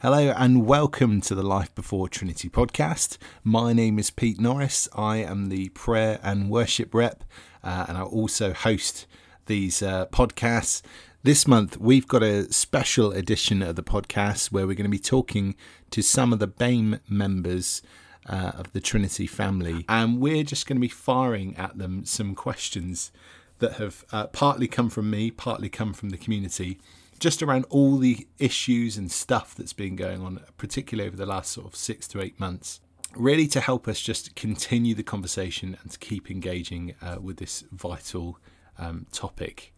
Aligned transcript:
Hello 0.00 0.32
and 0.36 0.64
welcome 0.64 1.20
to 1.22 1.34
the 1.34 1.42
Life 1.42 1.74
Before 1.74 2.08
Trinity 2.08 2.48
podcast. 2.48 3.18
My 3.42 3.72
name 3.72 3.98
is 3.98 4.12
Pete 4.12 4.38
Norris. 4.38 4.88
I 4.94 5.16
am 5.16 5.48
the 5.48 5.70
prayer 5.70 6.20
and 6.22 6.48
worship 6.48 6.94
rep, 6.94 7.24
uh, 7.64 7.86
and 7.88 7.98
I 7.98 8.02
also 8.02 8.52
host 8.52 9.08
these 9.46 9.82
uh, 9.82 10.06
podcasts. 10.06 10.82
This 11.24 11.48
month, 11.48 11.78
we've 11.78 12.06
got 12.06 12.22
a 12.22 12.44
special 12.52 13.10
edition 13.10 13.60
of 13.60 13.74
the 13.74 13.82
podcast 13.82 14.52
where 14.52 14.68
we're 14.68 14.76
going 14.76 14.84
to 14.84 14.88
be 14.88 15.00
talking 15.00 15.56
to 15.90 16.00
some 16.00 16.32
of 16.32 16.38
the 16.38 16.46
BAME 16.46 17.00
members 17.08 17.82
uh, 18.28 18.52
of 18.54 18.72
the 18.72 18.80
Trinity 18.80 19.26
family, 19.26 19.84
and 19.88 20.20
we're 20.20 20.44
just 20.44 20.68
going 20.68 20.76
to 20.76 20.80
be 20.80 20.86
firing 20.86 21.56
at 21.56 21.76
them 21.76 22.04
some 22.04 22.36
questions 22.36 23.10
that 23.58 23.72
have 23.78 24.04
uh, 24.12 24.28
partly 24.28 24.68
come 24.68 24.90
from 24.90 25.10
me, 25.10 25.32
partly 25.32 25.68
come 25.68 25.92
from 25.92 26.10
the 26.10 26.16
community 26.16 26.78
just 27.18 27.42
around 27.42 27.66
all 27.70 27.98
the 27.98 28.26
issues 28.38 28.96
and 28.96 29.10
stuff 29.10 29.54
that's 29.54 29.72
been 29.72 29.96
going 29.96 30.22
on, 30.22 30.40
particularly 30.56 31.08
over 31.08 31.16
the 31.16 31.26
last 31.26 31.52
sort 31.52 31.66
of 31.66 31.76
six 31.76 32.06
to 32.08 32.20
eight 32.20 32.38
months. 32.38 32.80
Really, 33.16 33.46
to 33.48 33.60
help 33.60 33.88
us 33.88 34.00
just 34.00 34.36
continue 34.36 34.94
the 34.94 35.02
conversation 35.02 35.76
and 35.82 35.90
to 35.90 35.98
keep 35.98 36.30
engaging 36.30 36.94
uh, 37.00 37.16
with 37.20 37.38
this 37.38 37.64
vital 37.72 38.38
um, 38.78 39.06
topic. 39.12 39.72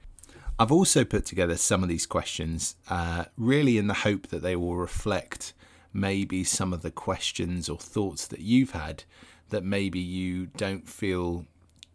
I've 0.58 0.72
also 0.72 1.04
put 1.04 1.24
together 1.24 1.56
some 1.56 1.82
of 1.82 1.88
these 1.88 2.06
questions, 2.06 2.76
uh, 2.88 3.26
really 3.38 3.78
in 3.78 3.86
the 3.86 3.94
hope 3.94 4.26
that 4.28 4.42
they 4.42 4.56
will 4.56 4.76
reflect 4.76 5.54
maybe 5.92 6.44
some 6.44 6.72
of 6.72 6.82
the 6.82 6.90
questions 6.90 7.68
or 7.68 7.78
thoughts 7.78 8.26
that 8.26 8.40
you've 8.40 8.72
had 8.72 9.04
that 9.48 9.64
maybe 9.64 9.98
you 9.98 10.46
don't 10.46 10.88
feel 10.88 11.46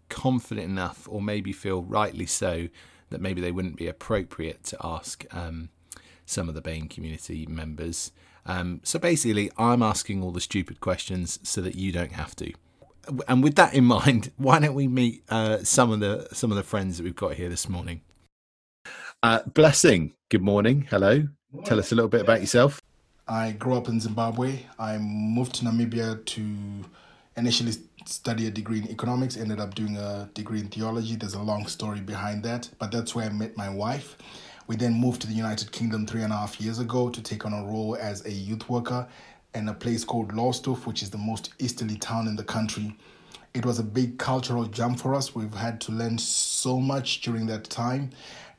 confident 0.10 0.68
enough, 0.68 1.08
or 1.10 1.22
maybe 1.22 1.52
feel 1.52 1.84
rightly 1.84 2.26
so, 2.26 2.68
that 3.10 3.22
maybe 3.22 3.42
they 3.42 3.52
wouldn't 3.52 3.78
be 3.78 3.88
appropriate 3.88 4.64
to 4.66 4.78
ask 4.84 5.26
um, 5.36 5.70
some 6.26 6.50
of 6.50 6.56
the 6.56 6.62
BAME 6.62 6.90
community 6.90 7.46
members. 7.46 8.12
Um, 8.46 8.82
so 8.84 9.00
basically, 9.00 9.52
I'm 9.58 9.82
asking 9.82 10.24
all 10.24 10.32
the 10.32 10.42
stupid 10.42 10.80
questions 10.80 11.40
so 11.44 11.62
that 11.62 11.76
you 11.76 11.92
don't 11.92 12.14
have 12.14 12.36
to. 12.38 12.54
And 13.28 13.44
with 13.44 13.56
that 13.56 13.74
in 13.74 13.86
mind, 13.98 14.32
why 14.38 14.60
don't 14.60 14.76
we 14.76 14.88
meet 14.88 15.24
uh, 15.30 15.60
some 15.60 15.92
of 15.92 16.00
the 16.00 16.28
some 16.32 16.52
of 16.52 16.58
the 16.58 16.64
friends 16.64 16.98
that 16.98 17.04
we've 17.04 17.16
got 17.16 17.34
here 17.34 17.50
this 17.50 17.70
morning? 17.70 18.02
Uh, 19.24 19.42
Blessing, 19.44 20.14
good 20.30 20.44
morning. 20.44 20.88
Hello. 20.90 21.28
Tell 21.64 21.80
us 21.80 21.92
a 21.92 21.96
little 21.96 22.10
bit 22.10 22.22
about 22.22 22.42
yourself. 22.42 22.82
I 23.28 23.54
grew 23.54 23.76
up 23.76 23.88
in 23.88 24.00
Zimbabwe. 24.00 24.60
I 24.78 24.98
moved 24.98 25.56
to 25.56 25.66
Namibia 25.66 26.24
to 26.26 26.46
initially 27.38 27.74
study 28.08 28.48
a 28.48 28.52
degree 28.52 28.80
in 28.80 28.90
economics, 28.90 29.38
ended 29.38 29.60
up 29.60 29.76
doing 29.76 29.98
a 29.98 30.30
degree 30.34 30.60
in 30.60 30.68
theology. 30.68 31.16
There's 31.16 31.34
a 31.34 31.42
long 31.42 31.68
story 31.68 32.02
behind 32.02 32.44
that, 32.44 32.70
but 32.80 32.92
that's 32.92 33.16
where 33.16 33.26
I 33.26 33.30
met 33.30 33.58
my 33.58 33.70
wife. 33.70 34.18
We 34.68 34.76
then 34.76 34.94
moved 34.94 35.22
to 35.22 35.28
the 35.28 35.34
United 35.34 35.72
Kingdom 35.72 36.08
three 36.08 36.24
and 36.24 36.34
a 36.34 36.38
half 36.38 36.60
years 36.60 36.80
ago 36.80 37.10
to 37.10 37.22
take 37.22 37.46
on 37.46 37.54
a 37.54 37.64
role 37.64 37.96
as 38.00 38.26
a 38.26 38.32
youth 38.32 38.68
worker 38.70 39.08
in 39.54 39.70
a 39.70 39.74
place 39.74 40.04
called 40.04 40.34
Lowestoft, 40.34 40.86
which 40.88 41.04
is 41.04 41.10
the 41.10 41.18
most 41.18 41.54
easterly 41.60 41.98
town 41.98 42.28
in 42.28 42.36
the 42.36 42.44
country. 42.44 42.96
It 43.54 43.66
was 43.66 43.80
a 43.80 43.84
big 43.84 44.18
cultural 44.18 44.66
jump 44.66 45.00
for 45.00 45.16
us. 45.16 45.34
We've 45.34 45.54
had 45.54 45.80
to 45.82 45.92
learn 45.92 46.18
so 46.18 46.80
much 46.80 47.22
during 47.22 47.46
that 47.48 47.64
time. 47.70 48.10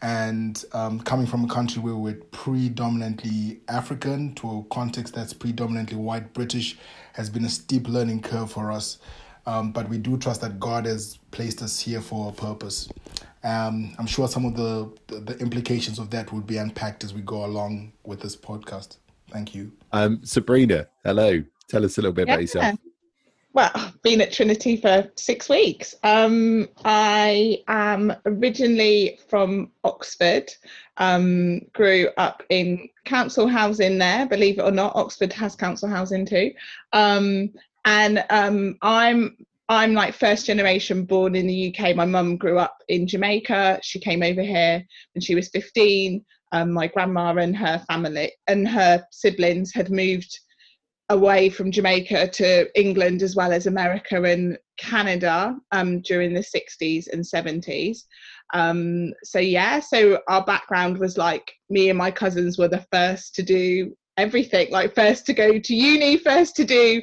And 0.00 0.62
um, 0.72 1.00
coming 1.00 1.26
from 1.26 1.44
a 1.44 1.48
country 1.48 1.82
where 1.82 1.96
we're 1.96 2.20
predominantly 2.30 3.60
African 3.68 4.34
to 4.36 4.58
a 4.58 4.74
context 4.74 5.14
that's 5.14 5.32
predominantly 5.32 5.96
white 5.96 6.32
British 6.32 6.78
has 7.14 7.28
been 7.28 7.44
a 7.44 7.48
steep 7.48 7.88
learning 7.88 8.22
curve 8.22 8.52
for 8.52 8.70
us. 8.70 8.98
Um, 9.46 9.70
but 9.70 9.88
we 9.88 9.98
do 9.98 10.16
trust 10.18 10.40
that 10.40 10.58
God 10.58 10.86
has 10.86 11.18
placed 11.30 11.62
us 11.62 11.78
here 11.78 12.00
for 12.00 12.30
a 12.30 12.32
purpose. 12.32 12.88
Um, 13.44 13.94
I'm 13.98 14.06
sure 14.06 14.26
some 14.26 14.44
of 14.44 14.56
the, 14.56 14.92
the, 15.06 15.20
the 15.20 15.38
implications 15.38 16.00
of 16.00 16.10
that 16.10 16.32
would 16.32 16.46
be 16.46 16.56
unpacked 16.56 17.04
as 17.04 17.14
we 17.14 17.20
go 17.22 17.44
along 17.44 17.92
with 18.04 18.20
this 18.20 18.36
podcast. 18.36 18.96
Thank 19.30 19.54
you. 19.54 19.72
Um, 19.92 20.20
Sabrina, 20.24 20.88
hello. 21.04 21.42
Tell 21.68 21.84
us 21.84 21.96
a 21.98 22.00
little 22.00 22.12
bit 22.12 22.26
yeah. 22.26 22.34
about 22.34 22.40
yourself. 22.42 22.78
Well, 23.52 23.70
I've 23.74 24.02
been 24.02 24.20
at 24.20 24.32
Trinity 24.32 24.76
for 24.76 25.10
six 25.16 25.48
weeks. 25.48 25.94
Um, 26.02 26.68
I 26.84 27.62
am 27.68 28.12
originally 28.26 29.18
from 29.30 29.70
Oxford, 29.82 30.52
um, 30.98 31.60
grew 31.72 32.08
up 32.18 32.42
in 32.50 32.88
council 33.06 33.48
housing 33.48 33.96
there, 33.96 34.26
believe 34.26 34.58
it 34.58 34.62
or 34.62 34.70
not. 34.70 34.94
Oxford 34.94 35.32
has 35.32 35.56
council 35.56 35.88
housing 35.88 36.26
too. 36.26 36.52
Um, 36.92 37.50
and 37.86 38.24
um, 38.30 38.76
I'm 38.82 39.36
I'm 39.68 39.94
like 39.94 40.14
first 40.14 40.46
generation 40.46 41.04
born 41.04 41.34
in 41.34 41.46
the 41.46 41.74
UK. 41.74 41.96
My 41.96 42.04
mum 42.04 42.36
grew 42.36 42.58
up 42.58 42.76
in 42.88 43.06
Jamaica. 43.06 43.80
She 43.82 43.98
came 43.98 44.22
over 44.22 44.42
here 44.42 44.84
when 45.14 45.22
she 45.22 45.34
was 45.34 45.48
15. 45.48 46.24
Um, 46.52 46.72
my 46.72 46.86
grandma 46.86 47.34
and 47.36 47.56
her 47.56 47.78
family 47.88 48.32
and 48.46 48.68
her 48.68 49.04
siblings 49.10 49.72
had 49.72 49.90
moved 49.90 50.38
away 51.08 51.48
from 51.48 51.72
Jamaica 51.72 52.28
to 52.28 52.80
England 52.80 53.22
as 53.22 53.34
well 53.34 53.52
as 53.52 53.66
America 53.66 54.22
and 54.22 54.56
Canada 54.76 55.56
um, 55.72 56.00
during 56.02 56.32
the 56.34 56.40
60s 56.40 57.06
and 57.12 57.24
70s. 57.24 57.98
Um, 58.54 59.12
so, 59.24 59.40
yeah, 59.40 59.80
so 59.80 60.20
our 60.28 60.44
background 60.44 60.98
was 60.98 61.16
like 61.18 61.52
me 61.70 61.88
and 61.88 61.98
my 61.98 62.12
cousins 62.12 62.58
were 62.58 62.68
the 62.68 62.86
first 62.92 63.34
to 63.36 63.42
do 63.42 63.96
everything, 64.16 64.70
like 64.70 64.94
first 64.94 65.26
to 65.26 65.32
go 65.32 65.58
to 65.58 65.74
uni, 65.74 66.16
first 66.16 66.54
to 66.56 66.64
do 66.64 67.02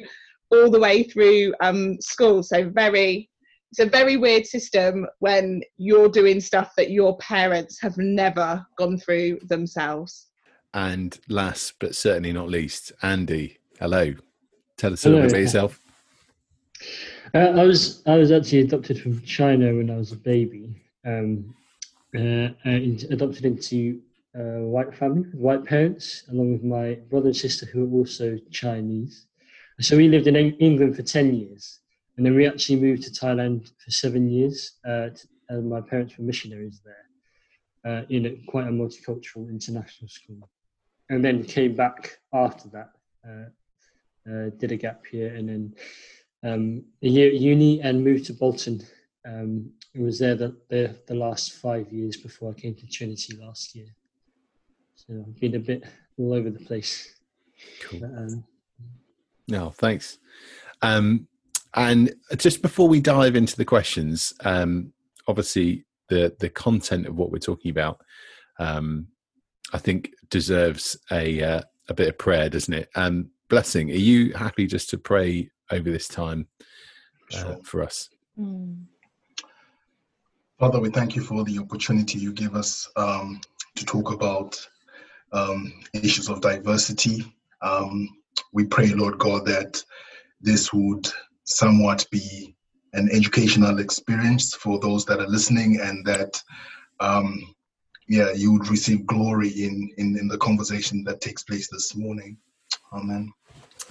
all 0.62 0.70
the 0.70 0.80
way 0.80 1.02
through 1.02 1.54
um, 1.60 2.00
school. 2.00 2.42
So 2.42 2.68
very, 2.68 3.28
it's 3.70 3.80
a 3.80 3.86
very 3.86 4.16
weird 4.16 4.46
system 4.46 5.06
when 5.18 5.62
you're 5.76 6.08
doing 6.08 6.40
stuff 6.40 6.72
that 6.76 6.90
your 6.90 7.16
parents 7.18 7.80
have 7.80 7.96
never 7.98 8.64
gone 8.76 8.98
through 8.98 9.40
themselves. 9.48 10.28
And 10.72 11.18
last 11.28 11.74
but 11.78 11.94
certainly 11.94 12.32
not 12.32 12.48
least, 12.48 12.92
Andy, 13.02 13.58
hello. 13.78 14.14
Tell 14.76 14.92
us 14.92 15.04
a 15.04 15.08
little 15.08 15.22
bit 15.22 15.30
about 15.30 15.40
yourself. 15.40 15.80
Uh, 17.32 17.38
I 17.38 17.64
was 17.64 18.02
I 18.06 18.16
was 18.16 18.32
actually 18.32 18.60
adopted 18.60 19.00
from 19.00 19.20
China 19.22 19.74
when 19.74 19.90
I 19.90 19.96
was 19.96 20.12
a 20.12 20.16
baby. 20.16 20.82
Um, 21.04 21.54
uh, 22.14 22.48
and 22.64 23.04
adopted 23.10 23.44
into 23.44 24.00
a 24.36 24.60
white 24.62 24.94
family 24.94 25.20
with 25.22 25.34
white 25.34 25.64
parents, 25.64 26.24
along 26.30 26.52
with 26.52 26.62
my 26.62 26.94
brother 27.10 27.28
and 27.28 27.36
sister 27.36 27.66
who 27.66 27.84
are 27.84 27.98
also 27.98 28.38
Chinese. 28.50 29.26
So 29.80 29.96
we 29.96 30.08
lived 30.08 30.26
in 30.26 30.36
England 30.36 30.96
for 30.96 31.02
10 31.02 31.34
years. 31.34 31.80
And 32.16 32.24
then 32.24 32.34
we 32.34 32.46
actually 32.46 32.80
moved 32.80 33.02
to 33.04 33.10
Thailand 33.10 33.70
for 33.78 33.90
seven 33.90 34.28
years. 34.28 34.72
Uh, 34.84 35.10
to, 35.10 35.28
and 35.48 35.68
my 35.68 35.80
parents 35.80 36.16
were 36.16 36.24
missionaries 36.24 36.80
there 36.84 37.92
uh, 37.92 38.02
in 38.08 38.26
a, 38.26 38.36
quite 38.46 38.66
a 38.66 38.70
multicultural 38.70 39.48
international 39.48 40.08
school. 40.08 40.48
And 41.10 41.24
then 41.24 41.44
came 41.44 41.74
back 41.74 42.18
after 42.32 42.68
that, 42.70 42.90
uh, 43.28 44.30
uh 44.30 44.50
did 44.58 44.72
a 44.72 44.76
gap 44.76 45.12
year, 45.12 45.34
and 45.34 45.48
then 45.48 45.74
um, 46.44 46.84
a 47.02 47.08
year 47.08 47.28
at 47.28 47.34
uni 47.34 47.82
and 47.82 48.02
moved 48.02 48.26
to 48.26 48.32
Bolton. 48.32 48.82
Um, 49.26 49.70
I 49.96 50.00
was 50.00 50.18
there 50.18 50.34
the, 50.34 50.56
the, 50.68 50.96
the 51.06 51.14
last 51.14 51.52
five 51.52 51.92
years 51.92 52.16
before 52.16 52.50
I 52.50 52.60
came 52.60 52.74
to 52.74 52.86
Trinity 52.86 53.36
last 53.36 53.74
year. 53.74 53.86
So 54.94 55.24
I've 55.26 55.40
been 55.40 55.56
a 55.56 55.58
bit 55.58 55.84
all 56.16 56.32
over 56.32 56.50
the 56.50 56.58
place. 56.60 57.20
Cool. 57.82 58.00
But, 58.00 58.10
um, 58.18 58.44
no, 59.48 59.70
thanks. 59.70 60.18
Um, 60.82 61.26
and 61.74 62.14
just 62.36 62.62
before 62.62 62.88
we 62.88 63.00
dive 63.00 63.36
into 63.36 63.56
the 63.56 63.64
questions, 63.64 64.32
um, 64.44 64.92
obviously 65.26 65.84
the 66.08 66.34
the 66.38 66.48
content 66.48 67.06
of 67.06 67.16
what 67.16 67.30
we're 67.30 67.38
talking 67.38 67.70
about, 67.70 68.00
um, 68.58 69.08
I 69.72 69.78
think 69.78 70.10
deserves 70.30 70.96
a 71.10 71.42
uh, 71.42 71.62
a 71.88 71.94
bit 71.94 72.08
of 72.08 72.18
prayer, 72.18 72.48
doesn't 72.48 72.74
it? 72.74 72.88
Um, 72.94 73.30
blessing. 73.48 73.90
Are 73.90 73.94
you 73.94 74.32
happy 74.34 74.66
just 74.66 74.90
to 74.90 74.98
pray 74.98 75.50
over 75.70 75.90
this 75.90 76.08
time 76.08 76.46
uh, 77.32 77.38
sure. 77.38 77.56
for 77.64 77.82
us? 77.82 78.08
Mm. 78.38 78.84
Father, 80.58 80.80
we 80.80 80.90
thank 80.90 81.16
you 81.16 81.22
for 81.22 81.44
the 81.44 81.58
opportunity 81.58 82.18
you 82.18 82.32
give 82.32 82.54
us 82.54 82.88
um, 82.96 83.40
to 83.74 83.84
talk 83.84 84.12
about 84.12 84.56
um, 85.32 85.72
issues 85.92 86.28
of 86.28 86.40
diversity. 86.40 87.24
Um, 87.60 88.08
we 88.52 88.64
pray, 88.64 88.88
Lord 88.88 89.18
God, 89.18 89.46
that 89.46 89.82
this 90.40 90.72
would 90.72 91.08
somewhat 91.44 92.06
be 92.10 92.54
an 92.92 93.08
educational 93.12 93.80
experience 93.80 94.54
for 94.54 94.78
those 94.78 95.04
that 95.06 95.20
are 95.20 95.28
listening 95.28 95.80
and 95.80 96.06
that 96.06 96.40
um, 97.00 97.54
yeah 98.08 98.32
you 98.32 98.52
would 98.52 98.68
receive 98.68 99.06
glory 99.06 99.48
in, 99.48 99.90
in 99.98 100.16
in 100.18 100.28
the 100.28 100.38
conversation 100.38 101.02
that 101.04 101.20
takes 101.20 101.42
place 101.42 101.68
this 101.70 101.96
morning. 101.96 102.36
Amen. 102.92 103.32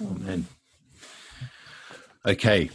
Amen. 0.00 0.46
Okay. 2.26 2.70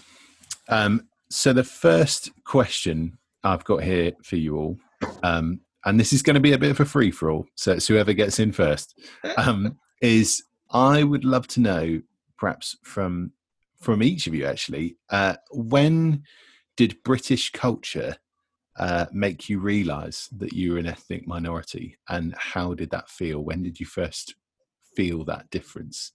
Um, 0.68 1.10
so 1.30 1.54
the 1.54 1.64
first 1.64 2.32
question 2.44 3.18
i've 3.44 3.64
got 3.64 3.84
here 3.84 4.12
for 4.24 4.36
you 4.36 4.58
all 4.58 4.78
um, 5.24 5.62
and 5.86 6.00
this 6.00 6.12
is 6.12 6.22
going 6.22 6.34
to 6.34 6.40
be 6.40 6.54
a 6.54 6.58
bit 6.58 6.72
of 6.72 6.80
a 6.80 6.86
free 6.86 7.12
for 7.12 7.32
all 7.32 7.46
so 7.56 7.74
it's 7.74 7.88
whoever 7.88 8.14
gets 8.14 8.40
in 8.40 8.52
first 8.52 9.00
um, 9.38 9.78
is 10.02 10.44
I 10.72 11.04
would 11.04 11.26
love 11.26 11.48
to 11.50 11.62
know, 11.62 12.02
perhaps 12.38 12.78
from 12.84 13.34
from 13.82 14.04
each 14.04 14.28
of 14.28 14.36
you, 14.36 14.46
actually, 14.46 14.98
uh, 15.10 15.36
when 15.52 16.24
did 16.76 17.02
British 17.04 17.52
culture 17.52 18.18
uh, 18.78 19.06
make 19.14 19.48
you 19.48 19.60
realise 19.60 20.28
that 20.38 20.52
you 20.52 20.74
were 20.74 20.80
an 20.80 20.86
ethnic 20.86 21.28
minority, 21.28 21.98
and 22.10 22.36
how 22.38 22.74
did 22.74 22.90
that 22.92 23.10
feel? 23.10 23.42
When 23.42 23.64
did 23.64 23.80
you 23.80 23.86
first 23.86 24.36
feel 24.96 25.24
that 25.26 25.50
difference? 25.50 26.12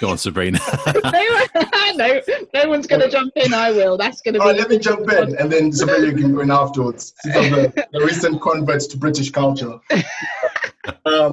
Go 0.00 0.08
on, 0.08 0.18
Sabrina. 0.18 0.58
no, 1.04 1.44
no, 1.94 2.20
no 2.54 2.68
one's 2.68 2.86
going 2.86 3.02
to 3.02 3.10
jump 3.10 3.32
in. 3.36 3.52
I 3.52 3.70
will. 3.70 3.98
That's 3.98 4.22
going 4.22 4.34
to 4.34 4.40
be. 4.40 4.42
All 4.42 4.50
right, 4.50 4.58
let 4.58 4.70
me 4.70 4.78
jump 4.78 5.10
in, 5.10 5.36
and 5.36 5.52
then 5.52 5.72
Sabrina 5.72 6.14
can 6.14 6.34
go 6.34 6.40
in 6.40 6.50
afterwards. 6.50 7.12
Since 7.20 7.36
I'm 7.36 7.52
the, 7.52 7.88
the 7.92 8.00
recent 8.00 8.40
convert 8.40 8.80
to 8.80 8.96
British 8.96 9.30
culture. 9.30 9.78
um, 11.04 11.32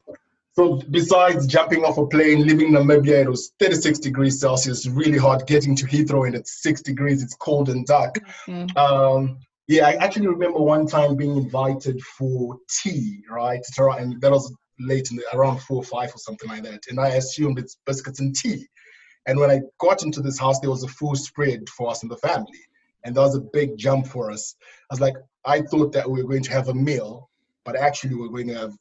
so 0.57 0.81
besides 0.89 1.45
jumping 1.45 1.83
off 1.83 1.99
a 1.99 2.07
plane, 2.07 2.41
leaving 2.47 2.71
Namibia, 2.71 3.21
it 3.21 3.29
was 3.29 3.51
36 3.59 3.99
degrees 3.99 4.39
Celsius, 4.39 4.87
really 4.87 5.19
hot. 5.19 5.45
Getting 5.45 5.75
to 5.75 5.85
Heathrow, 5.85 6.25
and 6.25 6.35
it's 6.35 6.63
six 6.63 6.81
degrees. 6.81 7.21
It's 7.21 7.35
cold 7.35 7.69
and 7.69 7.85
dark. 7.85 8.15
Mm. 8.47 8.75
Um, 8.75 9.37
yeah, 9.67 9.85
I 9.85 9.93
actually 10.03 10.25
remember 10.25 10.57
one 10.57 10.87
time 10.87 11.15
being 11.15 11.37
invited 11.37 12.01
for 12.01 12.57
tea, 12.81 13.23
right? 13.29 13.63
And 13.77 14.19
that 14.19 14.31
was 14.31 14.51
late 14.79 15.11
in 15.11 15.17
the, 15.17 15.25
around 15.31 15.59
four 15.59 15.77
or 15.77 15.83
five 15.83 16.09
or 16.09 16.17
something 16.17 16.49
like 16.49 16.63
that. 16.63 16.85
And 16.89 16.99
I 16.99 17.09
assumed 17.09 17.59
it's 17.59 17.77
biscuits 17.85 18.19
and 18.19 18.35
tea. 18.35 18.67
And 19.27 19.39
when 19.39 19.51
I 19.51 19.61
got 19.79 20.01
into 20.01 20.21
this 20.21 20.39
house, 20.39 20.59
there 20.59 20.71
was 20.71 20.83
a 20.83 20.87
full 20.87 21.15
spread 21.15 21.69
for 21.69 21.91
us 21.91 22.01
in 22.01 22.09
the 22.09 22.17
family. 22.17 22.61
And 23.03 23.13
that 23.13 23.21
was 23.21 23.35
a 23.35 23.41
big 23.53 23.77
jump 23.77 24.07
for 24.07 24.31
us. 24.31 24.55
I 24.89 24.93
was 24.93 25.01
like, 25.01 25.17
I 25.45 25.61
thought 25.61 25.91
that 25.93 26.09
we 26.09 26.23
were 26.23 26.29
going 26.29 26.43
to 26.43 26.51
have 26.53 26.69
a 26.69 26.73
meal, 26.73 27.29
but 27.63 27.75
actually 27.75 28.15
we're 28.15 28.29
going 28.29 28.47
to 28.47 28.57
have 28.57 28.73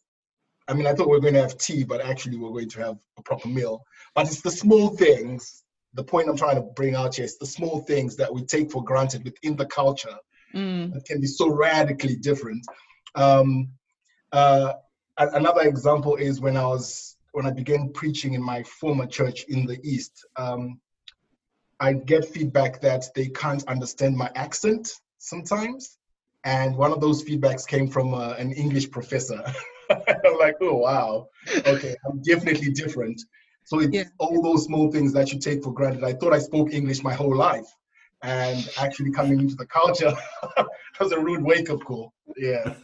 I 0.68 0.74
mean, 0.74 0.86
I 0.86 0.94
thought 0.94 1.08
we 1.08 1.16
were 1.16 1.20
going 1.20 1.34
to 1.34 1.42
have 1.42 1.58
tea, 1.58 1.84
but 1.84 2.00
actually 2.00 2.38
we're 2.38 2.50
going 2.50 2.68
to 2.70 2.80
have 2.80 2.98
a 3.18 3.22
proper 3.22 3.48
meal. 3.48 3.84
But 4.14 4.26
it's 4.26 4.40
the 4.40 4.50
small 4.50 4.88
things. 4.96 5.62
The 5.94 6.04
point 6.04 6.28
I'm 6.28 6.36
trying 6.36 6.56
to 6.56 6.62
bring 6.62 6.94
out 6.94 7.14
here 7.14 7.24
is 7.24 7.38
the 7.38 7.46
small 7.46 7.80
things 7.80 8.16
that 8.16 8.32
we 8.32 8.44
take 8.44 8.70
for 8.70 8.82
granted 8.82 9.24
within 9.24 9.56
the 9.56 9.66
culture 9.66 10.16
Mm. 10.54 10.92
that 10.94 11.04
can 11.04 11.20
be 11.20 11.26
so 11.26 11.48
radically 11.50 12.16
different. 12.16 12.64
Um, 13.14 13.68
uh, 14.32 14.74
another 15.18 15.62
example 15.62 16.16
is 16.16 16.40
when 16.40 16.56
I 16.56 16.66
was 16.66 17.16
when 17.32 17.46
I 17.46 17.50
began 17.50 17.92
preaching 17.92 18.32
in 18.32 18.42
my 18.42 18.62
former 18.62 19.06
church 19.06 19.44
in 19.48 19.66
the 19.66 19.78
East. 19.82 20.24
Um, 20.36 20.80
I 21.80 21.92
get 21.92 22.24
feedback 22.24 22.80
that 22.80 23.04
they 23.14 23.28
can't 23.28 23.62
understand 23.68 24.16
my 24.16 24.30
accent 24.34 24.90
sometimes, 25.18 25.98
and 26.44 26.74
one 26.76 26.92
of 26.92 27.00
those 27.02 27.22
feedbacks 27.22 27.66
came 27.66 27.88
from 27.88 28.14
uh, 28.14 28.34
an 28.38 28.52
English 28.52 28.90
professor. 28.90 29.42
I'm 29.90 30.38
like, 30.38 30.56
oh 30.60 30.76
wow, 30.76 31.28
okay, 31.66 31.94
I'm 32.08 32.22
definitely 32.22 32.70
different. 32.72 33.20
So 33.64 33.80
it's 33.80 33.92
Yeah. 33.92 34.04
all 34.18 34.42
those 34.42 34.64
small 34.64 34.92
things 34.92 35.12
that 35.14 35.32
you 35.32 35.38
take 35.40 35.62
for 35.64 35.72
granted. 35.72 36.04
I 36.04 36.12
thought 36.12 36.32
I 36.32 36.38
spoke 36.38 36.72
English 36.72 37.02
my 37.02 37.14
whole 37.14 37.36
life, 37.36 37.66
and 38.22 38.68
actually 38.78 39.10
coming 39.12 39.40
into 39.40 39.56
the 39.56 39.66
culture 39.66 40.14
was 41.00 41.12
a 41.12 41.18
rude 41.18 41.42
wake 41.42 41.70
up 41.70 41.80
call. 41.84 42.12
Yeah. 42.36 42.74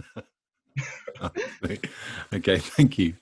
okay, 2.35 2.59
thank 2.59 2.99
you. 2.99 3.15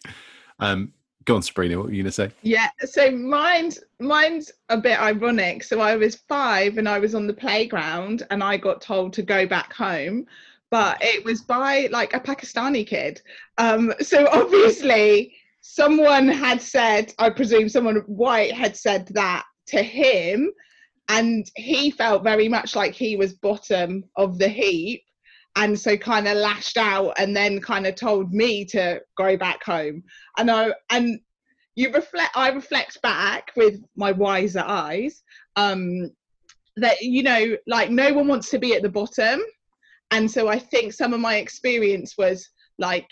Um, 0.59 0.93
go 1.25 1.37
on, 1.37 1.43
Sabrina. 1.43 1.77
What 1.77 1.87
were 1.87 1.93
you 1.93 2.03
going 2.03 2.11
to 2.11 2.13
say? 2.13 2.31
Yeah, 2.43 2.69
so 2.85 3.11
mine's 3.11 3.79
mine's 3.99 4.51
a 4.69 4.77
bit 4.77 5.01
ironic. 5.01 5.63
So 5.65 5.81
I 5.81 5.97
was 5.97 6.17
five 6.17 6.79
and 6.79 6.89
I 6.89 6.99
was 6.99 7.15
on 7.15 7.27
the 7.27 7.35
playground 7.35 8.27
and 8.31 8.43
I 8.43 8.57
got 8.57 8.81
told 8.81 9.13
to 9.15 9.23
go 9.23 9.47
back 9.47 9.73
home, 9.73 10.27
but 10.71 10.99
it 11.01 11.25
was 11.25 11.43
by 11.43 11.89
like 11.91 12.15
a 12.15 12.21
Pakistani 12.21 12.87
kid. 12.87 13.21
Um, 13.59 13.93
so 14.01 14.29
obviously 14.33 15.35
someone 15.61 16.29
had 16.29 16.63
said, 16.63 17.13
I 17.19 17.31
presume 17.31 17.69
someone 17.69 17.97
white 18.07 18.53
had 18.53 18.77
said 18.77 19.09
that 19.09 19.45
to 19.69 19.83
him, 19.83 20.51
and 21.09 21.51
he 21.57 21.91
felt 21.91 22.23
very 22.23 22.49
much 22.49 22.77
like 22.77 22.95
he 22.95 23.17
was 23.17 23.35
bottom 23.35 24.05
of 24.17 24.39
the 24.39 24.49
heap. 24.49 25.03
And 25.57 25.79
so 25.79 25.97
kind 25.97 26.29
of 26.29 26.37
lashed 26.37 26.77
out 26.77 27.15
and 27.19 27.35
then 27.35 27.61
kind 27.61 27.85
of 27.85 27.97
told 27.97 28.33
me 28.33 28.65
to 28.67 29.01
go 29.17 29.37
back 29.37 29.65
home. 29.65 30.05
And 30.39 30.49
I 30.49 30.73
and 30.91 31.19
you 31.75 31.91
reflect 31.93 32.37
i 32.37 32.49
reflect 32.51 33.01
back 33.01 33.53
with 33.57 33.81
my 33.97 34.13
wiser 34.13 34.63
eyes 34.67 35.23
um 35.57 36.11
that 36.77 37.01
you 37.01 37.23
know 37.23 37.57
like 37.67 37.91
no 37.91 38.13
one 38.13 38.27
wants 38.27 38.51
to 38.51 38.59
be 38.59 38.75
at 38.75 38.83
the 38.83 38.89
bottom 38.89 39.41
and 40.11 40.31
so 40.31 40.49
i 40.49 40.59
think 40.59 40.93
some 40.93 41.13
of 41.13 41.21
my 41.21 41.37
experience 41.37 42.15
was 42.19 42.49
like 42.79 43.11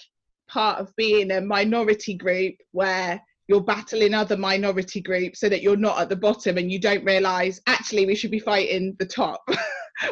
part 0.48 0.78
of 0.78 0.94
being 0.96 1.30
a 1.30 1.40
minority 1.40 2.14
group 2.14 2.54
where 2.72 3.20
you're 3.48 3.62
battling 3.62 4.12
other 4.12 4.36
minority 4.36 5.00
groups 5.00 5.40
so 5.40 5.48
that 5.48 5.62
you're 5.62 5.76
not 5.76 5.98
at 5.98 6.08
the 6.08 6.16
bottom 6.16 6.58
and 6.58 6.70
you 6.70 6.78
don't 6.78 7.04
realize 7.04 7.60
actually 7.66 8.06
we 8.06 8.14
should 8.14 8.30
be 8.30 8.38
fighting 8.38 8.94
the 8.98 9.06
top. 9.06 9.42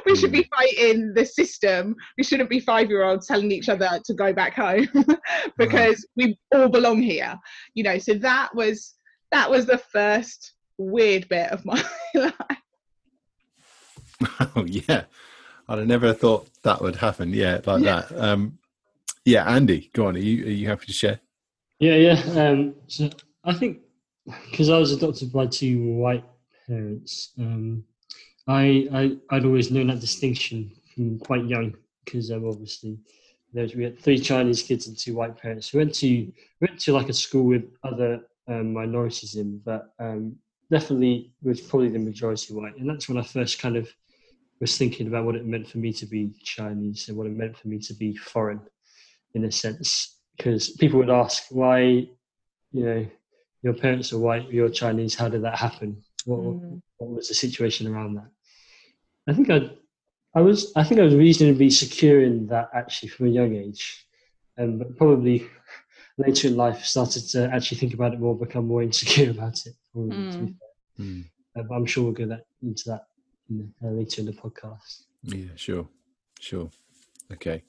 We 0.05 0.17
should 0.17 0.33
be 0.33 0.43
mm. 0.43 0.49
fighting 0.57 1.15
the 1.15 1.25
system. 1.25 1.95
We 2.19 2.25
shouldn't 2.25 2.51
be 2.51 2.59
five 2.59 2.91
year 2.91 3.05
olds 3.05 3.29
telling 3.29 3.53
each 3.53 3.69
other 3.69 3.89
to 4.05 4.15
go 4.15 4.33
back 4.33 4.55
home 4.55 4.89
uh-huh. 4.97 5.17
because 5.57 6.05
we 6.17 6.37
all 6.53 6.69
belong 6.69 7.01
here. 7.01 7.39
You 7.75 7.85
know 7.85 7.99
so 7.99 8.15
that 8.15 8.53
was 8.53 8.95
that 9.31 9.49
was 9.49 9.65
the 9.65 9.79
first 9.79 10.55
weird 10.77 11.29
bit 11.29 11.53
of 11.53 11.65
my 11.65 11.85
life. 12.15 12.33
Oh 14.57 14.65
yeah, 14.67 15.05
I'd 15.69 15.79
have 15.79 15.87
never 15.87 16.13
thought 16.13 16.49
that 16.63 16.81
would 16.81 16.97
happen. 16.97 17.33
Yeah, 17.33 17.61
like 17.67 17.83
Yeah. 17.83 18.03
that. 18.09 18.19
Um, 18.19 18.59
yeah, 19.25 19.49
Andy, 19.49 19.91
go 19.93 20.07
on. 20.07 20.17
Are 20.17 20.21
you 20.21 20.45
are 20.47 20.51
you 20.51 20.69
happy 20.69 20.87
to 20.87 20.93
share? 20.93 21.21
Yeah, 21.81 21.97
yeah. 21.97 22.23
Um, 22.41 22.75
so 22.87 23.11
I 23.45 23.53
think 23.55 23.81
because 24.51 24.71
I 24.71 24.79
was 24.79 24.93
adopted 24.93 25.33
by 25.33 25.47
two 25.47 25.95
white 25.95 26.25
parents, 26.67 27.33
um, 27.39 27.85
I, 28.47 28.89
I 28.93 29.17
I'd 29.31 29.45
always 29.45 29.71
known 29.71 29.89
that 29.89 30.01
distinction 30.01 30.71
from 30.95 31.19
quite 31.19 31.45
young 31.45 31.75
because 32.05 32.31
um, 32.31 32.47
obviously 32.49 32.99
there's 33.53 33.75
we 33.75 33.85
had 33.85 33.99
three 33.99 34.19
Chinese 34.19 34.63
kids 34.63 34.87
and 34.87 34.97
two 34.97 35.15
white 35.17 35.37
parents. 35.37 35.73
We 35.73 35.79
went 35.79 35.95
to 35.97 36.33
went 36.61 36.79
to 36.81 36.93
like 36.93 37.09
a 37.09 37.13
school 37.13 37.45
with 37.45 37.65
other 37.83 38.21
um, 38.49 38.73
minorities 38.73 39.35
in, 39.35 39.59
but 39.65 39.93
um, 39.99 40.37
definitely 40.71 41.33
was 41.43 41.61
probably 41.61 41.89
the 41.89 41.99
majority 41.99 42.55
white, 42.55 42.77
and 42.79 42.89
that's 42.89 43.09
when 43.09 43.19
I 43.19 43.23
first 43.23 43.59
kind 43.61 43.77
of 43.77 43.93
was 44.61 44.77
thinking 44.79 45.07
about 45.07 45.25
what 45.25 45.37
it 45.37 45.45
meant 45.47 45.69
for 45.69 45.79
me 45.79 45.93
to 45.93 46.07
be 46.07 46.33
Chinese 46.43 47.09
and 47.09 47.17
what 47.17 47.27
it 47.27 47.37
meant 47.37 47.57
for 47.57 47.69
me 47.69 47.79
to 47.79 47.95
be 47.95 48.17
foreign, 48.17 48.61
in 49.35 49.45
a 49.45 49.53
sense. 49.53 50.19
Because 50.37 50.71
people 50.71 50.99
would 50.99 51.11
ask 51.11 51.45
why, 51.51 51.79
you 52.73 52.85
know, 52.85 53.07
your 53.63 53.75
parents 53.75 54.13
are 54.13 54.19
white, 54.19 54.51
you're 54.51 54.69
Chinese. 54.69 55.15
How 55.15 55.29
did 55.29 55.43
that 55.43 55.59
happen? 55.59 56.03
What, 56.25 56.41
Mm. 56.41 56.83
what 56.99 57.11
was 57.11 57.29
the 57.29 57.35
situation 57.35 57.87
around 57.87 58.15
that? 58.15 58.31
I 59.29 59.33
think 59.35 59.51
I, 59.51 59.71
I 60.35 60.41
was, 60.41 60.73
I 60.77 60.85
think 60.85 61.01
I 61.01 61.05
was 61.05 61.15
reasonably 61.15 61.71
secure 61.71 62.23
in 62.23 62.47
that 62.49 62.69
actually 62.75 63.09
from 63.09 63.27
a 63.27 63.31
young 63.31 63.55
age, 63.55 64.07
um, 64.59 64.79
but 64.79 64.97
probably 64.97 65.47
later 66.19 66.49
in 66.49 66.57
life 66.57 66.85
started 66.85 67.23
to 67.31 67.51
actually 67.53 67.79
think 67.79 67.95
about 67.95 68.13
it 68.15 68.21
more, 68.21 68.37
become 68.39 68.67
more 68.67 68.83
insecure 68.83 69.31
about 69.37 69.59
it. 69.67 69.75
Probably, 69.93 70.31
to 70.33 70.39
be 70.39 70.45
Mm. 70.45 70.59
fair. 70.59 71.05
Hmm. 71.07 71.21
Uh, 71.57 71.63
but 71.63 71.75
I'm 71.75 71.87
sure 71.87 72.05
we'll 72.05 72.13
go 72.13 72.27
that 72.27 72.45
into 72.63 72.85
that 72.91 73.07
in 73.51 73.73
the, 73.81 73.87
uh, 73.87 73.91
later 73.91 74.21
in 74.21 74.27
the 74.27 74.33
podcast. 74.33 75.05
Yeah, 75.23 75.51
sure, 75.57 75.89
sure. 76.41 76.71
Okay, 77.33 77.63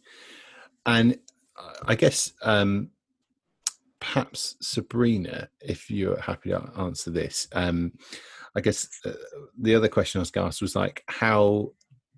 and 0.86 1.18
I 1.86 1.96
guess 1.96 2.34
um, 2.44 2.92
perhaps 4.00 4.56
Sabrina, 4.62 5.50
if 5.62 5.90
you're 5.90 6.20
happy 6.20 6.50
to 6.50 6.70
answer 6.78 7.10
this, 7.12 7.48
um, 7.54 7.94
I 8.56 8.62
guess 8.62 8.88
uh, 9.06 9.12
the 9.60 9.76
other 9.76 9.88
question 9.88 10.20
I 10.20 10.22
was 10.22 10.32
going 10.32 10.46
to 10.46 10.48
ask 10.48 10.62
was 10.62 10.76
like 10.76 11.04
how. 11.08 11.72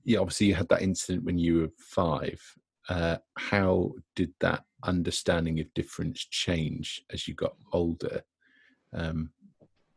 Yeah, 0.05 0.19
obviously 0.19 0.47
you 0.47 0.55
had 0.55 0.69
that 0.69 0.81
incident 0.81 1.25
when 1.25 1.37
you 1.37 1.59
were 1.59 1.69
five. 1.77 2.41
Uh, 2.87 3.17
how 3.37 3.91
did 4.15 4.33
that 4.39 4.63
understanding 4.83 5.59
of 5.59 5.71
difference 5.75 6.25
change 6.25 7.03
as 7.11 7.27
you 7.27 7.35
got 7.35 7.55
older? 7.73 8.23
Um, 8.93 9.31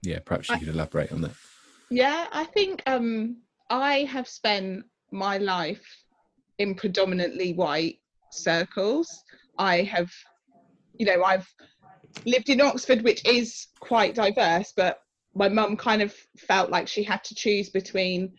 yeah, 0.02 0.18
perhaps 0.24 0.50
you 0.50 0.58
could 0.58 0.68
elaborate 0.68 1.12
on 1.12 1.22
that. 1.22 1.30
Yeah, 1.88 2.26
I 2.32 2.44
think 2.44 2.82
um, 2.86 3.38
I 3.72 4.04
have 4.04 4.28
spent 4.28 4.84
my 5.12 5.38
life 5.38 5.82
in 6.58 6.74
predominantly 6.74 7.54
white 7.54 8.00
circles. 8.30 9.24
I 9.56 9.80
have, 9.82 10.12
you 10.98 11.06
know, 11.06 11.24
I've 11.24 11.48
lived 12.26 12.50
in 12.50 12.60
Oxford, 12.60 13.00
which 13.00 13.26
is 13.26 13.68
quite 13.80 14.14
diverse, 14.14 14.74
but 14.76 15.00
my 15.34 15.48
mum 15.48 15.78
kind 15.78 16.02
of 16.02 16.14
felt 16.36 16.68
like 16.68 16.86
she 16.86 17.02
had 17.02 17.24
to 17.24 17.34
choose 17.34 17.70
between 17.70 18.34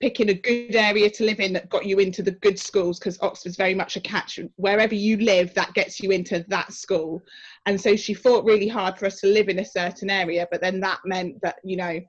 picking 0.00 0.28
a 0.28 0.34
good 0.34 0.76
area 0.76 1.10
to 1.10 1.24
live 1.24 1.40
in 1.40 1.52
that 1.54 1.68
got 1.68 1.84
you 1.84 1.98
into 1.98 2.22
the 2.22 2.30
good 2.30 2.58
schools 2.58 3.00
because 3.00 3.20
Oxford's 3.22 3.56
very 3.56 3.74
much 3.74 3.96
a 3.96 4.00
catch. 4.00 4.38
Wherever 4.54 4.94
you 4.94 5.16
live, 5.16 5.52
that 5.54 5.74
gets 5.74 5.98
you 5.98 6.12
into 6.12 6.44
that 6.46 6.72
school. 6.72 7.20
And 7.66 7.78
so 7.78 7.96
she 7.96 8.14
fought 8.14 8.44
really 8.44 8.68
hard 8.68 8.96
for 8.96 9.06
us 9.06 9.18
to 9.20 9.26
live 9.26 9.48
in 9.48 9.58
a 9.58 9.64
certain 9.64 10.10
area, 10.10 10.46
but 10.48 10.60
then 10.60 10.78
that 10.80 11.00
meant 11.04 11.42
that, 11.42 11.56
you 11.64 11.76
know, 11.76 12.00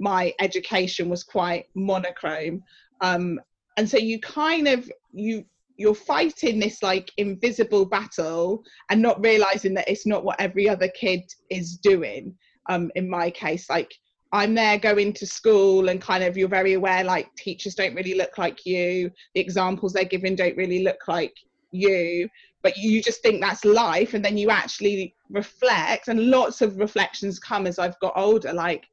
my 0.00 0.34
education 0.40 1.08
was 1.08 1.22
quite 1.22 1.66
monochrome. 1.74 2.62
Um, 3.02 3.38
and 3.76 3.88
so 3.88 3.98
you 3.98 4.18
kind 4.20 4.66
of 4.66 4.90
you 5.12 5.44
you're 5.76 5.94
fighting 5.94 6.58
this 6.58 6.82
like 6.82 7.10
invisible 7.16 7.86
battle 7.86 8.62
and 8.90 9.00
not 9.00 9.22
realizing 9.24 9.72
that 9.74 9.88
it's 9.88 10.06
not 10.06 10.24
what 10.24 10.38
every 10.38 10.68
other 10.68 10.88
kid 10.88 11.22
is 11.48 11.76
doing. 11.78 12.34
Um, 12.68 12.90
in 12.96 13.08
my 13.08 13.30
case, 13.30 13.70
like 13.70 13.94
I'm 14.32 14.54
there 14.54 14.78
going 14.78 15.14
to 15.14 15.26
school 15.26 15.88
and 15.88 16.00
kind 16.00 16.22
of 16.22 16.36
you're 16.36 16.48
very 16.48 16.74
aware 16.74 17.02
like 17.02 17.34
teachers 17.36 17.74
don't 17.74 17.94
really 17.94 18.14
look 18.14 18.36
like 18.36 18.66
you, 18.66 19.10
the 19.34 19.40
examples 19.40 19.92
they're 19.92 20.04
giving 20.04 20.36
don't 20.36 20.56
really 20.56 20.82
look 20.82 21.08
like 21.08 21.34
you, 21.72 22.28
but 22.62 22.76
you 22.76 23.02
just 23.02 23.22
think 23.22 23.40
that's 23.40 23.64
life 23.64 24.14
and 24.14 24.24
then 24.24 24.36
you 24.36 24.50
actually 24.50 25.14
reflect 25.30 26.08
and 26.08 26.26
lots 26.26 26.60
of 26.60 26.78
reflections 26.78 27.38
come 27.38 27.66
as 27.66 27.78
i've 27.78 27.98
got 28.00 28.12
older 28.16 28.52
like 28.52 28.84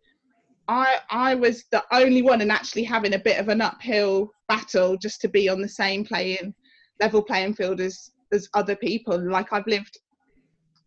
i 0.67 0.97
i 1.09 1.35
was 1.35 1.65
the 1.71 1.83
only 1.91 2.21
one 2.21 2.41
and 2.41 2.51
actually 2.51 2.83
having 2.83 3.13
a 3.13 3.19
bit 3.19 3.39
of 3.39 3.49
an 3.49 3.61
uphill 3.61 4.31
battle 4.47 4.97
just 4.97 5.21
to 5.21 5.27
be 5.27 5.49
on 5.49 5.61
the 5.61 5.69
same 5.69 6.05
playing 6.05 6.53
level 6.99 7.21
playing 7.21 7.53
field 7.53 7.79
as 7.79 8.11
as 8.33 8.49
other 8.53 8.75
people. 8.75 9.17
Like 9.17 9.53
i've 9.53 9.67
lived 9.67 9.97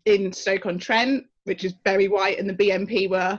in 0.07 0.33
stoke 0.33 0.67
on 0.67 0.79
trent 0.79 1.25
which 1.45 1.65
is 1.65 1.75
very 1.85 2.09
white 2.09 2.39
and 2.39 2.49
the 2.49 2.55
bnp 2.55 3.09
were 3.11 3.39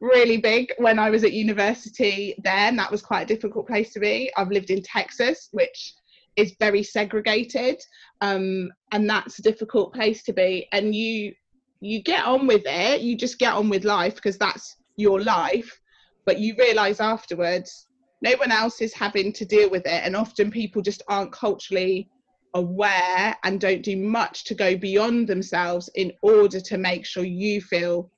really 0.00 0.36
big 0.36 0.72
when 0.78 0.98
i 0.98 1.08
was 1.08 1.24
at 1.24 1.32
university 1.32 2.34
then 2.42 2.76
that 2.76 2.90
was 2.90 3.02
quite 3.02 3.22
a 3.22 3.34
difficult 3.34 3.66
place 3.66 3.92
to 3.92 4.00
be. 4.00 4.30
I've 4.36 4.50
lived 4.50 4.70
in 4.70 4.82
texas 4.82 5.48
which 5.52 5.94
is 6.36 6.56
very 6.58 6.82
segregated 6.82 7.80
um, 8.20 8.70
and 8.92 9.08
that's 9.08 9.38
a 9.38 9.42
difficult 9.42 9.94
place 9.94 10.22
to 10.24 10.32
be. 10.32 10.66
And 10.72 10.94
you 10.94 11.32
you 11.80 12.02
get 12.02 12.24
on 12.24 12.46
with 12.46 12.62
it 12.64 13.02
you 13.02 13.16
just 13.16 13.38
get 13.38 13.54
on 13.54 13.68
with 13.68 13.84
life 13.84 14.14
because 14.16 14.38
that's 14.38 14.76
your 14.96 15.20
life 15.20 15.80
but 16.24 16.38
you 16.38 16.54
realize 16.58 17.00
afterwards 17.00 17.86
no 18.22 18.32
one 18.36 18.50
else 18.50 18.80
is 18.80 18.94
having 18.94 19.32
to 19.32 19.44
deal 19.44 19.68
with 19.70 19.86
it 19.86 20.02
and 20.04 20.16
often 20.16 20.50
people 20.50 20.80
just 20.80 21.02
aren't 21.08 21.32
culturally 21.32 22.08
aware 22.54 23.36
and 23.44 23.60
don't 23.60 23.82
do 23.82 23.96
much 23.96 24.44
to 24.44 24.54
go 24.54 24.76
beyond 24.76 25.26
themselves 25.26 25.90
in 25.96 26.12
order 26.22 26.60
to 26.60 26.78
make 26.78 27.04
sure 27.04 27.24
you 27.24 27.60
feel 27.60 28.10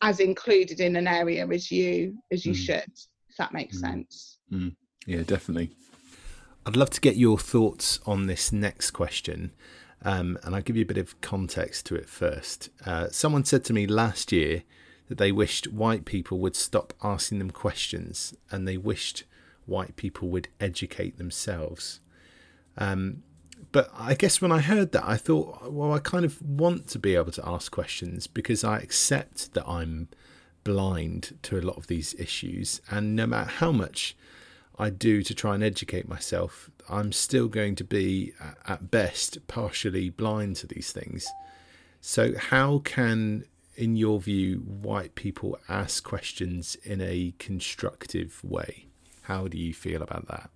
as 0.00 0.20
included 0.20 0.80
in 0.80 0.96
an 0.96 1.06
area 1.06 1.46
as 1.48 1.70
you 1.70 2.16
as 2.32 2.46
you 2.46 2.52
mm. 2.52 2.56
should 2.56 2.92
if 3.28 3.36
that 3.36 3.52
makes 3.52 3.76
mm. 3.76 3.80
sense 3.80 4.38
mm. 4.52 4.74
yeah 5.06 5.22
definitely 5.22 5.70
I'd 6.68 6.76
love 6.76 6.90
to 6.90 7.00
get 7.00 7.16
your 7.16 7.38
thoughts 7.38 7.98
on 8.04 8.26
this 8.26 8.52
next 8.52 8.90
question, 8.90 9.52
um, 10.04 10.38
and 10.42 10.54
I'll 10.54 10.60
give 10.60 10.76
you 10.76 10.82
a 10.82 10.86
bit 10.86 10.98
of 10.98 11.18
context 11.22 11.86
to 11.86 11.94
it 11.94 12.10
first. 12.10 12.68
Uh, 12.84 13.08
someone 13.08 13.46
said 13.46 13.64
to 13.64 13.72
me 13.72 13.86
last 13.86 14.32
year 14.32 14.64
that 15.08 15.18
they 15.18 15.32
wished 15.32 15.72
white 15.72 16.04
people 16.04 16.38
would 16.38 16.56
stop 16.56 16.92
asking 17.02 17.38
them 17.38 17.50
questions 17.50 18.34
and 18.50 18.66
they 18.66 18.76
wished 18.76 19.24
white 19.66 19.96
people 19.96 20.28
would 20.28 20.48
educate 20.60 21.18
themselves. 21.18 22.00
Um, 22.76 23.22
but 23.72 23.90
I 23.94 24.14
guess 24.14 24.40
when 24.40 24.52
I 24.52 24.60
heard 24.60 24.92
that, 24.92 25.04
I 25.04 25.16
thought, 25.16 25.72
well, 25.72 25.92
I 25.92 25.98
kind 25.98 26.24
of 26.24 26.40
want 26.40 26.88
to 26.88 26.98
be 26.98 27.14
able 27.14 27.32
to 27.32 27.46
ask 27.46 27.70
questions 27.70 28.26
because 28.26 28.64
I 28.64 28.78
accept 28.78 29.52
that 29.54 29.68
I'm 29.68 30.08
blind 30.64 31.38
to 31.42 31.58
a 31.58 31.62
lot 31.62 31.76
of 31.76 31.86
these 31.86 32.14
issues, 32.18 32.80
and 32.90 33.16
no 33.16 33.26
matter 33.26 33.50
how 33.50 33.72
much 33.72 34.16
I 34.78 34.90
do 34.90 35.22
to 35.22 35.34
try 35.34 35.54
and 35.54 35.64
educate 35.64 36.08
myself, 36.08 36.70
I'm 36.88 37.12
still 37.12 37.48
going 37.48 37.74
to 37.76 37.84
be, 37.84 38.32
at 38.66 38.90
best, 38.90 39.46
partially 39.48 40.08
blind 40.08 40.56
to 40.56 40.66
these 40.66 40.92
things. 40.92 41.26
So, 42.00 42.34
how 42.36 42.78
can, 42.78 43.44
in 43.78 43.94
your 43.96 44.20
view, 44.20 44.56
white 44.58 45.14
people 45.14 45.56
ask 45.68 46.02
questions 46.02 46.76
in 46.82 47.00
a 47.00 47.32
constructive 47.38 48.42
way? 48.42 48.88
How 49.22 49.46
do 49.46 49.56
you 49.56 49.72
feel 49.72 50.02
about 50.02 50.26
that? 50.26 50.50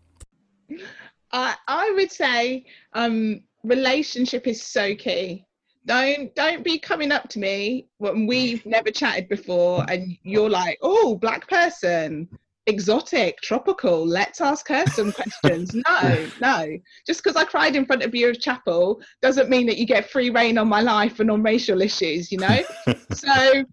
I 1.31 1.55
I 1.69 1.93
would 1.95 2.11
say 2.11 2.67
um, 2.93 3.43
relationship 3.62 4.47
is 4.47 4.61
so 4.61 4.95
key. 4.97 5.47
Don't 5.87 6.35
don't 6.35 6.64
be 6.64 6.79
coming 6.79 7.12
up 7.12 7.29
to 7.31 7.38
me 7.38 7.87
when 7.99 8.26
we've 8.26 8.67
never 8.67 8.91
chatted 8.91 9.29
before 9.29 9.87
and 9.88 10.17
you're 10.25 10.50
like, 10.50 10.79
oh, 10.83 11.14
black 11.14 11.49
person 11.49 12.29
exotic, 12.66 13.38
tropical. 13.42 14.07
Let's 14.07 14.40
ask 14.40 14.69
her 14.69 14.87
some 14.87 15.12
questions. 15.42 15.75
no, 15.75 16.31
no. 16.40 16.78
Just 17.07 17.23
because 17.23 17.37
I 17.37 17.45
cried 17.45 17.76
in 17.76 17.87
front 17.87 18.02
of 18.02 18.14
you 18.14 18.31
of 18.31 18.40
chapel 18.40 19.00
doesn't 19.21 19.50
mean 19.50 19.66
that 19.66 19.78
you 19.78 19.87
get 19.87 20.11
free 20.11 20.31
reign 20.31 20.59
on 20.59 20.69
my 20.69 20.81
life 20.81 21.21
and 21.21 21.31
on 21.31 21.42
racial 21.42 21.83
issues, 21.83 22.31
you 22.31 22.38
know? 22.38 22.62
so 23.12 23.64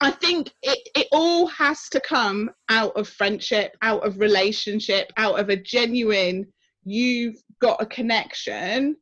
I 0.00 0.10
think 0.10 0.50
it, 0.62 0.78
it 0.96 1.08
all 1.12 1.46
has 1.48 1.88
to 1.90 2.00
come 2.00 2.50
out 2.68 2.96
of 2.96 3.08
friendship, 3.08 3.76
out 3.82 4.06
of 4.06 4.18
relationship, 4.18 5.12
out 5.16 5.38
of 5.38 5.48
a 5.48 5.56
genuine, 5.56 6.46
you've 6.84 7.36
got 7.60 7.82
a 7.82 7.86
connection. 7.86 8.96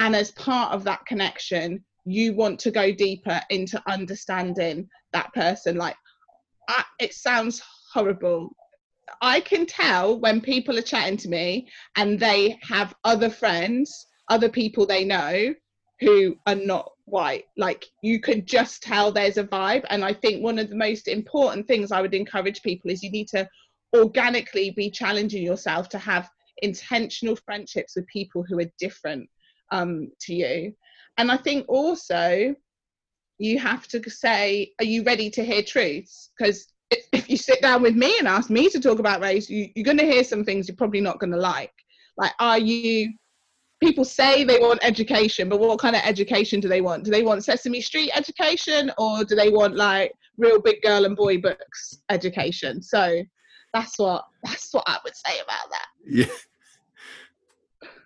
And 0.00 0.16
as 0.16 0.30
part 0.32 0.72
of 0.72 0.84
that 0.84 1.04
connection, 1.06 1.84
you 2.04 2.34
want 2.34 2.58
to 2.60 2.70
go 2.70 2.90
deeper 2.92 3.40
into 3.50 3.80
understanding 3.86 4.88
that 5.12 5.32
person. 5.34 5.76
Like, 5.76 5.96
I, 6.68 6.84
it 6.98 7.14
sounds 7.14 7.62
horrible 7.92 8.50
I 9.20 9.40
can 9.40 9.66
tell 9.66 10.18
when 10.18 10.40
people 10.40 10.78
are 10.78 10.82
chatting 10.82 11.16
to 11.18 11.28
me 11.28 11.68
and 11.96 12.18
they 12.18 12.58
have 12.62 12.94
other 13.04 13.30
friends, 13.30 14.06
other 14.28 14.48
people 14.48 14.86
they 14.86 15.04
know 15.04 15.54
who 16.00 16.36
are 16.46 16.54
not 16.54 16.90
white. 17.04 17.44
Like 17.56 17.86
you 18.02 18.20
could 18.20 18.46
just 18.46 18.82
tell 18.82 19.12
there's 19.12 19.36
a 19.36 19.44
vibe. 19.44 19.84
And 19.90 20.04
I 20.04 20.12
think 20.12 20.42
one 20.42 20.58
of 20.58 20.70
the 20.70 20.76
most 20.76 21.08
important 21.08 21.66
things 21.66 21.92
I 21.92 22.00
would 22.00 22.14
encourage 22.14 22.62
people 22.62 22.90
is 22.90 23.02
you 23.02 23.10
need 23.10 23.28
to 23.28 23.48
organically 23.94 24.70
be 24.70 24.90
challenging 24.90 25.42
yourself 25.42 25.88
to 25.90 25.98
have 25.98 26.30
intentional 26.62 27.36
friendships 27.36 27.96
with 27.96 28.06
people 28.06 28.44
who 28.48 28.60
are 28.60 28.72
different 28.78 29.28
um, 29.72 30.10
to 30.20 30.34
you. 30.34 30.72
And 31.18 31.30
I 31.30 31.36
think 31.36 31.66
also 31.68 32.54
you 33.38 33.58
have 33.58 33.88
to 33.88 34.08
say, 34.08 34.72
are 34.78 34.84
you 34.84 35.02
ready 35.02 35.30
to 35.30 35.44
hear 35.44 35.62
truths? 35.62 36.30
Because 36.38 36.66
if 36.90 37.30
you 37.30 37.36
sit 37.36 37.62
down 37.62 37.82
with 37.82 37.94
me 37.94 38.14
and 38.18 38.28
ask 38.28 38.50
me 38.50 38.68
to 38.68 38.80
talk 38.80 38.98
about 38.98 39.20
race, 39.20 39.48
you, 39.48 39.68
you're 39.74 39.84
going 39.84 39.98
to 39.98 40.04
hear 40.04 40.24
some 40.24 40.44
things 40.44 40.68
you're 40.68 40.76
probably 40.76 41.00
not 41.00 41.18
going 41.18 41.32
to 41.32 41.38
like. 41.38 41.72
Like, 42.16 42.32
are 42.38 42.58
you? 42.58 43.12
People 43.82 44.04
say 44.04 44.44
they 44.44 44.58
want 44.58 44.80
education, 44.82 45.48
but 45.48 45.58
what 45.58 45.78
kind 45.78 45.96
of 45.96 46.02
education 46.04 46.60
do 46.60 46.68
they 46.68 46.82
want? 46.82 47.02
Do 47.04 47.10
they 47.10 47.22
want 47.22 47.44
Sesame 47.44 47.80
Street 47.80 48.10
education, 48.14 48.92
or 48.98 49.24
do 49.24 49.34
they 49.34 49.48
want 49.48 49.74
like 49.74 50.12
real 50.36 50.60
big 50.60 50.82
girl 50.82 51.06
and 51.06 51.16
boy 51.16 51.38
books 51.38 52.02
education? 52.10 52.82
So 52.82 53.22
that's 53.72 53.98
what 53.98 54.24
that's 54.42 54.72
what 54.74 54.84
I 54.86 54.98
would 55.02 55.16
say 55.16 55.38
about 55.40 55.70
that. 55.70 55.86
Yeah. 56.06 56.26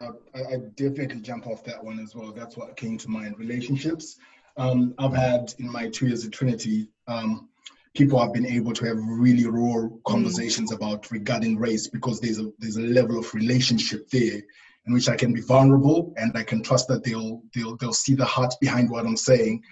I, 0.01 0.39
I, 0.39 0.57
definitely 0.77 1.21
jump 1.21 1.47
off 1.47 1.65
that 1.65 1.83
one 1.83 1.99
as 1.99 2.15
well. 2.15 2.33
That's 2.33 2.57
what 2.57 2.77
came 2.77 2.99
to 2.99 3.09
mind. 3.09 3.39
Relationships. 3.39 4.19
Um, 4.57 4.95
I've 4.99 5.15
had 5.15 5.53
in 5.59 5.71
my 5.71 5.89
two 5.89 6.07
years 6.07 6.25
at 6.25 6.33
Trinity. 6.33 6.89
Um, 7.09 7.49
people 7.95 8.19
have 8.19 8.33
been 8.33 8.47
able 8.47 8.73
to 8.73 8.85
have 8.87 8.99
really 8.99 9.47
raw 9.47 9.89
conversations 10.07 10.73
mm. 10.73 10.77
about 10.77 11.11
regarding 11.11 11.57
race 11.57 11.87
because 11.89 12.21
there's 12.21 12.39
a 12.39 12.51
there's 12.59 12.77
a 12.77 12.83
level 12.83 13.19
of 13.19 13.33
relationship 13.35 14.09
there 14.11 14.43
in 14.87 14.93
which 14.93 15.09
I 15.09 15.17
can 15.17 15.33
be 15.33 15.41
vulnerable 15.41 16.13
and 16.17 16.37
I 16.37 16.43
can 16.43 16.63
trust 16.63 16.89
that 16.89 17.05
they'll 17.05 17.43
they'll 17.55 17.77
they'll 17.77 17.93
see 17.93 18.15
the 18.15 18.25
heart 18.25 18.55
behind 18.61 18.91
what 18.91 19.07
I'm 19.07 19.17
saying. 19.17 19.63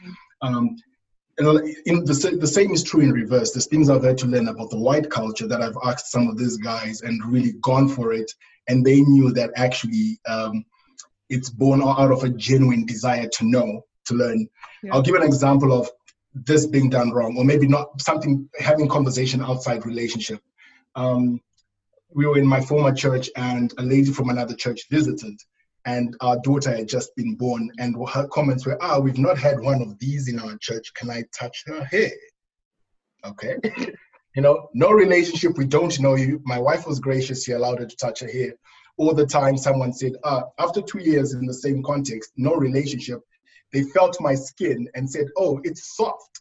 Um, 0.41 0.77
and 1.39 2.07
the, 2.07 2.37
the 2.39 2.47
same 2.47 2.73
is 2.73 2.83
true 2.83 3.01
in 3.01 3.11
reverse. 3.11 3.53
There's 3.53 3.67
things 3.67 3.89
I've 3.89 4.05
had 4.05 4.19
to 4.19 4.27
learn 4.27 4.49
about 4.49 4.71
the 4.71 4.79
white 4.79 5.11
culture 5.11 5.47
that 5.49 5.63
I've 5.63 5.79
asked 5.83 6.11
some 6.11 6.29
of 6.29 6.37
these 6.37 6.59
guys 6.59 7.01
and 7.01 7.25
really 7.33 7.55
gone 7.63 7.89
for 7.89 8.13
it, 8.13 8.31
and 8.69 8.85
they 8.85 9.01
knew 9.01 9.33
that 9.33 9.51
actually 9.57 10.21
um, 10.29 10.65
it's 11.31 11.49
born 11.49 11.83
out 11.83 12.13
of 12.13 12.23
a 12.23 12.29
genuine 12.29 12.85
desire 12.85 13.29
to 13.29 13.45
know, 13.47 13.83
to 14.07 14.15
learn. 14.15 14.47
Yeah. 14.83 14.95
I'll 14.95 15.03
give 15.03 15.15
an 15.15 15.23
example 15.23 15.73
of 15.73 15.89
this 16.35 16.67
being 16.67 16.91
done 16.91 17.11
wrong, 17.11 17.37
or 17.37 17.45
maybe 17.45 17.69
not 17.69 18.01
something 18.01 18.49
having 18.59 18.89
conversation 18.89 19.43
outside 19.43 19.87
relationship. 19.87 20.41
Um, 20.95 21.41
we 22.15 22.27
were 22.27 22.39
in 22.39 22.47
my 22.47 22.61
former 22.61 22.93
church, 22.95 23.31
and 23.37 23.73
a 23.79 23.83
lady 23.83 24.13
from 24.13 24.31
another 24.31 24.55
church 24.55 24.89
visited, 24.91 25.39
and 25.85 26.17
our 26.21 26.39
daughter 26.41 26.75
had 26.75 26.89
just 26.89 27.15
been 27.17 27.35
born, 27.35 27.71
and 27.79 27.97
her 28.11 28.27
comments 28.29 28.67
were, 28.67 28.79
"Ah, 28.83 28.99
we've 28.99 29.19
not 29.19 29.39
had 29.39 29.61
one 29.61 29.83
of 29.83 29.99
these 29.99 30.29
in 30.29 30.39
our 30.39 30.57
church. 30.59 30.93
Can 30.95 31.11
I 31.11 31.25
touch 31.39 31.65
her 31.67 31.85
hair?" 31.85 32.13
Okay. 33.25 33.57
you 34.35 34.43
know, 34.43 34.69
no 34.75 34.91
relationship. 34.91 35.57
We 35.57 35.67
don't 35.67 35.99
know 36.01 36.15
you. 36.15 36.41
My 36.45 36.59
wife 36.59 36.87
was 36.87 37.01
gracious. 37.01 37.45
She 37.45 37.53
allowed 37.53 37.81
her 37.81 37.87
to 37.87 37.97
touch 37.97 38.21
her 38.21 38.31
hair. 38.31 38.55
All 38.97 39.15
the 39.15 39.27
time, 39.27 39.57
someone 39.57 39.93
said, 39.93 40.13
ah, 40.25 40.45
after 40.59 40.83
two 40.83 41.01
years 41.01 41.35
in 41.35 41.47
the 41.47 41.55
same 41.55 41.83
context, 41.83 42.33
no 42.37 42.55
relationship, 42.55 43.21
they 43.73 43.83
felt 43.83 44.17
my 44.21 44.35
skin 44.35 44.89
and 44.95 45.09
said, 45.09 45.27
oh, 45.37 45.61
it's 45.65 45.97
soft. 45.97 46.41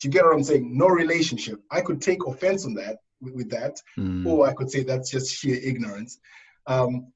Do 0.00 0.08
you 0.08 0.12
get 0.12 0.24
what 0.24 0.34
I'm 0.34 0.44
saying? 0.44 0.76
No 0.76 0.88
relationship. 0.88 1.60
I 1.70 1.80
could 1.80 2.02
take 2.02 2.26
offense 2.26 2.66
on 2.66 2.74
that 2.74 2.98
with, 3.20 3.50
that, 3.50 3.80
mm. 3.98 4.26
or 4.26 4.46
I 4.46 4.52
could 4.52 4.70
say 4.70 4.82
that's 4.82 5.10
just 5.10 5.34
sheer 5.34 5.56
ignorance. 5.56 6.18
Um, 6.66 7.12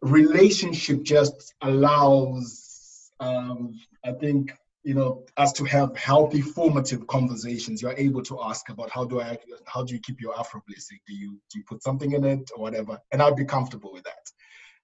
relationship 0.00 1.02
just 1.02 1.54
allows, 1.60 3.10
um, 3.20 3.78
I 4.04 4.12
think, 4.12 4.54
you 4.82 4.94
know, 4.94 5.26
us 5.36 5.52
to 5.54 5.64
have 5.64 5.94
healthy, 5.94 6.40
formative 6.40 7.06
conversations. 7.06 7.82
You're 7.82 7.98
able 7.98 8.22
to 8.22 8.40
ask 8.42 8.70
about 8.70 8.88
how 8.90 9.04
do 9.04 9.20
I, 9.20 9.36
how 9.66 9.82
do 9.82 9.92
you 9.92 10.00
keep 10.00 10.22
your 10.22 10.38
Afro 10.38 10.62
blessing? 10.66 10.98
Do 11.06 11.14
you 11.14 11.38
do 11.52 11.58
you 11.58 11.64
put 11.68 11.82
something 11.82 12.12
in 12.12 12.24
it 12.24 12.50
or 12.56 12.62
whatever? 12.62 12.98
And 13.12 13.20
I'd 13.20 13.36
be 13.36 13.44
comfortable 13.44 13.92
with 13.92 14.04
that. 14.04 14.30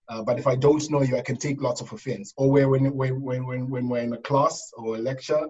Uh, 0.09 0.23
but 0.23 0.39
if 0.39 0.47
I 0.47 0.55
don't 0.55 0.89
know 0.91 1.03
you, 1.03 1.17
I 1.17 1.23
can 1.23 1.37
take 1.37 1.61
lots 1.61 1.81
of 1.81 1.93
offense. 1.93 2.33
Or 2.37 2.51
where 2.51 2.69
when, 2.69 2.95
when, 2.95 3.21
when, 3.23 3.47
when, 3.47 3.69
when 3.69 3.89
we're 3.89 4.03
in 4.03 4.13
a 4.13 4.19
class 4.19 4.73
or 4.77 4.97
a 4.97 4.99
lecture, 4.99 5.49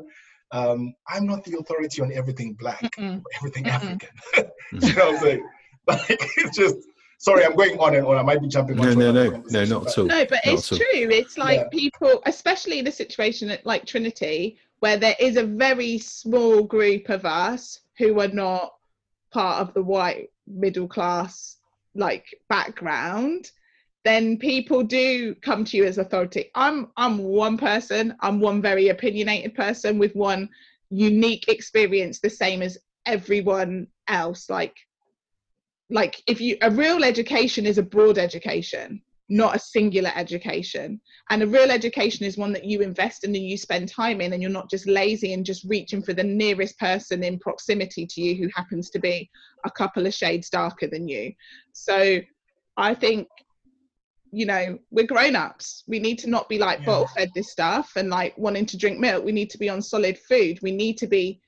um, 0.52 0.94
I'm 1.08 1.26
not 1.26 1.44
the 1.44 1.58
authority 1.58 2.00
on 2.02 2.12
everything 2.12 2.54
black, 2.54 2.80
Mm-mm. 2.96 3.22
everything 3.36 3.64
Mm-mm. 3.64 3.70
African. 3.70 4.08
you 4.72 4.94
know 4.94 5.10
what 5.12 5.14
I'm 5.16 5.20
saying? 5.20 5.48
Like 5.88 6.00
it's 6.08 6.56
just 6.56 6.78
Sorry, 7.18 7.44
I'm 7.44 7.54
going 7.56 7.78
on 7.78 7.94
and 7.94 8.04
on. 8.06 8.16
I 8.16 8.22
might 8.22 8.42
be 8.42 8.48
jumping. 8.48 8.76
No, 8.76 8.92
no, 8.92 9.10
no, 9.10 9.42
no, 9.48 9.64
not 9.64 9.86
at 9.86 9.98
all. 9.98 10.04
No, 10.04 10.25
but 10.26 10.40
Not 10.44 10.54
it's 10.54 10.68
true. 10.68 10.80
It's 10.92 11.38
like 11.38 11.60
Yeah. 11.60 11.68
people, 11.72 12.22
especially 12.26 12.78
in 12.78 12.86
a 12.86 12.92
situation 12.92 13.50
at- 13.50 13.64
like 13.64 13.86
Trinity, 13.86 14.58
where 14.80 14.98
there 14.98 15.16
is 15.18 15.36
a 15.36 15.42
very 15.44 15.98
small 15.98 16.62
group 16.62 17.08
of 17.08 17.25
us 17.25 17.80
who 17.98 18.20
are 18.20 18.28
not 18.28 18.75
part 19.32 19.60
of 19.60 19.72
the 19.72 19.82
white 19.82 20.30
middle 20.46 20.86
class 20.86 21.56
like 21.94 22.26
background 22.48 23.50
then 24.06 24.38
people 24.38 24.82
do 24.82 25.34
come 25.36 25.64
to 25.64 25.76
you 25.76 25.84
as 25.84 25.98
authority. 25.98 26.50
I'm 26.54 26.88
i'm 26.96 27.18
one 27.18 27.56
person. 27.58 28.14
I'm 28.20 28.40
one 28.40 28.62
very 28.62 28.88
opinionated 28.88 29.54
person 29.54 29.98
with 29.98 30.14
one 30.14 30.48
unique 30.90 31.48
experience 31.48 32.20
the 32.20 32.30
same 32.30 32.62
as 32.62 32.78
everyone 33.04 33.88
else. 34.08 34.48
Like 34.48 34.76
like 35.90 36.22
if 36.26 36.40
you 36.40 36.56
a 36.62 36.70
real 36.70 37.04
education 37.04 37.66
is 37.66 37.78
a 37.78 37.82
broad 37.82 38.18
education 38.18 39.02
not 39.28 39.56
a 39.56 39.58
singular 39.58 40.12
education. 40.14 41.00
And 41.30 41.42
a 41.42 41.48
real 41.48 41.72
education 41.72 42.25
is 42.25 42.36
one 42.36 42.52
that 42.52 42.64
you 42.64 42.80
invest 42.80 43.25
in 43.25 43.34
and 43.34 43.44
you 43.44 43.56
spend 43.56 43.88
time 43.88 44.20
in 44.20 44.32
and 44.32 44.40
you're 44.40 44.52
not 44.52 44.70
just 44.70 44.86
lazy 44.86 45.32
and 45.32 45.44
just 45.44 45.64
reaching 45.64 46.00
for 46.00 46.12
the 46.12 46.22
nearest 46.22 46.78
person 46.78 47.25
in 47.25 47.40
proximity 47.40 48.06
to 48.06 48.20
you 48.20 48.36
who 48.36 48.48
happens 48.54 48.88
to 48.90 49.00
be 49.00 49.28
a 49.64 49.70
couple 49.72 50.06
of 50.06 50.14
shades 50.14 50.48
darker 50.48 50.86
than 50.86 51.08
you. 51.08 51.32
So 51.72 52.20
i 52.76 52.94
think 52.94 53.26
you 54.33 54.47
know 54.47 54.78
we're 54.90 55.06
grown-ups. 55.06 55.85
We 55.87 55.99
need 55.99 56.18
to 56.21 56.28
not 56.30 56.49
be 56.49 56.59
like 56.59 56.80
Yeah. 56.80 56.87
bottle 56.87 57.09
fed 57.16 57.30
this 57.35 57.50
stuff 57.52 57.92
and 57.97 58.11
like 58.11 58.37
wanting 58.37 58.66
to 58.66 58.76
drink 58.76 58.99
milk. 58.99 59.25
We 59.25 59.33
need 59.33 59.50
to 59.50 59.59
be 59.59 59.68
on 59.68 59.80
solid 59.83 60.18
food. 60.18 60.59
We 60.62 60.73
need 60.73 60.99
to 60.99 61.06
be 61.06 61.40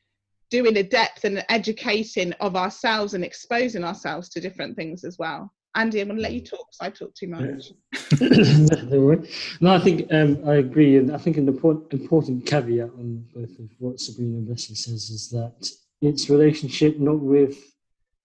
doing 0.51 0.77
a 0.79 0.83
depth 0.83 1.25
and 1.25 1.45
educating 1.51 2.33
of 2.41 2.57
ourselves 2.57 3.15
and 3.15 3.23
exposing 3.25 3.85
ourselves 3.85 4.29
to 4.31 4.41
different 4.41 4.77
things 4.77 5.05
as 5.05 5.19
well. 5.19 5.53
Andy 5.75 6.01
i'm 6.01 6.09
going 6.09 6.17
to 6.17 6.23
let 6.23 6.33
you 6.33 6.41
talk 6.41 6.61
'cause 6.67 6.79
i 6.81 6.89
talk 6.91 7.15
too 7.15 7.29
much. 7.29 7.73
Don't 8.19 9.27
no, 9.61 9.75
I 9.75 9.79
think 9.79 10.11
um, 10.13 10.43
I 10.47 10.55
agree, 10.57 10.97
and 10.97 11.13
I 11.13 11.19
think 11.19 11.37
an 11.37 11.47
important, 11.49 11.93
important 11.93 12.47
caveat 12.47 12.91
on 12.99 13.25
both 13.35 13.59
of 13.59 13.69
what 13.79 14.01
Sabrina 14.01 14.39
and 14.39 14.47
Blessing 14.47 14.75
says 14.75 15.11
is 15.11 15.29
that 15.31 15.55
it's 16.01 16.31
relationship 16.31 16.99
not 16.99 17.21
with 17.21 17.57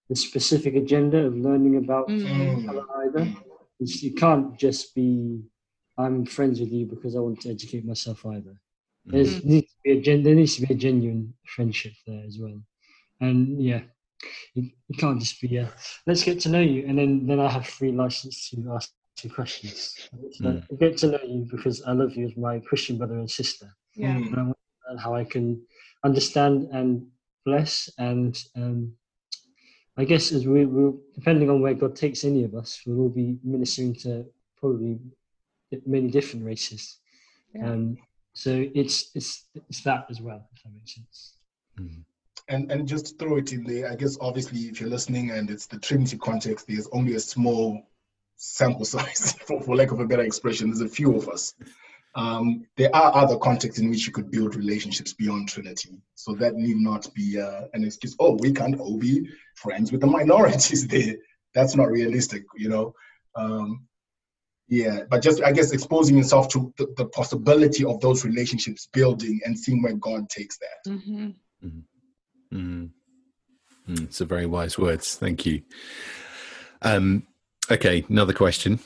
the 0.09 0.15
specific 0.15 0.75
agenda 0.75 1.17
of 1.25 1.35
learning 1.35 1.75
about 1.77 2.07
Mm. 2.07 2.65
colour 2.65 2.85
either. 3.05 3.27
It's, 3.83 4.03
you 4.03 4.13
can't 4.15 4.57
just 4.59 4.95
be 4.95 5.41
I'm 5.97 6.25
friends 6.25 6.59
with 6.59 6.71
you 6.71 6.85
because 6.87 7.15
I 7.15 7.19
want 7.19 7.41
to 7.41 7.51
educate 7.51 7.85
myself 7.85 8.25
either. 8.25 8.55
There's 9.05 9.41
Mm. 9.41 9.45
needs 9.45 9.71
to 9.73 9.77
be 9.83 9.91
a 9.91 10.01
gen- 10.01 10.23
there 10.23 10.35
needs 10.35 10.55
to 10.57 10.67
be 10.67 10.73
a 10.73 10.77
genuine 10.77 11.33
friendship 11.55 11.93
there 12.07 12.23
as 12.25 12.39
well, 12.39 12.59
and 13.21 13.61
yeah, 13.61 13.81
you, 14.55 14.71
you 14.87 14.97
can't 14.97 15.19
just 15.19 15.41
be 15.41 15.59
uh, 15.59 15.67
let's 16.07 16.23
get 16.23 16.39
to 16.41 16.49
know 16.49 16.61
you, 16.61 16.85
and 16.87 16.97
then 16.97 17.27
then 17.27 17.39
I 17.39 17.49
have 17.49 17.67
free 17.67 17.91
license 17.91 18.49
to 18.49 18.73
ask 18.73 18.91
two 19.17 19.29
questions. 19.29 19.95
So 20.31 20.45
Mm. 20.45 20.63
I 20.71 20.75
get 20.75 20.97
to 20.99 21.07
know 21.07 21.23
you 21.23 21.47
because 21.51 21.83
I 21.83 21.91
love 21.93 22.15
you 22.15 22.25
as 22.27 22.37
my 22.37 22.59
Christian 22.59 22.97
brother 22.97 23.17
and 23.19 23.29
sister, 23.29 23.67
yeah 23.95 24.17
and 24.17 24.35
I 24.35 24.43
want 24.43 24.57
to 24.57 24.89
learn 24.89 24.97
how 24.99 25.15
I 25.15 25.25
can 25.25 25.61
understand 26.03 26.69
and 26.71 27.07
bless 27.45 27.89
and 27.97 28.33
um, 28.55 28.93
I 29.95 30.05
guess 30.05 30.31
as 30.31 30.47
we 30.47 30.65
will, 30.65 30.99
depending 31.13 31.49
on 31.49 31.61
where 31.61 31.73
God 31.73 31.95
takes 31.95 32.23
any 32.23 32.43
of 32.43 32.55
us, 32.55 32.81
we'll 32.85 33.01
all 33.01 33.09
be 33.09 33.37
ministering 33.43 33.93
to 33.95 34.25
probably 34.59 34.99
many 35.85 36.09
different 36.09 36.45
races. 36.45 36.99
Yeah. 37.53 37.69
Um, 37.69 37.97
so 38.33 38.65
it's 38.73 39.11
it's 39.13 39.45
it's 39.69 39.81
that 39.83 40.07
as 40.09 40.19
well, 40.19 40.47
if 40.55 40.63
that 40.63 40.73
makes 40.73 40.95
sense. 40.95 41.33
and 42.49 42.71
and 42.71 42.87
just 42.87 43.05
to 43.05 43.13
throw 43.15 43.37
it 43.37 43.53
in 43.53 43.63
there, 43.63 43.91
I 43.91 43.95
guess 43.95 44.17
obviously 44.19 44.61
if 44.61 44.81
you're 44.81 44.89
listening 44.89 45.31
and 45.31 45.49
it's 45.51 45.67
the 45.67 45.77
Trinity 45.77 46.17
context, 46.17 46.67
there's 46.67 46.87
only 46.91 47.13
a 47.13 47.19
small 47.19 47.87
sample 48.35 48.85
size, 48.93 49.33
for, 49.33 49.61
for 49.61 49.75
lack 49.75 49.91
of 49.91 49.99
a 49.99 50.05
better 50.05 50.23
expression. 50.23 50.69
There's 50.69 50.81
a 50.81 50.89
few 50.89 51.15
of 51.15 51.29
us. 51.29 51.53
Um, 52.15 52.67
there 52.77 52.95
are 52.95 53.15
other 53.15 53.37
contexts 53.37 53.79
in 53.79 53.89
which 53.89 54.05
you 54.05 54.13
could 54.13 54.29
build 54.29 54.55
relationships 54.55 55.13
beyond 55.13 55.49
Trinity. 55.49 55.99
So 56.15 56.35
that 56.35 56.55
need 56.55 56.77
not 56.77 57.11
be 57.13 57.39
uh, 57.39 57.63
an 57.73 57.83
excuse. 57.83 58.15
Oh, 58.19 58.37
we 58.39 58.51
can't 58.51 58.79
all 58.79 58.97
be 58.97 59.27
friends 59.55 59.91
with 59.91 60.01
the 60.01 60.07
minorities 60.07 60.87
there. 60.95 61.15
That's 61.53 61.75
not 61.75 61.89
realistic, 61.89 62.43
you 62.55 62.69
know. 62.69 62.93
Um, 63.35 63.87
yeah, 64.67 65.01
but 65.09 65.21
just 65.21 65.43
I 65.43 65.51
guess 65.51 65.71
exposing 65.71 66.17
yourself 66.17 66.47
to 66.49 66.73
the, 66.77 66.93
the 66.97 67.05
possibility 67.05 67.83
of 67.83 67.99
those 67.99 68.23
relationships 68.23 68.87
building 68.91 69.39
and 69.45 69.57
seeing 69.57 69.81
where 69.81 69.93
God 69.93 70.29
takes 70.29 70.57
that. 70.59 70.91
hmm 70.91 71.29
Mm. 72.53 72.91
Mm, 73.89 74.03
it's 74.03 74.21
a 74.21 74.25
very 74.25 74.45
wise 74.45 74.77
words. 74.77 75.15
Thank 75.15 75.45
you. 75.45 75.63
Um, 76.83 77.25
okay, 77.71 78.05
another 78.07 78.33
question. 78.33 78.79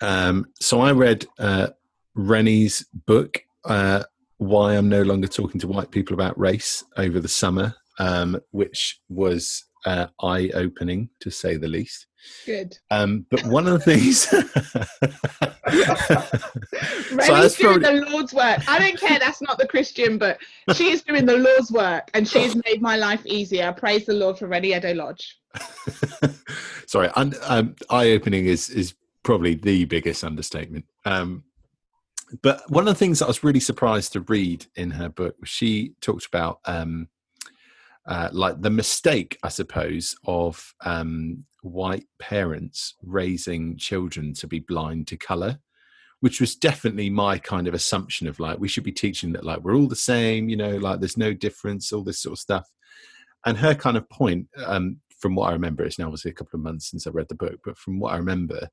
Um, 0.00 0.46
so 0.60 0.80
I 0.80 0.92
read 0.92 1.26
uh, 1.38 1.68
Reni's 2.16 2.84
book, 3.06 3.42
uh, 3.64 4.02
"Why 4.38 4.74
I'm 4.74 4.88
No 4.88 5.02
Longer 5.02 5.28
Talking 5.28 5.60
to 5.60 5.68
White 5.68 5.90
People 5.90 6.14
About 6.14 6.38
Race" 6.38 6.82
over 6.96 7.20
the 7.20 7.28
summer, 7.28 7.74
um, 7.98 8.40
which 8.50 9.00
was 9.08 9.64
uh, 9.84 10.06
eye-opening 10.20 11.08
to 11.20 11.30
say 11.30 11.56
the 11.56 11.68
least. 11.68 12.06
good 12.44 12.76
Um, 12.90 13.24
but 13.30 13.44
one 13.46 13.68
of 13.68 13.74
the 13.74 13.78
things. 13.78 14.26
Reni's 15.66 17.28
that's 17.28 17.56
doing 17.56 17.80
probably- 17.80 18.00
the 18.00 18.06
Lord's 18.10 18.32
work. 18.34 18.68
I 18.68 18.78
don't 18.78 18.98
care. 18.98 19.18
That's 19.18 19.40
not 19.42 19.58
the 19.58 19.66
Christian, 19.68 20.18
but 20.18 20.38
she 20.74 20.90
is 20.90 21.02
doing 21.02 21.24
the 21.26 21.36
Lord's 21.36 21.70
work, 21.70 22.10
and 22.14 22.26
she's 22.26 22.56
made 22.64 22.80
my 22.82 22.96
life 22.96 23.24
easier. 23.26 23.72
Praise 23.72 24.06
the 24.06 24.14
Lord 24.14 24.38
for 24.38 24.46
Reni 24.48 24.72
Eddo-Lodge. 24.72 25.38
Sorry, 26.86 27.08
un, 27.14 27.34
um, 27.44 27.74
eye-opening 27.90 28.46
is 28.46 28.70
is 28.70 28.94
probably 29.22 29.54
the 29.54 29.84
biggest 29.86 30.24
understatement. 30.24 30.84
Um, 31.04 31.44
but 32.42 32.68
one 32.70 32.86
of 32.86 32.94
the 32.94 32.98
things 32.98 33.18
that 33.18 33.26
I 33.26 33.28
was 33.28 33.44
really 33.44 33.60
surprised 33.60 34.12
to 34.12 34.20
read 34.20 34.66
in 34.74 34.90
her 34.92 35.08
book 35.08 35.36
she 35.44 35.94
talked 36.00 36.26
about 36.26 36.60
um, 36.64 37.08
uh, 38.06 38.28
like 38.32 38.60
the 38.60 38.70
mistake, 38.70 39.38
I 39.42 39.48
suppose, 39.48 40.14
of 40.26 40.74
um, 40.84 41.44
white 41.62 42.06
parents 42.18 42.94
raising 43.02 43.76
children 43.76 44.32
to 44.34 44.46
be 44.46 44.60
blind 44.60 45.08
to 45.08 45.16
color, 45.16 45.58
which 46.20 46.40
was 46.40 46.54
definitely 46.54 47.10
my 47.10 47.38
kind 47.38 47.66
of 47.66 47.74
assumption 47.74 48.28
of 48.28 48.38
like 48.38 48.58
we 48.58 48.68
should 48.68 48.84
be 48.84 48.92
teaching 48.92 49.32
that 49.32 49.44
like 49.44 49.60
we're 49.60 49.76
all 49.76 49.88
the 49.88 49.96
same, 49.96 50.48
you 50.48 50.56
know, 50.56 50.76
like 50.76 51.00
there's 51.00 51.16
no 51.16 51.32
difference, 51.32 51.92
all 51.92 52.04
this 52.04 52.20
sort 52.20 52.34
of 52.34 52.38
stuff. 52.38 52.70
And 53.44 53.58
her 53.58 53.74
kind 53.74 53.96
of 53.96 54.08
point, 54.08 54.48
um, 54.64 54.98
from 55.18 55.34
what 55.34 55.50
I 55.50 55.52
remember, 55.52 55.84
it's 55.84 55.98
now 55.98 56.06
obviously 56.06 56.30
a 56.30 56.34
couple 56.34 56.58
of 56.58 56.64
months 56.64 56.90
since 56.90 57.06
I 57.06 57.10
read 57.10 57.28
the 57.28 57.34
book, 57.34 57.60
but 57.64 57.78
from 57.78 57.98
what 57.98 58.12
I 58.12 58.18
remember, 58.18 58.68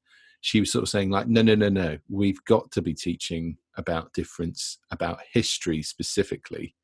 she 0.45 0.59
was 0.59 0.69
sort 0.73 0.83
of 0.83 0.89
saying 0.89 1.09
like, 1.09 1.27
no, 1.29 1.41
no, 1.41 1.55
no, 1.55 1.69
no, 1.69 1.97
we've 2.09 2.43
got 2.43 2.69
to 2.71 2.81
be 2.81 2.93
teaching 2.93 3.57
about 3.77 4.11
difference, 4.11 4.77
about 4.91 5.19
history 5.31 5.81
specifically, 5.81 6.75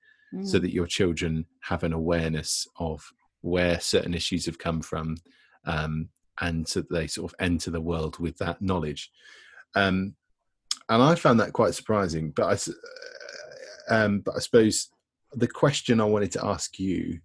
so 0.43 0.59
that 0.59 0.71
your 0.73 0.85
children 0.87 1.45
have 1.61 1.83
an 1.83 1.91
awareness 1.91 2.65
of 2.77 3.03
where 3.41 3.79
certain 3.79 4.13
issues 4.13 4.45
have 4.45 4.57
come 4.59 4.79
from, 4.81 5.17
um, 5.65 6.07
and 6.39 6.65
so 6.67 6.79
that 6.79 6.89
they 6.91 7.07
sort 7.07 7.31
of 7.31 7.35
enter 7.39 7.69
the 7.71 7.81
world 7.81 8.17
with 8.19 8.37
that 8.37 8.61
knowledge. 8.61 9.11
Um, 9.75 10.15
and 10.87 11.01
I 11.03 11.15
found 11.15 11.39
that 11.39 11.51
quite 11.53 11.73
surprising. 11.75 12.31
But 12.31 12.45
I, 12.45 12.53
s- 12.53 12.69
um, 13.89 14.21
but 14.21 14.35
I 14.35 14.39
suppose 14.39 14.89
the 15.33 15.47
question 15.47 15.99
I 15.99 16.05
wanted 16.05 16.31
to 16.33 16.45
ask 16.45 16.79
you, 16.79 17.19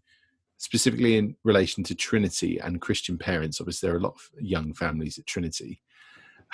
specifically 0.57 1.17
in 1.17 1.37
relation 1.45 1.85
to 1.85 1.95
Trinity 1.95 2.59
and 2.59 2.81
Christian 2.81 3.19
parents, 3.19 3.61
obviously 3.61 3.87
there 3.87 3.95
are 3.97 4.01
a 4.01 4.03
lot 4.03 4.15
of 4.15 4.23
young 4.41 4.73
families 4.75 5.19
at 5.19 5.27
Trinity. 5.27 5.81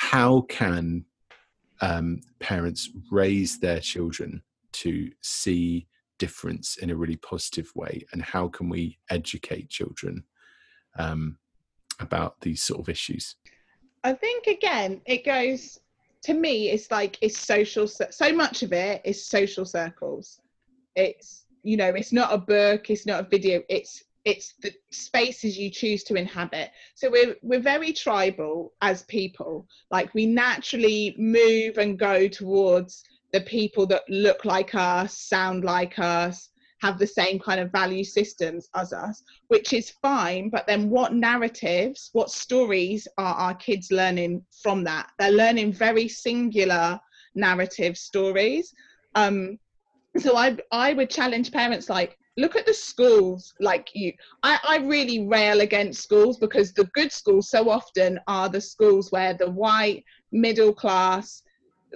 How 0.01 0.41
can 0.49 1.05
um, 1.83 2.23
parents 2.39 2.89
raise 3.11 3.59
their 3.59 3.81
children 3.81 4.43
to 4.73 5.11
see 5.21 5.87
difference 6.19 6.79
in 6.79 6.89
a 6.89 6.97
really 6.97 7.17
positive 7.17 7.71
way, 7.77 8.07
and 8.13 8.23
how 8.23 8.49
can 8.49 8.71
we 8.71 8.99
educate 9.11 9.69
children 9.69 10.25
um, 10.99 11.37
about 12.01 12.41
these 12.41 12.63
sort 12.63 12.81
of 12.81 12.89
issues? 12.89 13.37
I 14.03 14.15
think 14.15 14.47
again, 14.47 15.03
it 15.05 15.23
goes 15.23 15.79
to 16.23 16.33
me. 16.33 16.71
It's 16.71 16.91
like 16.91 17.19
it's 17.21 17.39
social. 17.39 17.87
So 17.87 18.33
much 18.33 18.63
of 18.63 18.73
it 18.73 19.03
is 19.05 19.27
social 19.27 19.67
circles. 19.67 20.41
It's 20.97 21.45
you 21.63 21.77
know, 21.77 21.91
it's 21.91 22.13
not 22.13 22.33
a 22.33 22.39
book. 22.39 22.89
It's 22.89 23.05
not 23.05 23.21
a 23.21 23.29
video. 23.29 23.63
It's 23.69 24.03
it's 24.25 24.55
the 24.63 24.73
spaces 24.91 25.59
you 25.59 25.71
choose 25.71 26.05
to 26.05 26.15
inhabit. 26.15 26.71
So 26.95 27.11
we're 27.11 27.37
we're 27.43 27.61
very 27.61 27.93
tribal 27.93 28.73
as 28.83 29.03
people. 29.05 29.67
Like 29.91 30.13
we 30.15 30.27
naturally 30.27 31.15
move 31.19 31.79
and 31.79 31.99
go 31.99 32.29
towards 32.29 33.03
the 33.33 33.41
people 33.43 33.87
that 33.87 34.03
look 34.09 34.45
like 34.45 34.75
us, 34.75 35.19
sound 35.19 35.65
like 35.65 35.99
us, 35.99 36.51
have 36.81 36.99
the 36.99 37.07
same 37.07 37.39
kind 37.39 37.61
of 37.61 37.71
value 37.71 38.05
systems 38.05 38.69
as 38.75 38.93
us 38.93 39.23
which 39.49 39.73
is 39.73 39.91
fine 40.03 40.49
but 40.49 40.67
then 40.67 40.89
what 40.91 41.13
narratives 41.15 42.11
what 42.13 42.31
stories 42.31 43.07
are 43.19 43.35
our 43.35 43.55
kids 43.55 43.91
learning 43.91 44.43
from 44.63 44.83
that 44.85 45.11
they're 45.19 45.31
learning 45.31 45.73
very 45.73 46.09
singular 46.09 46.99
narrative 47.35 47.97
stories 47.97 48.73
um 49.15 49.59
so 50.17 50.37
i 50.37 50.57
i 50.73 50.93
would 50.93 51.11
challenge 51.11 51.53
parents 51.53 51.89
like 51.89 52.17
look 52.41 52.57
at 52.57 52.67
the 52.67 52.75
schools 52.75 53.53
like 53.61 53.91
you 53.95 54.13
I, 54.43 54.59
I 54.67 54.77
really 54.79 55.27
rail 55.27 55.61
against 55.61 56.03
schools 56.03 56.39
because 56.39 56.73
the 56.73 56.85
good 56.95 57.13
schools 57.13 57.51
so 57.51 57.69
often 57.69 58.19
are 58.27 58.49
the 58.49 58.61
schools 58.61 59.13
where 59.13 59.35
the 59.35 59.51
white 59.51 60.05
middle 60.33 60.73
class 60.73 61.43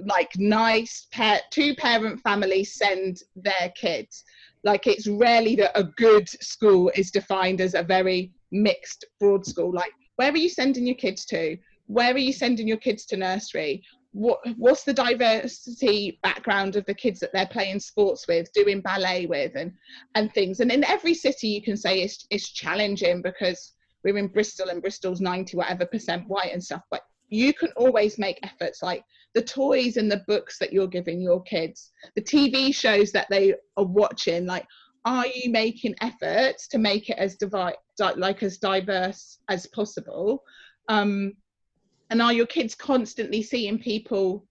like 0.07 0.31
nice 0.37 1.07
pet 1.13 1.45
two 1.51 1.75
parent 1.77 2.21
families 2.21 2.75
send 2.75 3.23
their 3.37 3.73
kids. 3.77 4.25
Like 4.65 4.87
it's 4.87 5.07
rarely 5.07 5.57
that 5.57 5.79
a 5.79 5.85
good 5.85 6.29
school 6.29 6.91
is 6.95 7.11
defined 7.11 7.61
as 7.61 7.75
a 7.75 7.83
very 7.83 8.33
mixed 8.51 9.05
broad 9.21 9.47
school. 9.47 9.73
Like 9.73 9.93
where 10.17 10.33
are 10.33 10.37
you 10.37 10.49
sending 10.49 10.87
your 10.87 10.97
kids 10.97 11.25
to? 11.27 11.57
Where 11.87 12.15
are 12.15 12.19
you 12.19 12.33
sending 12.33 12.67
your 12.67 12.79
kids 12.79 13.05
to 13.07 13.17
nursery 13.17 13.83
what 14.15 14.39
what's 14.57 14.85
the 14.85 14.95
diversity 14.95 16.19
background 16.23 16.77
of 16.77 16.87
the 16.87 16.95
kids 16.95 17.21
that 17.21 17.33
they're 17.33 17.47
playing 17.47 17.81
sports 17.81 18.27
with 18.29 18.53
doing 18.53 18.81
ballet 18.81 19.27
with 19.27 19.53
and 19.57 19.73
and 20.15 20.33
things? 20.33 20.61
And 20.61 20.71
in 20.73 20.85
every 20.85 21.15
city 21.15 21.49
you 21.49 21.63
can 21.63 21.77
say 21.77 22.01
it's, 22.01 22.27
it's 22.31 22.51
challenging 22.51 23.23
because 23.23 23.73
we're 24.05 24.19
in 24.19 24.29
bristol 24.29 24.69
and 24.69 24.83
bristol's 24.83 25.21
90 25.21 25.57
whatever 25.57 25.87
percent 25.87 26.29
white 26.29 26.53
and 26.53 26.63
stuff 26.63 26.83
but 26.91 27.03
you 27.31 27.55
can 27.55 27.71
always 27.75 28.19
make 28.19 28.39
efforts 28.43 28.83
like 28.83 29.03
the 29.35 29.43
toys 29.43 29.97
and 29.97 30.13
the 30.13 30.23
books 30.29 30.59
that 30.59 30.75
you're 30.75 30.87
giving 30.87 31.23
your 31.23 31.43
kids 31.43 31.91
the 32.15 32.21
tv 32.21 32.75
shows 32.75 33.11
that 33.13 33.27
they 33.31 33.55
are 33.79 33.85
watching 33.85 34.45
like 34.45 34.67
are 35.05 35.27
you 35.27 35.51
making 35.51 35.95
efforts 36.01 36.67
to 36.69 36.79
make 36.79 37.11
it 37.11 37.19
as 37.19 37.37
divide 37.37 37.75
like 38.17 38.43
as 38.43 38.59
diverse 38.59 39.39
as 39.49 39.67
possible? 39.69 40.43
Um 40.89 41.35
and 42.15 42.23
are 42.23 42.33
your 42.33 42.47
kids 42.47 42.77
constantly 42.77 43.43
seeing 43.43 43.77
people 43.77 44.47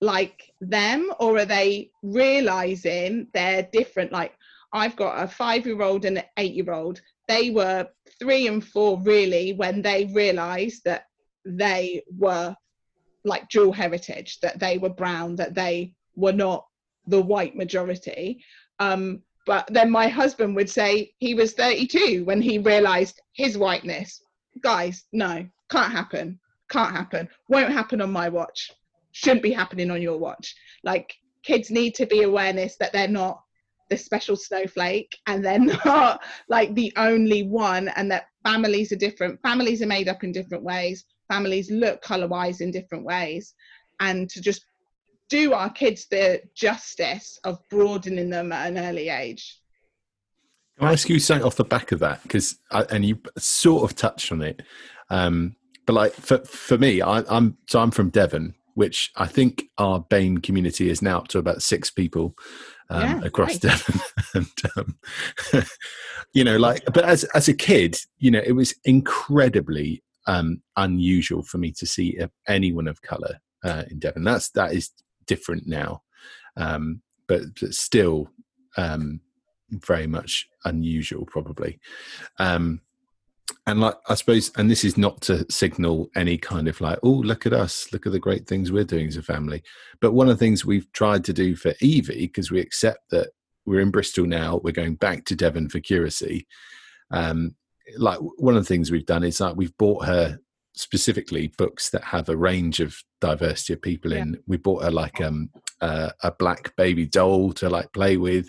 like 0.00 0.52
them 0.60 1.12
or 1.18 1.36
are 1.38 1.44
they 1.44 1.90
realizing 2.04 3.26
they're 3.34 3.68
different? 3.72 4.12
Like 4.12 4.34
i've 4.72 4.94
got 4.94 5.20
a 5.20 5.26
five 5.26 5.66
year 5.66 5.82
old 5.82 6.04
and 6.04 6.18
an 6.18 6.24
eight 6.38 6.54
year 6.54 6.72
old 6.72 7.00
they 7.28 7.50
were 7.50 7.86
three 8.20 8.46
and 8.46 8.64
four 8.64 9.00
really 9.00 9.52
when 9.52 9.82
they 9.82 10.10
realized 10.14 10.82
that 10.84 11.06
they 11.44 12.02
were 12.16 12.54
like 13.24 13.48
dual 13.48 13.72
heritage 13.72 14.38
that 14.40 14.60
they 14.60 14.78
were 14.78 14.88
brown 14.88 15.34
that 15.34 15.54
they 15.56 15.92
were 16.14 16.32
not 16.32 16.66
the 17.08 17.20
white 17.20 17.56
majority. 17.56 18.44
Um, 18.78 19.22
but 19.44 19.66
then 19.72 19.90
my 19.90 20.06
husband 20.06 20.54
would 20.54 20.70
say 20.70 21.12
he 21.18 21.34
was 21.34 21.52
32 21.54 22.24
when 22.24 22.40
he 22.40 22.58
realized 22.58 23.20
his 23.32 23.58
whiteness. 23.58 24.22
Guys 24.62 25.04
no 25.12 25.48
can't 25.68 25.90
happen 25.90 26.38
can't 26.72 26.96
happen 26.96 27.28
won't 27.48 27.72
happen 27.72 28.00
on 28.00 28.10
my 28.10 28.28
watch 28.28 28.72
shouldn't 29.12 29.42
be 29.42 29.52
happening 29.52 29.90
on 29.90 30.02
your 30.02 30.18
watch. 30.18 30.54
Like 30.82 31.14
kids 31.42 31.70
need 31.70 31.94
to 31.96 32.06
be 32.06 32.22
awareness 32.22 32.76
that 32.76 32.92
they're 32.92 33.08
not 33.08 33.40
the 33.90 33.96
special 33.96 34.36
snowflake 34.36 35.16
and 35.26 35.44
they're 35.44 35.58
not 35.84 36.22
like 36.48 36.74
the 36.74 36.92
only 36.96 37.44
one 37.44 37.88
and 37.88 38.10
that 38.10 38.26
families 38.42 38.90
are 38.90 38.96
different. 38.96 39.40
Families 39.42 39.82
are 39.82 39.86
made 39.86 40.08
up 40.08 40.24
in 40.24 40.32
different 40.32 40.64
ways. 40.64 41.04
Families 41.30 41.70
look 41.70 42.02
color 42.02 42.26
wise 42.26 42.60
in 42.60 42.70
different 42.70 43.04
ways. 43.04 43.54
And 44.00 44.28
to 44.30 44.40
just 44.40 44.64
do 45.28 45.52
our 45.52 45.70
kids 45.70 46.06
the 46.10 46.42
justice 46.54 47.38
of 47.44 47.58
broadening 47.70 48.30
them 48.30 48.52
at 48.52 48.68
an 48.68 48.78
early 48.78 49.08
age. 49.08 49.60
Can 50.78 50.88
I 50.88 50.92
ask 50.92 51.08
you 51.08 51.20
something 51.20 51.46
off 51.46 51.56
the 51.56 51.64
back 51.64 51.92
of 51.92 52.00
that? 52.00 52.22
Because 52.22 52.58
and 52.70 53.04
you 53.04 53.18
sort 53.38 53.88
of 53.88 53.96
touched 53.96 54.32
on 54.32 54.42
it. 54.42 54.62
Um, 55.10 55.54
but 55.86 55.94
like 55.94 56.12
for 56.12 56.38
for 56.38 56.78
me, 56.78 57.00
I, 57.02 57.22
am 57.28 57.56
so 57.68 57.80
I'm 57.80 57.90
from 57.90 58.10
Devon, 58.10 58.54
which 58.74 59.10
I 59.16 59.26
think 59.26 59.64
our 59.78 60.00
BAME 60.00 60.42
community 60.42 60.90
is 60.90 61.02
now 61.02 61.18
up 61.18 61.28
to 61.28 61.38
about 61.38 61.62
six 61.62 61.90
people 61.90 62.34
um, 62.90 63.02
yeah, 63.02 63.24
across 63.24 63.58
Devon. 63.58 64.00
and 64.34 64.46
um, 64.76 64.98
you 66.32 66.44
know, 66.44 66.56
like, 66.56 66.84
but 66.92 67.04
as 67.04 67.24
as 67.34 67.48
a 67.48 67.54
kid, 67.54 67.98
you 68.18 68.30
know, 68.30 68.42
it 68.44 68.52
was 68.52 68.74
incredibly 68.84 70.02
um, 70.26 70.62
unusual 70.76 71.42
for 71.42 71.58
me 71.58 71.72
to 71.72 71.86
see 71.86 72.18
anyone 72.46 72.88
of 72.88 73.02
color 73.02 73.40
uh, 73.64 73.84
in 73.90 73.98
Devon. 73.98 74.24
That's 74.24 74.50
that 74.50 74.72
is 74.72 74.90
different 75.26 75.66
now, 75.66 76.02
um, 76.56 77.02
but, 77.26 77.42
but 77.60 77.74
still 77.74 78.28
um, 78.76 79.20
very 79.70 80.06
much 80.06 80.48
unusual, 80.64 81.24
probably. 81.26 81.80
Um, 82.38 82.80
and 83.66 83.80
like 83.80 83.94
i 84.08 84.14
suppose 84.14 84.50
and 84.56 84.70
this 84.70 84.84
is 84.84 84.96
not 84.96 85.20
to 85.20 85.44
signal 85.50 86.10
any 86.16 86.36
kind 86.36 86.68
of 86.68 86.80
like 86.80 86.98
oh 87.02 87.10
look 87.10 87.46
at 87.46 87.52
us 87.52 87.88
look 87.92 88.06
at 88.06 88.12
the 88.12 88.18
great 88.18 88.46
things 88.46 88.70
we're 88.70 88.84
doing 88.84 89.06
as 89.06 89.16
a 89.16 89.22
family 89.22 89.62
but 90.00 90.12
one 90.12 90.28
of 90.28 90.38
the 90.38 90.44
things 90.44 90.64
we've 90.64 90.90
tried 90.92 91.24
to 91.24 91.32
do 91.32 91.54
for 91.56 91.74
evie 91.80 92.26
because 92.26 92.50
we 92.50 92.60
accept 92.60 93.10
that 93.10 93.30
we're 93.66 93.80
in 93.80 93.90
bristol 93.90 94.26
now 94.26 94.60
we're 94.64 94.72
going 94.72 94.94
back 94.94 95.24
to 95.24 95.36
devon 95.36 95.68
for 95.68 95.80
curacy 95.80 96.46
um 97.10 97.54
like 97.98 98.18
one 98.38 98.56
of 98.56 98.62
the 98.62 98.68
things 98.68 98.90
we've 98.90 99.06
done 99.06 99.24
is 99.24 99.40
like 99.40 99.56
we've 99.56 99.76
bought 99.76 100.04
her 100.04 100.38
specifically 100.74 101.48
books 101.58 101.90
that 101.90 102.02
have 102.02 102.28
a 102.28 102.36
range 102.36 102.80
of 102.80 102.96
diversity 103.20 103.74
of 103.74 103.82
people 103.82 104.12
in. 104.12 104.38
We 104.46 104.56
bought 104.56 104.82
her 104.82 104.90
like 104.90 105.20
um 105.20 105.50
uh, 105.82 106.10
a 106.22 106.32
black 106.32 106.74
baby 106.76 107.06
doll 107.06 107.52
to 107.54 107.68
like 107.68 107.92
play 107.92 108.16
with, 108.16 108.48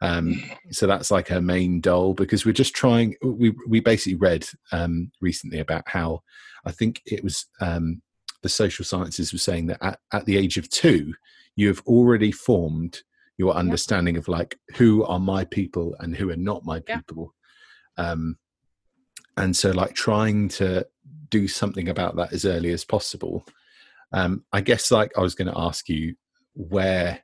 um, 0.00 0.42
so 0.70 0.86
that's 0.86 1.10
like 1.10 1.28
her 1.28 1.42
main 1.42 1.80
doll 1.80 2.14
because 2.14 2.46
we're 2.46 2.52
just 2.52 2.74
trying. 2.74 3.16
We 3.22 3.54
we 3.68 3.80
basically 3.80 4.16
read 4.16 4.46
um, 4.70 5.10
recently 5.20 5.58
about 5.58 5.88
how 5.88 6.22
I 6.64 6.70
think 6.70 7.02
it 7.06 7.24
was 7.24 7.46
um, 7.60 8.02
the 8.42 8.48
social 8.48 8.84
sciences 8.84 9.32
were 9.32 9.38
saying 9.38 9.66
that 9.66 9.78
at, 9.82 9.98
at 10.12 10.26
the 10.26 10.36
age 10.36 10.58
of 10.58 10.68
two 10.68 11.14
you 11.56 11.68
have 11.68 11.82
already 11.86 12.32
formed 12.32 13.00
your 13.36 13.54
understanding 13.54 14.14
yeah. 14.14 14.20
of 14.20 14.28
like 14.28 14.58
who 14.76 15.04
are 15.04 15.18
my 15.18 15.44
people 15.44 15.96
and 16.00 16.14
who 16.14 16.30
are 16.30 16.36
not 16.36 16.64
my 16.64 16.80
people. 16.80 17.34
Yeah. 17.98 18.10
Um, 18.10 18.38
and 19.36 19.56
so 19.56 19.70
like 19.70 19.94
trying 19.94 20.48
to 20.50 20.86
do 21.30 21.48
something 21.48 21.88
about 21.88 22.16
that 22.16 22.32
as 22.32 22.44
early 22.44 22.70
as 22.70 22.84
possible. 22.84 23.44
Um, 24.12 24.44
I 24.52 24.60
guess 24.60 24.90
like 24.90 25.10
I 25.16 25.20
was 25.20 25.34
going 25.34 25.52
to 25.52 25.58
ask 25.58 25.88
you 25.88 26.14
where 26.54 27.20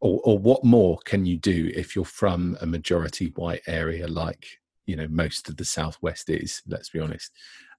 or, 0.00 0.20
or 0.24 0.38
what 0.38 0.64
more 0.64 0.98
can 1.04 1.26
you 1.26 1.36
do 1.36 1.70
if 1.74 1.96
you're 1.96 2.04
from 2.04 2.56
a 2.60 2.66
majority 2.66 3.32
white 3.36 3.62
area 3.66 4.06
like 4.06 4.46
you 4.86 4.96
know 4.96 5.08
most 5.08 5.48
of 5.48 5.56
the 5.56 5.64
southwest 5.64 6.30
is 6.30 6.62
let's 6.66 6.90
be 6.90 7.00
honest? 7.00 7.32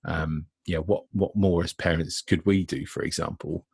Um 0.06 0.46
yeah 0.66 0.78
what 0.78 1.04
what 1.12 1.36
more 1.36 1.64
as 1.64 1.74
parents 1.74 2.22
could 2.22 2.46
we 2.46 2.64
do 2.64 2.86
for 2.86 3.04
example 3.04 3.66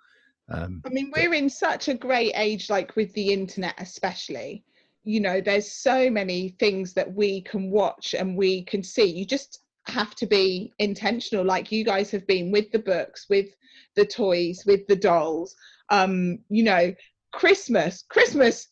um 0.50 0.82
i 0.86 0.90
mean 0.90 1.12
we're 1.16 1.34
in 1.34 1.50
such 1.50 1.88
a 1.88 1.94
great 1.94 2.32
age 2.36 2.70
like 2.70 2.96
with 2.96 3.12
the 3.14 3.32
internet 3.34 3.76
especially. 3.80 4.64
You 5.04 5.20
know 5.20 5.42
there's 5.42 5.72
so 5.72 6.10
many 6.10 6.56
things 6.60 6.94
that 6.94 7.14
we 7.14 7.42
can 7.42 7.70
watch 7.70 8.16
and 8.16 8.36
we 8.36 8.64
can 8.64 8.84
see. 8.84 9.06
You 9.06 9.26
just 9.26 9.62
have 9.88 10.16
to 10.16 10.26
be 10.26 10.74
intentional 10.80 11.46
like 11.46 11.72
you 11.72 11.84
guys 11.84 12.10
have 12.10 12.26
been 12.26 12.52
with 12.52 12.72
the 12.72 12.80
books 12.80 13.28
with 13.30 13.50
the 13.96 14.06
toys 14.06 14.64
with 14.66 14.88
the 14.88 14.96
dolls. 14.96 15.56
Um 15.90 16.40
you 16.50 16.64
know 16.64 16.94
christmas. 17.36 18.04
Christmas 18.10 18.68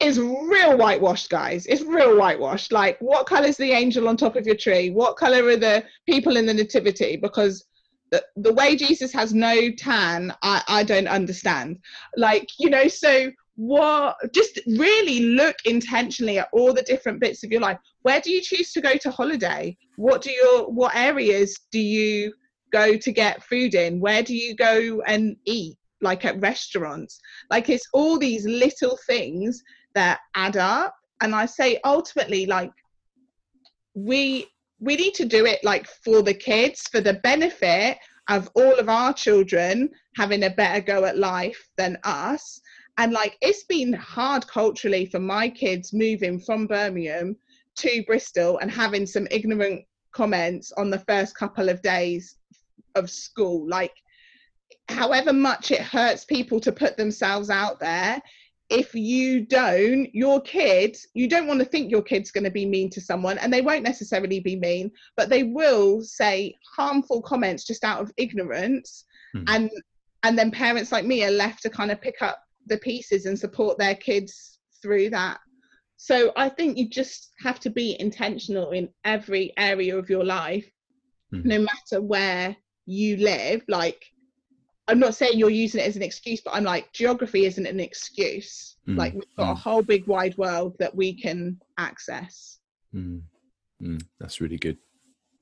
is 0.00 0.18
real 0.18 0.76
whitewashed 0.76 1.30
guys. 1.30 1.66
It's 1.66 1.82
real 1.82 2.18
whitewashed. 2.18 2.72
Like 2.72 2.98
what 3.00 3.26
color 3.26 3.46
is 3.46 3.56
the 3.56 3.72
angel 3.72 4.08
on 4.08 4.16
top 4.16 4.36
of 4.36 4.46
your 4.46 4.56
tree? 4.56 4.90
What 4.90 5.16
color 5.16 5.44
are 5.46 5.56
the 5.56 5.84
people 6.06 6.36
in 6.36 6.46
the 6.46 6.54
nativity? 6.54 7.16
Because 7.16 7.64
the, 8.10 8.22
the 8.36 8.52
way 8.52 8.76
jesus 8.76 9.10
has 9.10 9.32
no 9.32 9.70
tan 9.70 10.34
i 10.42 10.62
i 10.68 10.82
don't 10.82 11.08
understand. 11.08 11.78
Like 12.16 12.48
you 12.58 12.68
know 12.68 12.88
so 12.88 13.30
what 13.56 14.16
just 14.34 14.60
really 14.66 15.20
look 15.20 15.56
intentionally 15.64 16.38
at 16.38 16.48
all 16.52 16.72
the 16.72 16.82
different 16.82 17.20
bits 17.20 17.44
of 17.44 17.50
your 17.50 17.60
life. 17.60 17.78
Where 18.02 18.20
do 18.20 18.30
you 18.30 18.40
choose 18.40 18.72
to 18.72 18.80
go 18.80 18.96
to 18.96 19.10
holiday? 19.10 19.76
What 19.96 20.22
do 20.22 20.30
your 20.30 20.70
what 20.70 20.94
areas 20.94 21.58
do 21.70 21.78
you 21.78 22.32
go 22.72 22.96
to 22.96 23.12
get 23.12 23.44
food 23.44 23.74
in? 23.74 24.00
Where 24.00 24.22
do 24.22 24.34
you 24.34 24.56
go 24.56 25.02
and 25.06 25.36
eat 25.44 25.76
like 26.02 26.24
at 26.24 26.40
restaurants 26.40 27.20
like 27.50 27.68
it's 27.68 27.86
all 27.92 28.18
these 28.18 28.44
little 28.46 28.98
things 29.06 29.62
that 29.94 30.20
add 30.34 30.56
up. 30.56 30.94
And 31.20 31.34
i 31.34 31.46
say 31.46 31.78
ultimately 31.84 32.46
like 32.46 32.72
we 33.94 34.46
we 34.80 34.96
need 34.96 35.14
to 35.14 35.24
do 35.24 35.46
it 35.46 35.60
like 35.62 35.86
for 35.86 36.22
the 36.22 36.34
kids 36.34 36.88
for 36.90 37.00
the 37.00 37.14
benefit 37.22 37.96
of 38.28 38.50
all 38.54 38.74
of 38.78 38.88
our 38.88 39.12
children 39.12 39.88
having 40.16 40.44
a 40.44 40.50
better 40.50 40.80
go 40.80 41.04
at 41.04 41.18
life 41.18 41.68
than 41.76 41.98
us. 42.04 42.60
And 42.98 43.12
like 43.12 43.36
it's 43.40 43.64
been 43.64 43.92
hard 43.92 44.46
culturally 44.46 45.06
for 45.06 45.18
my 45.18 45.48
kids 45.48 45.92
moving 45.92 46.38
from 46.40 46.66
birmingham 46.66 47.36
to 47.76 48.04
bristol 48.06 48.58
and 48.58 48.70
having 48.70 49.06
some 49.06 49.26
ignorant 49.30 49.82
comments 50.12 50.72
on 50.72 50.90
the 50.90 50.98
first 50.98 51.36
couple 51.36 51.68
of 51.68 51.80
days 51.82 52.36
of 52.94 53.10
school. 53.10 53.68
Like 53.68 53.94
however 54.92 55.32
much 55.32 55.70
it 55.70 55.80
hurts 55.80 56.24
people 56.24 56.60
to 56.60 56.72
put 56.72 56.96
themselves 56.96 57.50
out 57.50 57.80
there 57.80 58.20
if 58.70 58.94
you 58.94 59.44
don't 59.44 60.14
your 60.14 60.40
kids 60.40 61.06
you 61.14 61.28
don't 61.28 61.46
want 61.46 61.58
to 61.58 61.66
think 61.66 61.90
your 61.90 62.02
kid's 62.02 62.30
going 62.30 62.44
to 62.44 62.50
be 62.50 62.64
mean 62.64 62.88
to 62.88 63.00
someone 63.00 63.38
and 63.38 63.52
they 63.52 63.60
won't 63.60 63.82
necessarily 63.82 64.40
be 64.40 64.56
mean 64.56 64.90
but 65.16 65.28
they 65.28 65.42
will 65.42 66.00
say 66.02 66.56
harmful 66.76 67.20
comments 67.20 67.64
just 67.64 67.84
out 67.84 68.00
of 68.00 68.12
ignorance 68.16 69.04
hmm. 69.32 69.44
and 69.48 69.70
and 70.22 70.38
then 70.38 70.50
parents 70.50 70.92
like 70.92 71.04
me 71.04 71.24
are 71.24 71.30
left 71.30 71.62
to 71.62 71.70
kind 71.70 71.90
of 71.90 72.00
pick 72.00 72.22
up 72.22 72.42
the 72.66 72.78
pieces 72.78 73.26
and 73.26 73.38
support 73.38 73.76
their 73.78 73.96
kids 73.96 74.58
through 74.80 75.10
that 75.10 75.38
so 76.02 76.32
I 76.34 76.48
think 76.48 76.78
you 76.78 76.88
just 76.88 77.30
have 77.38 77.60
to 77.60 77.70
be 77.70 77.96
intentional 78.00 78.72
in 78.72 78.88
every 79.04 79.52
area 79.56 79.96
of 79.96 80.10
your 80.10 80.24
life, 80.24 80.68
mm. 81.32 81.44
no 81.44 81.60
matter 81.60 82.02
where 82.02 82.56
you 82.86 83.18
live. 83.18 83.62
Like, 83.68 84.04
I'm 84.92 84.98
not 84.98 85.14
saying 85.14 85.38
you're 85.38 85.48
using 85.48 85.80
it 85.80 85.86
as 85.86 85.96
an 85.96 86.02
excuse, 86.02 86.42
but 86.42 86.54
I'm 86.54 86.64
like, 86.64 86.92
geography 86.92 87.46
isn't 87.46 87.64
an 87.64 87.80
excuse. 87.80 88.76
Mm. 88.86 88.98
Like, 88.98 89.14
we've 89.14 89.36
got 89.38 89.46
mm. 89.46 89.52
a 89.52 89.54
whole 89.54 89.80
big 89.80 90.06
wide 90.06 90.36
world 90.36 90.76
that 90.80 90.94
we 90.94 91.14
can 91.14 91.58
access. 91.78 92.58
Mm. 92.94 93.22
Mm. 93.82 94.02
That's 94.20 94.42
really 94.42 94.58
good. 94.58 94.76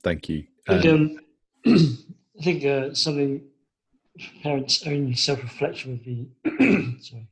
Thank 0.03 0.29
you. 0.29 0.45
I 0.69 0.79
think, 0.79 0.85
um, 0.85 1.19
um 1.65 1.97
I 2.39 2.43
think 2.43 2.63
uh, 2.63 2.93
something 2.93 3.41
parents' 4.41 4.87
own 4.87 5.13
self 5.15 5.43
reflection 5.43 5.91
would 5.91 6.05
be 6.05 6.29
sorry, 7.01 7.27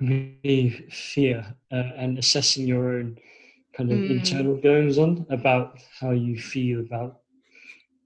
really 0.00 0.86
fear 0.90 1.56
uh, 1.72 1.90
and 1.96 2.20
assessing 2.20 2.68
your 2.68 2.98
own 2.98 3.18
kind 3.76 3.90
of 3.90 3.98
mm. 3.98 4.10
internal 4.10 4.54
goings 4.58 4.96
on 4.96 5.26
about 5.28 5.80
how 5.98 6.12
you 6.12 6.38
feel 6.38 6.78
about 6.78 7.21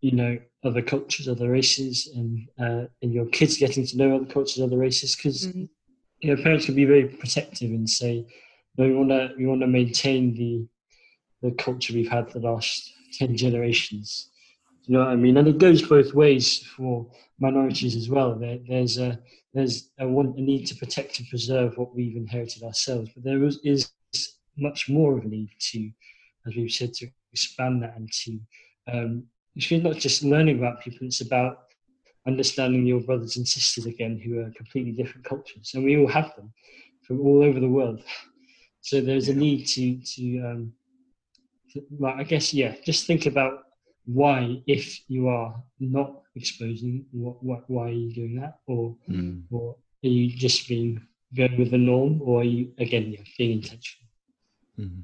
you 0.01 0.13
know 0.13 0.39
other 0.65 0.83
cultures 0.83 1.29
other 1.29 1.51
races 1.51 2.11
and 2.15 2.49
uh, 2.59 2.87
and 3.03 3.13
your 3.13 3.27
kids 3.27 3.57
getting 3.57 3.87
to 3.87 3.97
know 3.97 4.17
other 4.17 4.27
cultures 4.27 4.63
other 4.63 4.79
races 4.79 5.17
because 5.17 5.47
mm. 5.47 5.69
you 6.21 6.35
know 6.35 6.43
parents 6.43 6.67
can 6.67 6.75
be 6.75 6.85
very 6.85 7.07
protective 7.07 7.71
and 7.71 7.89
say 7.89 8.27
no 8.77 8.87
we 8.87 8.95
want 8.95 9.11
to 9.11 9.31
we 9.39 9.47
want 9.47 9.61
to 9.61 9.67
maintain 9.67 10.35
the 10.35 10.67
the 11.43 11.51
culture 11.53 11.93
we've 11.93 12.09
had 12.09 12.31
the 12.31 12.41
last 12.41 12.93
10 13.19 13.37
generations. 13.37 14.31
You 14.85 14.95
know 14.95 15.01
what 15.01 15.09
i 15.09 15.17
mean? 15.17 15.37
And 15.37 15.49
it 15.49 15.59
goes 15.59 15.83
both 15.83 16.15
ways 16.15 16.59
for 16.77 17.07
minorities 17.41 17.97
as 17.97 18.09
well. 18.09 18.35
There, 18.35 18.59
there's 18.69 18.99
a 18.99 19.19
there's 19.53 19.91
a, 19.99 20.07
want, 20.07 20.39
a 20.39 20.43
need 20.43 20.67
to 20.67 20.77
protect 20.77 21.19
and 21.19 21.29
preserve 21.29 21.77
what 21.79 21.95
we've 21.95 22.17
inherited 22.17 22.63
ourselves, 22.63 23.11
but 23.15 23.25
there 23.25 23.43
is, 23.43 23.59
is 23.65 23.91
much 24.59 24.89
more 24.89 25.17
of 25.17 25.25
a 25.25 25.29
need 25.29 25.49
to, 25.59 25.91
as 26.47 26.55
we've 26.55 26.71
said, 26.71 26.93
to 26.95 27.09
expand 27.33 27.83
that 27.83 27.97
and 27.97 28.13
to 28.13 28.39
um, 28.93 29.25
it's 29.57 29.71
not 29.71 29.97
just 29.97 30.23
learning 30.23 30.59
about 30.59 30.81
people; 30.83 31.07
it's 31.07 31.23
about 31.23 31.59
understanding 32.27 32.87
your 32.87 33.01
brothers 33.01 33.37
and 33.37 33.47
sisters 33.47 33.87
again 33.87 34.19
who 34.19 34.41
are 34.41 34.51
completely 34.57 34.93
different 34.93 35.25
cultures, 35.25 35.73
and 35.75 35.85
we 35.85 35.97
all 35.97 36.09
have 36.09 36.35
them 36.37 36.53
from 37.03 37.21
all 37.21 37.43
over 37.43 37.61
the 37.61 37.69
world. 37.69 38.03
So 38.81 39.01
there's 39.01 39.29
a 39.29 39.35
need 39.35 39.67
to 39.69 39.99
to, 40.15 40.39
um, 40.41 40.73
to 41.73 41.83
well, 41.91 42.15
I 42.17 42.25
guess 42.25 42.53
yeah, 42.53 42.75
just 42.85 43.07
think 43.07 43.27
about 43.27 43.63
why, 44.05 44.63
if 44.67 45.01
you 45.09 45.29
are 45.29 45.61
not 45.81 46.23
exposing, 46.37 47.07
what, 47.11 47.43
what 47.43 47.69
why 47.69 47.89
are 47.89 47.93
you 47.93 48.15
doing 48.15 48.41
that, 48.41 48.59
or 48.67 48.97
mm. 49.09 49.43
or 49.51 49.77
are 50.05 50.09
you 50.09 50.31
just 50.37 50.69
being 50.69 51.01
going 51.35 51.59
with 51.59 51.71
the 51.71 51.79
norm, 51.79 52.21
or 52.23 52.41
are 52.43 52.45
you 52.45 52.73
again 52.79 53.13
yeah, 53.13 53.21
being 53.39 53.53
intentional? 53.59 54.09
Mm-hmm. 54.79 55.01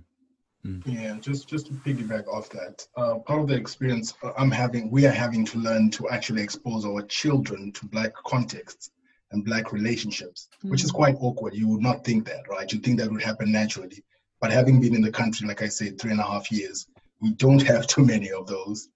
Mm. 0.67 0.83
Yeah, 0.87 1.17
just 1.21 1.49
just 1.49 1.67
to 1.67 1.73
piggyback 1.73 2.29
off 2.29 2.49
that, 2.51 2.87
uh, 2.97 3.19
part 3.19 3.41
of 3.41 3.49
the 3.49 3.55
experience 3.55 4.15
uh, 4.23 4.31
I'm 4.39 4.51
having, 4.51 4.91
we 4.91 5.07
are 5.07 5.13
having 5.13 5.45
to 5.47 5.59
learn 5.59 5.91
to 5.93 6.09
actually 6.09 6.43
expose 6.43 6.85
our 6.85 7.03
children 7.03 7.73
to 7.73 7.87
black 7.87 8.15
contexts 8.27 8.91
and 9.33 9.45
black 9.45 9.73
relationships, 9.73 10.49
mm. 10.65 10.71
which 10.71 10.85
is 10.85 10.93
mm. 10.93 10.97
quite 10.97 11.17
awkward. 11.19 11.55
You 11.55 11.69
would 11.69 11.83
not 11.83 12.05
think 12.05 12.27
that, 12.27 12.49
right? 12.49 12.73
You 12.73 12.79
think 12.79 13.01
that 13.01 13.11
would 13.11 13.23
happen 13.23 13.51
naturally, 13.51 14.05
but 14.41 14.53
having 14.53 14.81
been 14.81 14.95
in 14.95 15.03
the 15.03 15.11
country, 15.11 15.49
like 15.49 15.63
I 15.63 15.69
said, 15.69 16.01
three 16.01 16.13
and 16.13 16.21
a 16.21 16.25
half 16.25 16.53
years, 16.53 16.87
we 17.21 17.33
don't 17.33 17.63
have 17.67 17.89
too 17.89 18.05
many 18.05 18.31
of 18.31 18.47
those. 18.47 18.89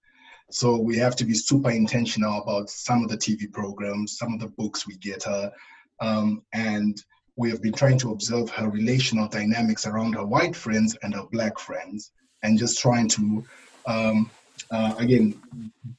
So 0.49 0.77
we 0.77 0.95
have 0.97 1.17
to 1.17 1.25
be 1.25 1.33
super 1.33 1.71
intentional 1.71 2.41
about 2.41 2.69
some 2.69 3.03
of 3.03 3.09
the 3.09 3.17
TV 3.17 3.51
programs, 3.51 4.17
some 4.17 4.33
of 4.33 4.39
the 4.39 4.47
books 4.47 4.87
we 4.87 4.95
get 4.95 5.23
her, 5.23 5.51
um, 5.99 6.43
and 6.53 6.97
we 7.37 7.49
have 7.49 7.61
been 7.61 7.73
trying 7.73 7.99
to 7.99 8.11
observe 8.11 8.49
her 8.49 8.69
relational 8.69 9.27
dynamics 9.27 9.85
around 9.87 10.13
her 10.13 10.25
white 10.25 10.55
friends 10.55 10.97
and 11.03 11.13
her 11.15 11.25
black 11.31 11.57
friends, 11.57 12.11
and 12.43 12.57
just 12.57 12.79
trying 12.79 13.07
to, 13.09 13.45
um, 13.85 14.29
uh, 14.71 14.95
again, 14.97 15.39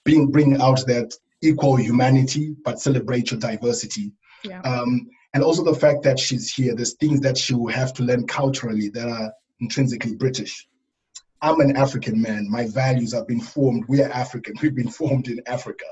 bring 0.05 0.27
bring 0.31 0.61
out 0.61 0.85
that 0.87 1.15
equal 1.41 1.77
humanity, 1.77 2.57
but 2.65 2.81
celebrate 2.81 3.31
your 3.31 3.41
diversity. 3.41 4.13
Yeah. 4.45 4.61
Um, 4.63 5.09
and 5.35 5.43
also 5.43 5.63
the 5.63 5.75
fact 5.75 6.03
that 6.03 6.19
she's 6.19 6.53
here, 6.53 6.75
there's 6.75 6.95
things 6.95 7.21
that 7.21 7.39
she 7.39 7.55
will 7.55 7.73
have 7.73 7.93
to 7.95 8.03
learn 8.03 8.27
culturally 8.27 8.89
that 8.91 9.09
are 9.09 9.33
intrinsically 9.61 10.17
British. 10.17 10.67
I'm 11.41 11.61
an 11.61 11.77
African 11.77 12.21
man. 12.21 12.51
My 12.51 12.67
values 12.67 13.13
have 13.13 13.29
been 13.29 13.41
formed. 13.41 13.85
We 13.89 14.03
are 14.03 14.11
African. 14.11 14.55
We've 14.61 14.75
been 14.75 14.91
formed 14.91 15.29
in 15.29 15.41
Africa, 15.47 15.85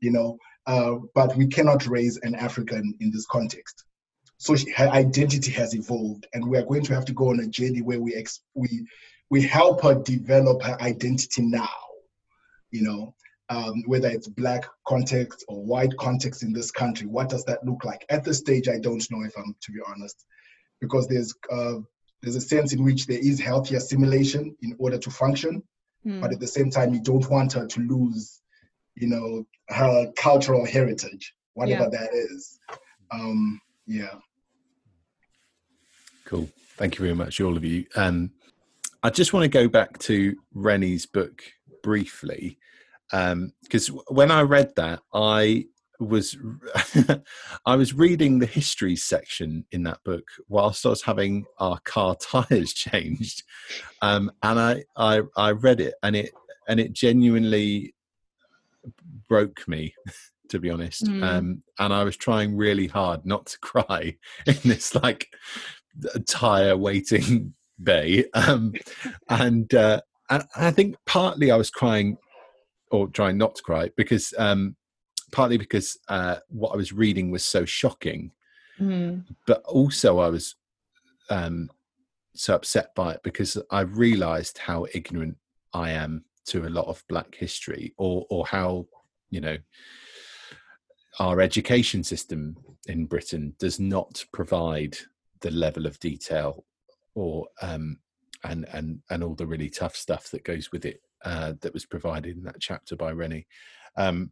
you 0.00 0.10
know. 0.10 0.38
Uh, 0.66 0.96
but 1.14 1.36
we 1.36 1.46
cannot 1.46 1.86
raise 1.86 2.18
an 2.18 2.34
African 2.34 2.94
in 3.00 3.10
this 3.12 3.26
context. 3.26 3.84
So 4.38 4.54
she, 4.54 4.70
her 4.70 4.88
identity 4.88 5.50
has 5.52 5.74
evolved, 5.74 6.26
and 6.32 6.48
we 6.48 6.56
are 6.56 6.64
going 6.64 6.84
to 6.84 6.94
have 6.94 7.04
to 7.06 7.12
go 7.12 7.30
on 7.30 7.40
a 7.40 7.46
journey 7.46 7.82
where 7.82 8.00
we 8.00 8.14
ex, 8.14 8.40
we 8.54 8.86
we 9.30 9.42
help 9.42 9.82
her 9.82 9.96
develop 9.96 10.62
her 10.62 10.80
identity 10.80 11.42
now. 11.42 11.68
You 12.70 12.82
know, 12.82 13.14
um, 13.50 13.82
whether 13.86 14.08
it's 14.08 14.28
black 14.28 14.64
context 14.86 15.44
or 15.48 15.64
white 15.64 15.96
context 15.98 16.42
in 16.42 16.52
this 16.52 16.70
country, 16.70 17.06
what 17.06 17.28
does 17.28 17.44
that 17.44 17.64
look 17.66 17.84
like? 17.84 18.04
At 18.10 18.24
this 18.24 18.38
stage, 18.38 18.68
I 18.68 18.78
don't 18.78 19.04
know 19.10 19.24
if 19.24 19.36
I'm 19.36 19.54
to 19.60 19.72
be 19.72 19.80
honest, 19.86 20.24
because 20.80 21.08
there's 21.08 21.34
uh, 21.50 21.80
there's 22.22 22.36
a 22.36 22.40
sense 22.40 22.72
in 22.72 22.84
which 22.84 23.06
there 23.06 23.18
is 23.18 23.40
healthy 23.40 23.74
assimilation 23.74 24.56
in 24.62 24.76
order 24.78 24.98
to 24.98 25.10
function, 25.10 25.62
mm. 26.06 26.20
but 26.20 26.32
at 26.32 26.40
the 26.40 26.46
same 26.46 26.70
time, 26.70 26.94
you 26.94 27.00
don't 27.00 27.28
want 27.28 27.52
her 27.54 27.66
to 27.66 27.80
lose, 27.80 28.40
you 28.94 29.08
know, 29.08 29.44
her 29.68 30.12
cultural 30.16 30.64
heritage, 30.64 31.34
whatever 31.54 31.84
yeah. 31.84 31.98
that 31.98 32.12
is. 32.12 32.58
Um, 33.10 33.60
yeah. 33.86 34.14
Cool. 36.28 36.50
Thank 36.76 36.98
you 36.98 37.06
very 37.06 37.14
much, 37.14 37.40
all 37.40 37.56
of 37.56 37.64
you. 37.64 37.86
Um, 37.96 38.32
I 39.02 39.08
just 39.08 39.32
want 39.32 39.44
to 39.44 39.48
go 39.48 39.66
back 39.66 39.96
to 40.00 40.36
Reni's 40.52 41.06
book 41.06 41.42
briefly 41.82 42.58
because 43.10 43.88
um, 43.88 44.00
when 44.08 44.30
I 44.30 44.42
read 44.42 44.74
that, 44.76 45.00
I 45.14 45.64
was 45.98 46.36
I 47.66 47.76
was 47.76 47.94
reading 47.94 48.40
the 48.40 48.46
history 48.46 48.94
section 48.94 49.64
in 49.72 49.84
that 49.84 50.04
book 50.04 50.28
whilst 50.50 50.84
I 50.84 50.90
was 50.90 51.00
having 51.00 51.46
our 51.60 51.78
car 51.84 52.14
tires 52.20 52.74
changed, 52.74 53.42
um, 54.02 54.30
and 54.42 54.60
I, 54.60 54.84
I 54.98 55.22
I 55.34 55.52
read 55.52 55.80
it 55.80 55.94
and 56.02 56.14
it 56.14 56.32
and 56.68 56.78
it 56.78 56.92
genuinely 56.92 57.94
broke 59.30 59.66
me, 59.66 59.94
to 60.50 60.58
be 60.58 60.68
honest. 60.68 61.06
Mm. 61.06 61.22
Um, 61.22 61.62
and 61.78 61.94
I 61.94 62.04
was 62.04 62.18
trying 62.18 62.54
really 62.54 62.86
hard 62.86 63.24
not 63.24 63.46
to 63.46 63.58
cry 63.60 64.18
in 64.46 64.58
this 64.62 64.94
like 64.94 65.28
tire 66.26 66.76
waiting 66.76 67.54
bay, 67.82 68.24
um, 68.34 68.72
and 69.28 69.72
uh, 69.74 70.00
and 70.30 70.44
I 70.56 70.70
think 70.70 70.96
partly 71.06 71.50
I 71.50 71.56
was 71.56 71.70
crying 71.70 72.18
or 72.90 73.08
trying 73.08 73.38
not 73.38 73.54
to 73.56 73.62
cry 73.62 73.90
because 73.96 74.32
um, 74.38 74.76
partly 75.32 75.58
because 75.58 75.98
uh, 76.08 76.36
what 76.48 76.70
I 76.72 76.76
was 76.76 76.92
reading 76.92 77.30
was 77.30 77.44
so 77.44 77.64
shocking, 77.64 78.32
mm. 78.80 79.24
but 79.46 79.62
also 79.64 80.18
I 80.18 80.28
was 80.28 80.56
um, 81.30 81.70
so 82.34 82.54
upset 82.54 82.94
by 82.94 83.12
it 83.12 83.20
because 83.22 83.58
I 83.70 83.80
realised 83.80 84.58
how 84.58 84.86
ignorant 84.94 85.36
I 85.72 85.90
am 85.90 86.24
to 86.46 86.66
a 86.66 86.70
lot 86.70 86.86
of 86.86 87.04
Black 87.08 87.34
history, 87.34 87.94
or 87.98 88.26
or 88.30 88.46
how 88.46 88.86
you 89.30 89.40
know 89.40 89.58
our 91.20 91.40
education 91.40 92.04
system 92.04 92.56
in 92.86 93.06
Britain 93.06 93.54
does 93.58 93.78
not 93.80 94.24
provide 94.32 94.96
the 95.40 95.50
level 95.50 95.86
of 95.86 95.98
detail 96.00 96.64
or 97.14 97.46
um, 97.62 97.98
and 98.44 98.66
and 98.72 99.00
and 99.10 99.24
all 99.24 99.34
the 99.34 99.46
really 99.46 99.70
tough 99.70 99.96
stuff 99.96 100.30
that 100.30 100.44
goes 100.44 100.70
with 100.72 100.84
it 100.84 101.00
uh, 101.24 101.54
that 101.60 101.74
was 101.74 101.84
provided 101.84 102.36
in 102.36 102.44
that 102.44 102.60
chapter 102.60 102.96
by 102.96 103.10
Reni. 103.10 103.46
Um, 103.96 104.30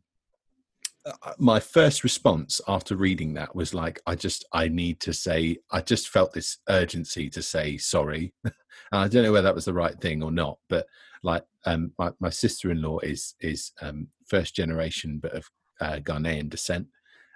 uh, 1.06 1.32
my 1.38 1.60
first 1.60 2.02
response 2.02 2.60
after 2.66 2.96
reading 2.96 3.32
that 3.32 3.54
was 3.54 3.72
like 3.72 4.00
i 4.08 4.14
just 4.16 4.44
i 4.52 4.66
need 4.66 4.98
to 4.98 5.12
say 5.12 5.56
i 5.70 5.80
just 5.80 6.08
felt 6.08 6.32
this 6.32 6.58
urgency 6.68 7.30
to 7.30 7.40
say 7.40 7.76
sorry 7.76 8.34
i 8.92 9.06
don't 9.06 9.22
know 9.22 9.30
whether 9.30 9.46
that 9.46 9.54
was 9.54 9.66
the 9.66 9.72
right 9.72 10.00
thing 10.00 10.20
or 10.20 10.32
not 10.32 10.58
but 10.68 10.84
like 11.22 11.44
um 11.64 11.92
my, 11.96 12.10
my 12.18 12.28
sister-in-law 12.28 12.98
is 13.00 13.36
is 13.40 13.70
um 13.82 14.08
first 14.26 14.56
generation 14.56 15.20
but 15.22 15.32
of 15.32 15.48
uh, 15.80 15.98
ghanaian 16.02 16.50
descent 16.50 16.88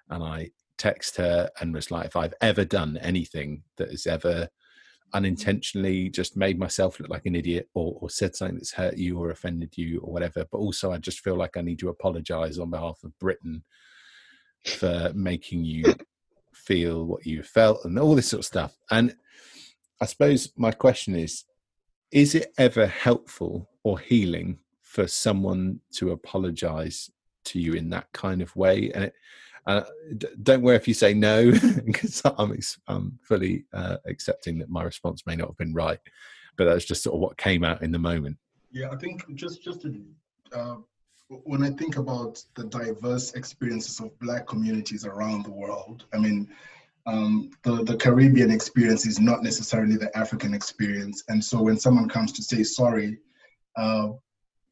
and 0.08 0.24
i 0.24 0.50
text 0.80 1.16
her 1.16 1.50
and 1.60 1.74
was 1.74 1.90
like 1.90 2.06
if 2.06 2.16
i've 2.16 2.34
ever 2.40 2.64
done 2.64 2.96
anything 3.02 3.62
that 3.76 3.90
has 3.90 4.06
ever 4.06 4.48
unintentionally 5.12 6.08
just 6.08 6.36
made 6.36 6.58
myself 6.58 7.00
look 7.00 7.10
like 7.10 7.26
an 7.26 7.34
idiot 7.34 7.68
or, 7.74 7.96
or, 8.00 8.10
said 8.10 8.34
something 8.34 8.56
that's 8.56 8.72
hurt 8.72 8.96
you 8.96 9.18
or 9.18 9.30
offended 9.30 9.76
you 9.76 10.00
or 10.00 10.12
whatever. 10.12 10.44
But 10.50 10.58
also, 10.58 10.92
I 10.92 10.98
just 10.98 11.20
feel 11.20 11.36
like 11.36 11.56
I 11.56 11.62
need 11.62 11.78
to 11.80 11.88
apologize 11.88 12.58
on 12.58 12.70
behalf 12.70 13.02
of 13.04 13.18
Britain 13.18 13.64
for 14.64 15.10
making 15.14 15.64
you 15.64 15.94
feel 16.52 17.04
what 17.04 17.26
you 17.26 17.42
felt 17.42 17.84
and 17.84 17.98
all 17.98 18.14
this 18.14 18.28
sort 18.28 18.40
of 18.40 18.46
stuff. 18.46 18.76
And 18.90 19.14
I 20.00 20.06
suppose 20.06 20.52
my 20.56 20.72
question 20.72 21.16
is 21.16 21.44
is 22.10 22.34
it 22.34 22.52
ever 22.58 22.86
helpful 22.86 23.68
or 23.84 23.98
healing 23.98 24.58
for 24.82 25.06
someone 25.06 25.80
to 25.92 26.10
apologize 26.10 27.08
to 27.44 27.60
you 27.60 27.74
in 27.74 27.90
that 27.90 28.12
kind 28.12 28.42
of 28.42 28.54
way? 28.56 28.90
And 28.92 29.04
it, 29.04 29.14
Uh, 29.66 29.82
don't 30.42 30.62
worry 30.62 30.76
if 30.76 30.88
you 30.88 30.94
say 30.94 31.14
no, 31.14 31.50
because 31.84 32.22
I'm, 32.24 32.58
I'm 32.88 33.18
fully 33.22 33.64
uh, 33.72 33.96
accepting 34.06 34.58
that 34.58 34.70
my 34.70 34.82
response 34.82 35.26
may 35.26 35.36
not 35.36 35.48
have 35.48 35.56
been 35.56 35.74
right, 35.74 35.98
but 36.56 36.64
that's 36.64 36.84
just 36.84 37.02
sort 37.02 37.14
of 37.14 37.20
what 37.20 37.36
came 37.36 37.64
out 37.64 37.82
in 37.82 37.92
the 37.92 37.98
moment. 37.98 38.36
Yeah, 38.72 38.90
I 38.90 38.96
think 38.96 39.22
just 39.34 39.62
just 39.62 39.82
to, 39.82 40.02
uh, 40.52 40.76
when 41.28 41.62
I 41.62 41.70
think 41.70 41.96
about 41.96 42.42
the 42.54 42.64
diverse 42.64 43.32
experiences 43.32 44.00
of 44.00 44.18
Black 44.20 44.46
communities 44.46 45.04
around 45.04 45.44
the 45.44 45.50
world, 45.50 46.06
I 46.12 46.18
mean, 46.18 46.48
um, 47.06 47.50
the 47.62 47.82
the 47.84 47.96
Caribbean 47.96 48.50
experience 48.50 49.06
is 49.06 49.20
not 49.20 49.42
necessarily 49.42 49.96
the 49.96 50.16
African 50.16 50.54
experience, 50.54 51.24
and 51.28 51.44
so 51.44 51.62
when 51.62 51.78
someone 51.78 52.08
comes 52.08 52.32
to 52.32 52.42
say 52.42 52.62
sorry, 52.62 53.18
uh, 53.76 54.08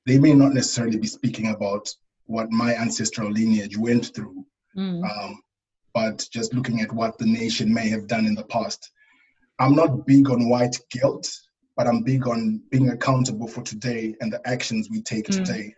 they 0.06 0.18
may 0.18 0.34
not 0.34 0.54
necessarily 0.54 0.98
be 0.98 1.06
speaking 1.06 1.50
about 1.50 1.88
what 2.26 2.50
my 2.50 2.74
ancestral 2.74 3.30
lineage 3.30 3.76
went 3.76 4.14
through, 4.14 4.44
mm. 4.78 5.02
um, 5.10 5.40
but 5.94 6.26
just 6.32 6.54
looking 6.54 6.80
at 6.80 6.92
what 6.92 7.18
the 7.18 7.26
nation 7.26 7.72
may 7.72 7.88
have 7.88 8.06
done 8.06 8.26
in 8.26 8.34
the 8.34 8.44
past. 8.44 8.90
I'm 9.58 9.74
not 9.74 10.06
big 10.06 10.30
on 10.30 10.48
white 10.48 10.78
guilt, 10.90 11.28
but 11.76 11.86
I'm 11.86 12.02
big 12.02 12.28
on 12.28 12.62
being 12.70 12.90
accountable 12.90 13.48
for 13.48 13.62
today 13.62 14.14
and 14.20 14.32
the 14.32 14.46
actions 14.48 14.88
we 14.90 15.02
take 15.02 15.26
mm. 15.26 15.36
today. 15.36 15.74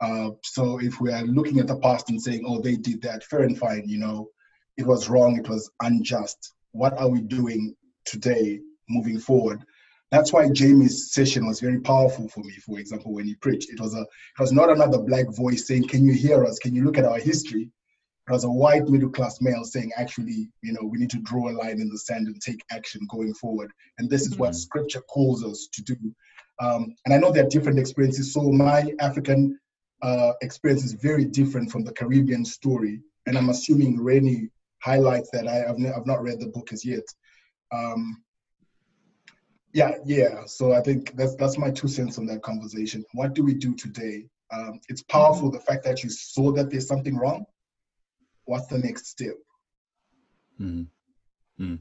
Uh, 0.00 0.30
so 0.44 0.78
if 0.78 1.00
we 1.00 1.10
are 1.12 1.24
looking 1.24 1.58
at 1.58 1.66
the 1.66 1.78
past 1.78 2.10
and 2.10 2.20
saying, 2.20 2.44
"Oh, 2.46 2.60
they 2.60 2.76
did 2.76 3.00
that," 3.02 3.24
fair 3.24 3.42
and 3.42 3.58
fine, 3.58 3.84
you 3.86 3.98
know, 3.98 4.28
it 4.76 4.86
was 4.86 5.08
wrong, 5.08 5.38
it 5.38 5.48
was 5.48 5.70
unjust. 5.82 6.52
What 6.72 6.92
are 6.98 7.08
we 7.08 7.22
doing 7.22 7.74
today, 8.04 8.60
moving 8.90 9.18
forward? 9.18 9.64
That's 10.12 10.32
why 10.32 10.50
Jamie's 10.50 11.12
session 11.12 11.46
was 11.46 11.60
very 11.60 11.80
powerful 11.80 12.28
for 12.28 12.40
me. 12.40 12.52
For 12.64 12.78
example, 12.78 13.14
when 13.14 13.26
he 13.26 13.34
preached, 13.36 13.70
it 13.70 13.80
was 13.80 13.94
a 13.94 14.02
it 14.02 14.40
was 14.40 14.52
not 14.52 14.70
another 14.70 14.98
black 14.98 15.26
voice 15.30 15.66
saying, 15.66 15.88
"Can 15.88 16.04
you 16.04 16.12
hear 16.12 16.44
us? 16.44 16.58
Can 16.58 16.74
you 16.74 16.84
look 16.84 16.98
at 16.98 17.06
our 17.06 17.18
history?" 17.18 17.70
Was 18.28 18.44
a 18.44 18.50
white 18.50 18.88
middle 18.88 19.10
class 19.10 19.40
male 19.40 19.64
saying, 19.64 19.92
"Actually, 19.96 20.48
you 20.62 20.72
know, 20.72 20.82
we 20.82 20.98
need 20.98 21.10
to 21.10 21.20
draw 21.20 21.48
a 21.48 21.54
line 21.54 21.80
in 21.80 21.88
the 21.88 21.98
sand 21.98 22.26
and 22.26 22.40
take 22.40 22.60
action 22.72 23.06
going 23.08 23.34
forward." 23.34 23.70
And 23.98 24.10
this 24.10 24.22
is 24.22 24.32
mm-hmm. 24.32 24.40
what 24.40 24.56
Scripture 24.56 25.00
calls 25.02 25.44
us 25.44 25.68
to 25.72 25.82
do. 25.82 25.96
Um, 26.58 26.94
and 27.04 27.14
I 27.14 27.18
know 27.18 27.30
there 27.30 27.44
are 27.44 27.48
different 27.48 27.78
experiences. 27.78 28.32
So 28.32 28.50
my 28.50 28.92
African 28.98 29.58
uh, 30.02 30.32
experience 30.42 30.84
is 30.84 30.94
very 30.94 31.24
different 31.24 31.70
from 31.70 31.84
the 31.84 31.92
Caribbean 31.92 32.44
story, 32.44 33.00
and 33.26 33.38
I'm 33.38 33.50
assuming 33.50 34.02
Reni 34.02 34.50
highlights 34.82 35.30
that. 35.30 35.46
I, 35.46 35.56
have 35.56 35.76
I've 35.76 36.06
not 36.06 36.22
read 36.22 36.40
the 36.40 36.48
book 36.48 36.72
as 36.72 36.84
yet. 36.84 37.04
Um, 37.72 38.22
yeah, 39.72 39.92
yeah. 40.04 40.46
So 40.46 40.72
I 40.72 40.80
think 40.80 41.16
that's 41.16 41.34
that's 41.36 41.58
my 41.58 41.70
two 41.70 41.88
cents 41.88 42.18
on 42.18 42.26
that 42.26 42.42
conversation. 42.42 43.04
What 43.12 43.34
do 43.34 43.44
we 43.44 43.54
do 43.54 43.74
today? 43.74 44.26
Um, 44.52 44.80
it's 44.88 45.02
powerful 45.02 45.50
the 45.50 45.60
fact 45.60 45.84
that 45.84 46.02
you 46.02 46.10
saw 46.10 46.52
that 46.52 46.70
there's 46.70 46.86
something 46.86 47.16
wrong. 47.16 47.44
What's 48.46 48.66
the 48.68 48.78
next 48.78 49.06
step? 49.06 49.34
Mm. 50.60 50.86
Mm. 51.60 51.80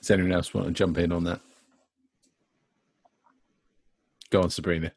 Does 0.00 0.10
anyone 0.10 0.32
else 0.32 0.54
want 0.54 0.68
to 0.68 0.72
jump 0.72 0.98
in 0.98 1.10
on 1.10 1.24
that? 1.24 1.40
Go 4.30 4.42
on, 4.42 4.50
Sabrina. 4.50 4.92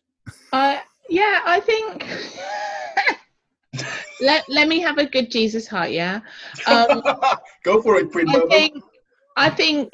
Uh, 0.54 0.78
yeah, 1.10 1.40
I 1.46 1.60
think. 1.62 2.06
let 4.22 4.48
let 4.50 4.68
me 4.68 4.80
have 4.82 4.98
a 4.98 5.06
good 5.06 5.32
Jesus 5.32 5.68
heart. 5.68 5.92
Yeah. 5.92 6.20
Um, 6.68 7.02
Go 7.64 7.82
for 7.82 7.98
it, 7.98 8.12
Queen. 8.12 8.30
I 8.30 8.40
think. 8.48 8.84
I 9.38 9.50
think 9.50 9.94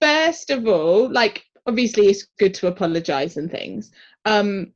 first 0.00 0.50
of 0.50 0.66
all, 0.66 1.10
like 1.10 1.44
obviously 1.66 2.06
it's 2.06 2.28
good 2.38 2.54
to 2.54 2.68
apologize 2.68 3.36
and 3.36 3.50
things. 3.50 3.90
Um, 4.24 4.72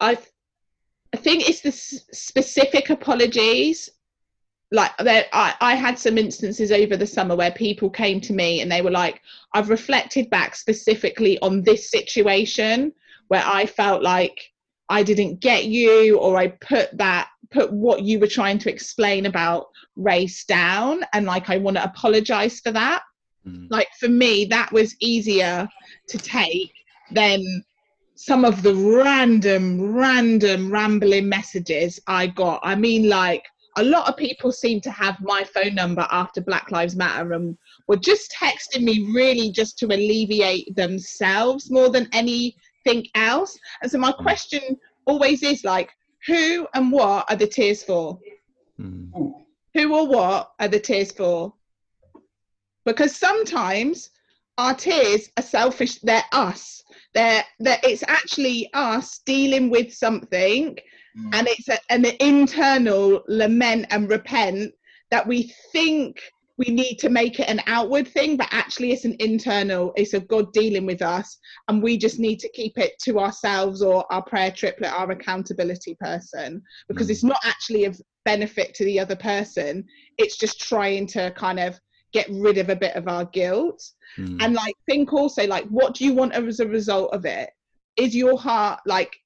I 0.00 0.16
I 1.12 1.16
think 1.16 1.48
it's 1.48 1.60
the 1.60 1.72
specific 1.72 2.90
apologies. 2.90 3.90
Like 4.72 4.96
there, 4.98 5.26
I, 5.32 5.54
I 5.60 5.74
had 5.74 5.98
some 5.98 6.16
instances 6.16 6.70
over 6.70 6.96
the 6.96 7.06
summer 7.06 7.34
where 7.34 7.50
people 7.50 7.90
came 7.90 8.20
to 8.20 8.32
me 8.32 8.60
and 8.60 8.70
they 8.70 8.82
were 8.82 8.90
like, 8.90 9.20
I've 9.52 9.68
reflected 9.68 10.30
back 10.30 10.54
specifically 10.54 11.38
on 11.40 11.62
this 11.62 11.90
situation 11.90 12.92
where 13.28 13.42
I 13.44 13.66
felt 13.66 14.02
like 14.02 14.40
I 14.88 15.02
didn't 15.02 15.40
get 15.40 15.64
you 15.66 16.18
or 16.18 16.36
I 16.36 16.48
put 16.48 16.96
that 16.98 17.28
put 17.50 17.72
what 17.72 18.02
you 18.02 18.20
were 18.20 18.28
trying 18.28 18.58
to 18.58 18.70
explain 18.70 19.26
about 19.26 19.66
race 19.96 20.44
down 20.44 21.04
and 21.12 21.26
like 21.26 21.50
I 21.50 21.58
want 21.58 21.76
to 21.76 21.84
apologize 21.84 22.60
for 22.60 22.70
that. 22.72 23.02
Mm. 23.46 23.66
Like 23.70 23.88
for 23.98 24.08
me, 24.08 24.44
that 24.46 24.72
was 24.72 24.94
easier 25.00 25.68
to 26.08 26.18
take 26.18 26.72
than 27.10 27.64
some 28.20 28.44
of 28.44 28.62
the 28.62 28.74
random, 28.74 29.80
random 29.94 30.70
rambling 30.70 31.26
messages 31.26 31.98
I 32.06 32.26
got. 32.26 32.60
I 32.62 32.74
mean, 32.74 33.08
like 33.08 33.46
a 33.78 33.82
lot 33.82 34.10
of 34.10 34.16
people 34.18 34.52
seem 34.52 34.82
to 34.82 34.90
have 34.90 35.16
my 35.22 35.42
phone 35.42 35.74
number 35.74 36.06
after 36.10 36.42
Black 36.42 36.70
Lives 36.70 36.94
Matter 36.94 37.32
and 37.32 37.56
were 37.88 37.96
just 37.96 38.30
texting 38.38 38.82
me 38.82 39.10
really 39.14 39.50
just 39.50 39.78
to 39.78 39.86
alleviate 39.86 40.76
themselves 40.76 41.70
more 41.70 41.88
than 41.88 42.10
anything 42.12 43.06
else. 43.14 43.58
And 43.80 43.90
so 43.90 43.96
my 43.96 44.12
mm. 44.12 44.18
question 44.18 44.78
always 45.06 45.42
is 45.42 45.64
like, 45.64 45.90
who 46.26 46.68
and 46.74 46.92
what 46.92 47.24
are 47.30 47.36
the 47.36 47.46
tears 47.46 47.82
for? 47.82 48.18
Mm. 48.78 49.32
Who 49.72 49.94
or 49.94 50.06
what 50.06 50.52
are 50.60 50.68
the 50.68 50.78
tears 50.78 51.10
for? 51.10 51.54
because 52.84 53.14
sometimes 53.14 54.10
our 54.60 54.74
tears 54.74 55.30
are 55.38 55.42
selfish 55.42 55.98
they're 56.00 56.22
us 56.32 56.82
they're, 57.14 57.42
they're 57.60 57.80
it's 57.82 58.04
actually 58.06 58.68
us 58.74 59.20
dealing 59.24 59.70
with 59.70 59.92
something 59.92 60.76
mm. 61.18 61.30
and 61.32 61.48
it's 61.48 61.68
a, 61.70 61.78
an 61.88 62.04
internal 62.20 63.22
lament 63.26 63.86
and 63.88 64.10
repent 64.10 64.72
that 65.10 65.26
we 65.26 65.52
think 65.72 66.20
we 66.58 66.66
need 66.66 66.96
to 66.96 67.08
make 67.08 67.40
it 67.40 67.48
an 67.48 67.62
outward 67.66 68.06
thing 68.06 68.36
but 68.36 68.48
actually 68.50 68.92
it's 68.92 69.06
an 69.06 69.16
internal 69.18 69.94
it's 69.96 70.12
a 70.12 70.20
god 70.20 70.52
dealing 70.52 70.84
with 70.84 71.00
us 71.00 71.38
and 71.68 71.82
we 71.82 71.96
just 71.96 72.18
need 72.18 72.38
to 72.38 72.50
keep 72.50 72.76
it 72.76 72.92
to 73.00 73.18
ourselves 73.18 73.80
or 73.80 74.04
our 74.12 74.22
prayer 74.22 74.50
triplet 74.50 74.92
our 74.92 75.10
accountability 75.10 75.96
person 76.00 76.62
because 76.86 77.06
mm. 77.06 77.12
it's 77.12 77.24
not 77.24 77.40
actually 77.44 77.86
of 77.86 77.98
benefit 78.26 78.74
to 78.74 78.84
the 78.84 79.00
other 79.00 79.16
person 79.16 79.82
it's 80.18 80.36
just 80.36 80.60
trying 80.60 81.06
to 81.06 81.30
kind 81.30 81.58
of 81.58 81.80
get 82.12 82.26
rid 82.30 82.58
of 82.58 82.68
a 82.68 82.76
bit 82.76 82.94
of 82.96 83.08
our 83.08 83.24
guilt. 83.26 83.82
Mm. 84.18 84.42
and 84.42 84.54
like 84.54 84.74
think 84.86 85.12
also 85.12 85.46
like 85.46 85.64
what 85.66 85.94
do 85.94 86.04
you 86.04 86.12
want 86.12 86.32
as 86.32 86.60
a 86.60 86.66
result 86.66 87.12
of 87.12 87.24
it? 87.24 87.50
Is 87.96 88.14
your 88.14 88.38
heart 88.38 88.80
like 88.86 89.16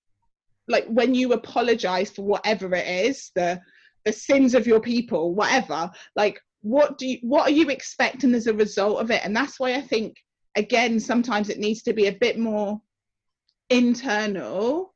like 0.69 0.87
when 0.87 1.15
you 1.15 1.33
apologize 1.33 2.11
for 2.11 2.23
whatever 2.23 2.75
it 2.75 2.87
is 2.87 3.31
the 3.35 3.61
the 4.05 4.13
sins 4.13 4.55
of 4.55 4.67
your 4.67 4.81
people 4.81 5.35
whatever 5.35 5.91
like 6.17 6.41
what 6.61 6.99
do 6.99 7.07
you 7.07 7.19
what 7.23 7.49
are 7.49 7.55
you 7.55 7.69
expecting 7.69 8.35
as 8.35 8.47
a 8.47 8.55
result 8.55 9.01
of 9.01 9.11
it? 9.11 9.23
And 9.25 9.37
that's 9.37 9.61
why 9.61 9.75
i 9.75 9.81
think 9.81 10.17
again 10.57 11.01
sometimes 11.01 11.49
it 11.49 11.59
needs 11.59 11.83
to 11.83 11.93
be 11.93 12.07
a 12.07 12.13
bit 12.13 12.39
more 12.39 12.81
internal 13.71 14.95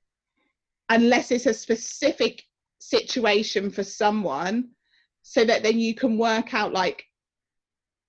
unless 0.90 1.30
it's 1.30 1.46
a 1.46 1.54
specific 1.54 2.42
situation 2.78 3.70
for 3.70 3.82
someone 3.82 4.68
so 5.22 5.44
that 5.44 5.62
then 5.62 5.78
you 5.78 5.94
can 5.94 6.16
work 6.16 6.54
out 6.54 6.72
like 6.72 7.04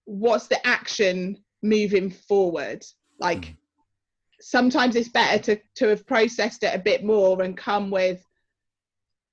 what's 0.09 0.47
the 0.47 0.65
action 0.65 1.37
moving 1.61 2.09
forward? 2.09 2.83
Like 3.19 3.41
mm. 3.41 3.55
sometimes 4.41 4.95
it's 4.95 5.09
better 5.09 5.41
to 5.43 5.61
to 5.75 5.87
have 5.89 6.07
processed 6.07 6.63
it 6.63 6.73
a 6.73 6.79
bit 6.79 7.03
more 7.03 7.41
and 7.43 7.55
come 7.55 7.91
with 7.91 8.23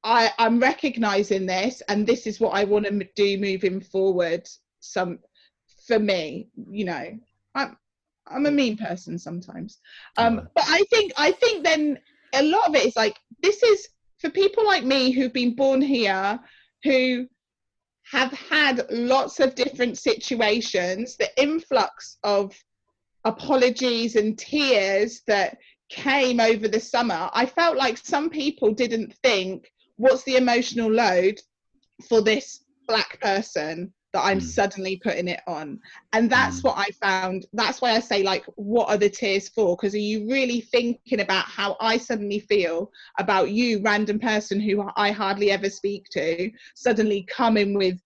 i 0.04 0.30
i'm 0.38 0.60
recognizing 0.60 1.46
this 1.46 1.82
and 1.88 2.06
this 2.06 2.26
is 2.26 2.40
what 2.40 2.50
i 2.50 2.64
want 2.64 2.84
to 2.84 3.08
do 3.16 3.38
moving 3.38 3.80
forward 3.80 4.46
some 4.80 5.18
for 5.86 5.98
me 5.98 6.48
you 6.70 6.84
know? 6.84 7.18
I'm 7.54 7.76
i'm 8.26 8.46
a 8.46 8.50
mean 8.50 8.76
person 8.76 9.18
sometimes. 9.18 9.78
Um 10.18 10.48
but 10.54 10.64
i 10.68 10.82
think 10.90 11.12
i 11.16 11.30
think 11.30 11.64
then 11.64 11.98
a 12.34 12.42
lot 12.42 12.68
of 12.68 12.74
it 12.74 12.84
is 12.84 12.96
like 12.96 13.16
this 13.42 13.62
is 13.62 13.88
for 14.18 14.30
people 14.30 14.66
like 14.66 14.84
me 14.84 15.10
who've 15.10 15.32
been 15.32 15.54
born 15.54 15.80
here 15.80 16.38
who 16.82 17.26
have 18.10 18.32
had 18.32 18.86
lots 18.90 19.40
of 19.40 19.54
different 19.54 19.98
situations, 19.98 21.16
the 21.16 21.30
influx 21.40 22.18
of 22.22 22.54
apologies 23.24 24.14
and 24.14 24.38
tears 24.38 25.22
that 25.26 25.58
came 25.88 26.40
over 26.40 26.68
the 26.68 26.80
summer, 26.80 27.28
I 27.32 27.46
felt 27.46 27.76
like 27.76 27.98
some 27.98 28.30
people 28.30 28.72
didn't 28.72 29.14
think, 29.22 29.70
what's 29.96 30.22
the 30.22 30.36
emotional 30.36 30.90
load 30.90 31.40
for 32.08 32.20
this 32.20 32.64
black 32.86 33.20
person 33.20 33.92
that 34.12 34.24
I'm 34.24 34.38
mm. 34.38 34.42
suddenly 34.42 35.00
putting 35.02 35.26
it 35.26 35.40
on? 35.48 35.80
And 36.12 36.30
that's 36.30 36.60
mm. 36.60 36.64
what 36.64 36.78
I 36.78 36.90
found. 37.00 37.46
That's 37.52 37.80
why 37.80 37.92
I 37.92 38.00
say, 38.00 38.22
like, 38.22 38.44
what 38.54 38.88
are 38.88 38.96
the 38.96 39.10
tears 39.10 39.48
for? 39.48 39.76
Because 39.76 39.94
are 39.94 39.98
you 39.98 40.28
really 40.28 40.60
thinking 40.60 41.20
about 41.20 41.46
how 41.46 41.76
I 41.80 41.98
suddenly 41.98 42.40
feel 42.40 42.90
about 43.18 43.50
you, 43.50 43.80
random 43.82 44.20
person 44.20 44.60
who 44.60 44.88
I 44.96 45.10
hardly 45.10 45.50
ever 45.50 45.70
speak 45.70 46.08
to, 46.12 46.50
suddenly 46.74 47.26
coming 47.28 47.74
with 47.74 48.00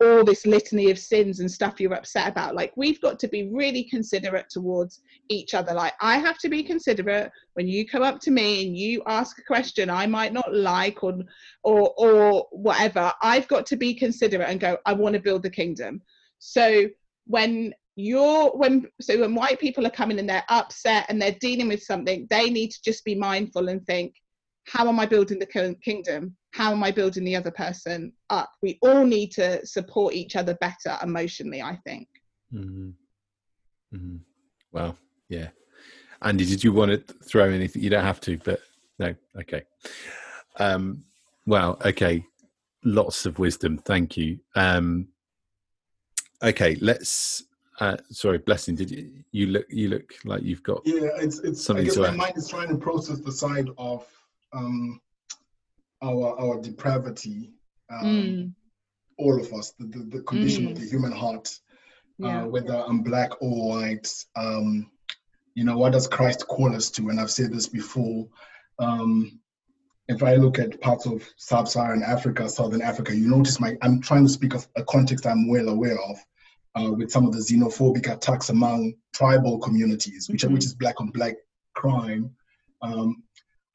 all 0.00 0.24
this 0.24 0.46
litany 0.46 0.90
of 0.90 0.98
sins 0.98 1.40
and 1.40 1.50
stuff 1.50 1.80
you're 1.80 1.94
upset 1.94 2.28
about. 2.28 2.54
Like 2.54 2.72
we've 2.76 3.00
got 3.00 3.18
to 3.20 3.28
be 3.28 3.50
really 3.52 3.84
considerate 3.84 4.48
towards 4.50 5.00
each 5.28 5.54
other. 5.54 5.72
Like 5.72 5.94
I 6.00 6.18
have 6.18 6.38
to 6.38 6.48
be 6.48 6.62
considerate 6.62 7.30
when 7.54 7.66
you 7.66 7.86
come 7.86 8.02
up 8.02 8.20
to 8.20 8.30
me 8.30 8.66
and 8.66 8.76
you 8.76 9.02
ask 9.06 9.38
a 9.38 9.44
question 9.44 9.88
I 9.88 10.06
might 10.06 10.32
not 10.32 10.54
like 10.54 11.02
or 11.02 11.18
or 11.62 11.94
or 11.96 12.46
whatever. 12.50 13.12
I've 13.22 13.48
got 13.48 13.66
to 13.66 13.76
be 13.76 13.94
considerate 13.94 14.48
and 14.48 14.60
go, 14.60 14.78
I 14.86 14.92
want 14.92 15.14
to 15.14 15.20
build 15.20 15.42
the 15.42 15.50
kingdom. 15.50 16.02
So 16.38 16.86
when 17.26 17.72
you're 17.96 18.50
when 18.50 18.86
so 19.00 19.18
when 19.18 19.34
white 19.34 19.58
people 19.58 19.86
are 19.86 19.90
coming 19.90 20.18
and 20.18 20.28
they're 20.28 20.44
upset 20.50 21.06
and 21.08 21.20
they're 21.20 21.36
dealing 21.40 21.68
with 21.68 21.82
something, 21.82 22.26
they 22.28 22.50
need 22.50 22.70
to 22.72 22.82
just 22.82 23.04
be 23.04 23.14
mindful 23.14 23.68
and 23.68 23.84
think, 23.86 24.14
how 24.66 24.88
am 24.88 25.00
I 25.00 25.06
building 25.06 25.38
the 25.38 25.76
kingdom? 25.82 26.36
How 26.56 26.72
am 26.72 26.82
I 26.82 26.90
building 26.90 27.22
the 27.24 27.36
other 27.36 27.50
person 27.50 28.14
up? 28.30 28.50
We 28.62 28.78
all 28.80 29.04
need 29.04 29.30
to 29.32 29.64
support 29.66 30.14
each 30.14 30.36
other 30.36 30.54
better 30.54 30.96
emotionally, 31.02 31.60
I 31.60 31.76
think. 31.84 32.08
Mm-hmm. 32.50 32.88
Mm-hmm. 33.94 34.16
Well, 34.72 34.96
yeah. 35.28 35.48
Andy, 36.22 36.46
did 36.46 36.64
you 36.64 36.72
want 36.72 36.92
to 36.92 37.14
throw 37.24 37.50
anything? 37.50 37.82
You 37.82 37.90
don't 37.90 38.04
have 38.04 38.22
to, 38.22 38.38
but 38.38 38.60
no. 38.98 39.14
Okay. 39.38 39.64
Um, 40.58 41.04
well, 41.44 41.76
okay. 41.84 42.24
Lots 42.84 43.26
of 43.26 43.38
wisdom. 43.38 43.76
Thank 43.76 44.16
you. 44.16 44.38
Um, 44.54 45.08
okay, 46.42 46.78
let's. 46.80 47.44
Uh, 47.80 47.98
sorry, 48.10 48.38
blessing. 48.38 48.76
Did 48.76 48.90
you, 48.90 49.10
you 49.30 49.48
look? 49.48 49.66
You 49.68 49.90
look 49.90 50.14
like 50.24 50.42
you've 50.42 50.62
got. 50.62 50.80
Yeah, 50.86 51.10
it's 51.18 51.38
it's. 51.40 51.62
Something 51.62 51.84
I 51.84 51.88
guess 51.88 51.94
to 51.96 52.00
my 52.00 52.08
add. 52.08 52.16
mind 52.16 52.32
is 52.36 52.48
trying 52.48 52.68
to 52.68 52.78
process 52.78 53.20
the 53.20 53.30
side 53.30 53.68
of 53.76 54.06
um, 54.54 55.02
our 56.02 56.38
our 56.38 56.60
depravity. 56.60 57.52
Um, 57.90 58.04
Mm. 58.04 58.52
All 59.18 59.40
of 59.40 59.50
us, 59.54 59.72
the, 59.78 59.86
the, 59.86 60.16
the 60.16 60.22
condition 60.22 60.66
of 60.66 60.72
Mm. 60.72 60.80
the 60.80 60.86
human 60.86 61.12
heart, 61.12 61.58
Yeah. 62.18 62.42
uh, 62.42 62.46
whether 62.48 62.74
I'm 62.76 63.02
black 63.02 63.30
or 63.40 63.68
white. 63.68 64.12
Um, 64.36 64.90
you 65.54 65.64
know, 65.64 65.78
what 65.78 65.92
does 65.92 66.06
Christ 66.06 66.46
call 66.48 66.74
us 66.74 66.90
to? 66.90 67.08
And 67.08 67.18
I've 67.18 67.30
said 67.30 67.50
this 67.52 67.66
before. 67.66 68.28
Um, 68.78 69.40
if 70.08 70.22
I 70.22 70.34
look 70.36 70.58
at 70.58 70.80
parts 70.82 71.06
of 71.06 71.26
sub-Saharan 71.38 72.02
Africa, 72.02 72.46
Southern 72.48 72.82
Africa, 72.82 73.16
you 73.16 73.26
notice 73.28 73.58
my. 73.58 73.76
I'm 73.82 74.00
trying 74.02 74.26
to 74.26 74.32
speak 74.32 74.54
of 74.54 74.68
a 74.76 74.84
context 74.84 75.26
I'm 75.26 75.48
well 75.48 75.68
aware 75.70 75.98
of, 76.10 76.18
uh, 76.78 76.92
with 76.92 77.10
some 77.10 77.26
of 77.26 77.32
the 77.32 77.38
xenophobic 77.38 78.12
attacks 78.12 78.50
among 78.50 78.94
tribal 79.14 79.58
communities, 79.58 80.28
which 80.28 80.42
Mhm. 80.44 80.52
which 80.52 80.66
is 80.66 80.74
black 80.74 81.00
on 81.00 81.08
black 81.10 81.36
crime. 81.74 82.30
Um, 82.82 83.22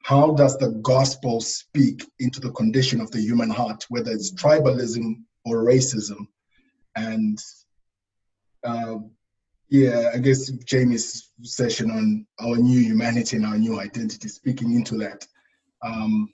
how 0.02 0.32
does 0.32 0.58
the 0.58 0.70
gospel 0.82 1.40
speak 1.40 2.04
into 2.18 2.40
the 2.40 2.50
condition 2.52 3.00
of 3.00 3.10
the 3.10 3.20
human 3.20 3.50
heart, 3.50 3.86
whether 3.88 4.10
it's 4.10 4.32
tribalism 4.32 5.22
or 5.44 5.64
racism? 5.64 6.26
And 6.96 7.38
uh, 8.64 8.96
yeah, 9.68 10.10
I 10.14 10.18
guess 10.18 10.50
Jamie's 10.50 11.30
session 11.42 11.90
on 11.90 12.26
our 12.40 12.56
new 12.56 12.80
humanity 12.80 13.36
and 13.36 13.46
our 13.46 13.56
new 13.56 13.80
identity, 13.80 14.28
speaking 14.28 14.74
into 14.74 14.96
that. 14.98 15.26
Um, 15.82 16.32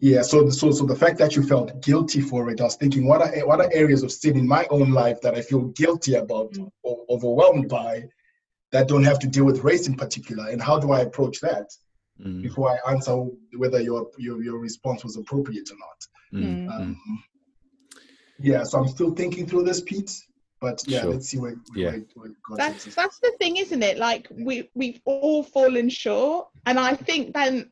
yeah, 0.00 0.22
so 0.22 0.48
so 0.48 0.70
so 0.70 0.86
the 0.86 0.94
fact 0.94 1.18
that 1.18 1.34
you 1.36 1.42
felt 1.42 1.82
guilty 1.82 2.20
for 2.20 2.50
it, 2.50 2.60
I 2.60 2.64
was 2.64 2.76
thinking, 2.76 3.06
what 3.06 3.20
are 3.20 3.46
what 3.46 3.60
are 3.60 3.70
areas 3.72 4.02
of 4.02 4.12
sin 4.12 4.36
in 4.36 4.46
my 4.46 4.66
own 4.70 4.92
life 4.92 5.20
that 5.22 5.34
I 5.34 5.42
feel 5.42 5.64
guilty 5.82 6.14
about 6.14 6.52
Mm. 6.52 6.70
or 6.82 7.04
overwhelmed 7.10 7.68
by, 7.68 8.04
that 8.72 8.88
don't 8.88 9.04
have 9.04 9.18
to 9.20 9.26
deal 9.26 9.44
with 9.44 9.64
race 9.64 9.88
in 9.88 9.96
particular, 9.96 10.48
and 10.48 10.62
how 10.62 10.78
do 10.78 10.92
I 10.92 11.00
approach 11.00 11.40
that 11.40 11.70
Mm, 12.24 12.42
before 12.42 12.70
I 12.70 12.92
answer 12.92 13.14
whether 13.56 13.80
your 13.80 14.10
your 14.18 14.42
your 14.42 14.58
response 14.58 15.04
was 15.04 15.16
appropriate 15.16 15.70
or 15.70 15.76
not? 15.78 16.06
mm, 16.32 16.66
Mm. 16.66 16.66
mm. 16.66 16.80
Um, 16.80 17.22
yeah, 18.40 18.62
so 18.62 18.78
I'm 18.78 18.88
still 18.88 19.14
thinking 19.14 19.46
through 19.46 19.64
this, 19.64 19.80
Pete. 19.80 20.12
But 20.60 20.82
yeah, 20.86 21.02
Sure. 21.02 21.12
let's 21.12 21.28
see 21.28 21.38
where, 21.38 21.54
Yeah. 21.74 21.90
where, 21.90 22.04
where 22.14 22.28
God 22.48 22.58
that's 22.58 22.84
takes 22.84 22.96
that's 22.96 23.18
the 23.20 23.32
thing 23.38 23.56
isn't 23.56 23.82
it 23.82 23.98
like 23.98 24.26
we 24.30 24.68
we've 24.74 25.00
all 25.04 25.44
fallen 25.44 25.88
short 25.88 26.48
and 26.66 26.80
i 26.80 26.94
think 26.96 27.32
then 27.32 27.70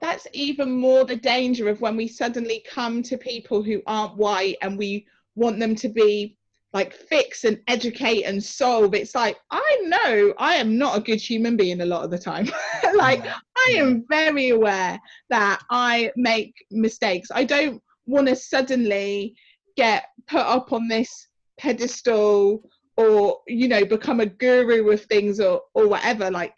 that's 0.00 0.26
even 0.32 0.70
more 0.72 1.04
the 1.04 1.14
danger 1.16 1.68
of 1.68 1.80
when 1.80 1.96
we 1.96 2.08
suddenly 2.08 2.64
come 2.68 3.02
to 3.04 3.16
people 3.16 3.62
who 3.62 3.80
aren't 3.86 4.16
white 4.16 4.56
and 4.62 4.76
we 4.76 5.06
want 5.36 5.60
them 5.60 5.76
to 5.76 5.88
be 5.88 6.36
like 6.72 6.92
fix 6.92 7.44
and 7.44 7.60
educate 7.68 8.24
and 8.24 8.42
solve 8.42 8.94
it's 8.94 9.14
like 9.14 9.38
i 9.50 9.78
know 9.84 10.34
i 10.38 10.56
am 10.56 10.76
not 10.76 10.98
a 10.98 11.00
good 11.00 11.20
human 11.20 11.56
being 11.56 11.80
a 11.80 11.86
lot 11.86 12.04
of 12.04 12.10
the 12.10 12.18
time 12.18 12.48
like. 12.94 13.24
I 13.66 13.72
am 13.78 14.04
very 14.08 14.50
aware 14.50 15.00
that 15.30 15.60
I 15.70 16.12
make 16.16 16.54
mistakes. 16.70 17.28
I 17.34 17.44
don't 17.44 17.82
want 18.06 18.28
to 18.28 18.36
suddenly 18.36 19.34
get 19.76 20.04
put 20.28 20.40
up 20.40 20.72
on 20.72 20.88
this 20.88 21.28
pedestal 21.58 22.62
or, 22.96 23.40
you 23.46 23.68
know, 23.68 23.84
become 23.84 24.20
a 24.20 24.26
guru 24.26 24.90
of 24.90 25.02
things 25.04 25.40
or, 25.40 25.62
or 25.74 25.88
whatever. 25.88 26.30
Like, 26.30 26.54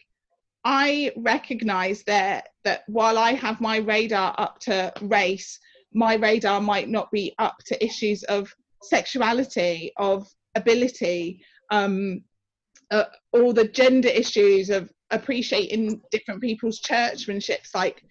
I 0.64 1.12
recognize 1.16 2.02
that 2.04 2.48
that 2.64 2.82
while 2.88 3.16
I 3.16 3.32
have 3.32 3.60
my 3.60 3.78
radar 3.78 4.34
up 4.38 4.58
to 4.60 4.92
race, 5.00 5.58
my 5.94 6.14
radar 6.14 6.60
might 6.60 6.90
not 6.90 7.10
be 7.10 7.34
up 7.38 7.56
to 7.66 7.84
issues 7.84 8.22
of 8.24 8.54
sexuality, 8.82 9.92
of 9.96 10.28
ability, 10.54 11.44
um, 11.70 12.22
uh, 12.90 13.04
all 13.32 13.52
the 13.52 13.68
gender 13.68 14.08
issues 14.08 14.70
of 14.70 14.90
appreciating 15.10 16.00
different 16.10 16.40
people's 16.40 16.80
churchmanships 16.80 17.74
like 17.74 18.02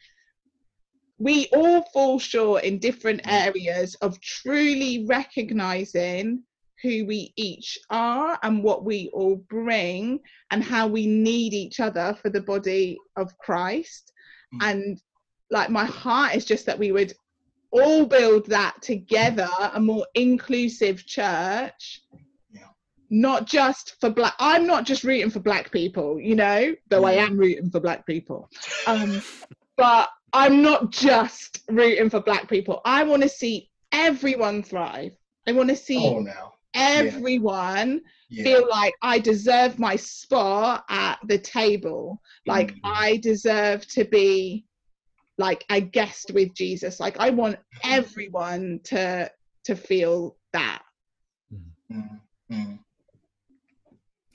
we 1.20 1.48
all 1.54 1.82
fall 1.94 2.20
short 2.20 2.64
in 2.64 2.78
different 2.80 3.22
areas 3.26 3.96
of 4.02 4.20
truly 4.22 5.06
recognizing 5.08 6.44
who 6.84 7.06
we 7.06 7.34
each 7.36 7.78
are 7.90 8.38
and 8.44 8.64
what 8.64 8.86
we 8.86 9.10
all 9.14 9.36
bring 9.50 10.20
and 10.52 10.64
how 10.64 10.86
we 10.86 11.08
need 11.08 11.54
each 11.54 11.80
other 11.80 12.16
for 12.22 12.30
the 12.30 12.42
body 12.42 12.98
of 13.16 13.36
Christ 13.40 14.14
Mm. 14.54 14.64
and 14.64 15.02
like 15.50 15.70
my 15.70 15.86
heart 15.86 16.36
is 16.36 16.46
just 16.46 16.66
that 16.66 16.80
we 16.80 16.92
would 16.92 17.14
all 17.82 18.06
build 18.06 18.46
that 18.48 18.82
together 18.82 19.50
a 19.74 19.80
more 19.80 20.06
inclusive 20.16 21.06
church. 21.06 22.02
Not 23.10 23.46
just 23.48 23.96
for 24.02 24.10
black 24.10 24.34
i'm 24.38 24.68
not 24.68 24.86
just 24.86 25.06
rooting 25.06 25.30
for 25.30 25.40
black 25.40 25.72
people 25.72 26.20
you 26.20 26.36
know 26.36 26.76
though 26.90 27.06
i 27.06 27.14
am 27.14 27.38
rooting 27.38 27.70
for 27.70 27.80
black 27.80 28.06
people. 28.06 28.50
Um 28.86 29.22
but 29.78 30.10
i'm 30.34 30.62
not 30.62 30.92
just 30.92 31.64
rooting 31.70 32.10
for 32.10 32.20
black 32.22 32.50
people. 32.50 32.82
I 32.84 33.04
want 33.04 33.24
to 33.24 33.30
see 33.30 33.70
everyone 33.94 34.62
thrive. 34.64 35.14
I 35.48 35.54
want 35.54 35.70
to 35.70 35.76
see 35.76 35.98
Oh, 35.98 36.26
everyone 36.74 38.02
Yeah. 38.30 38.44
feel 38.44 38.68
like 38.70 38.94
i 39.02 39.20
deserve 39.20 39.80
my 39.80 39.96
spot 39.96 40.84
at 40.90 41.18
the 41.28 41.38
table. 41.40 42.22
Like 42.46 42.74
Mhm. 42.76 42.80
i 42.84 43.18
deserve 43.18 43.88
to 43.90 44.04
be 44.04 44.66
like 45.38 45.66
a 45.70 45.80
guest 45.80 46.32
with 46.34 46.54
jesus 46.54 47.00
like 47.00 47.18
i 47.20 47.30
want 47.30 47.58
everyone 47.84 48.80
to 48.84 49.30
to 49.64 49.76
feel 49.76 50.36
that 50.54 50.82
Mm, 51.92 52.20
mm. 52.52 52.80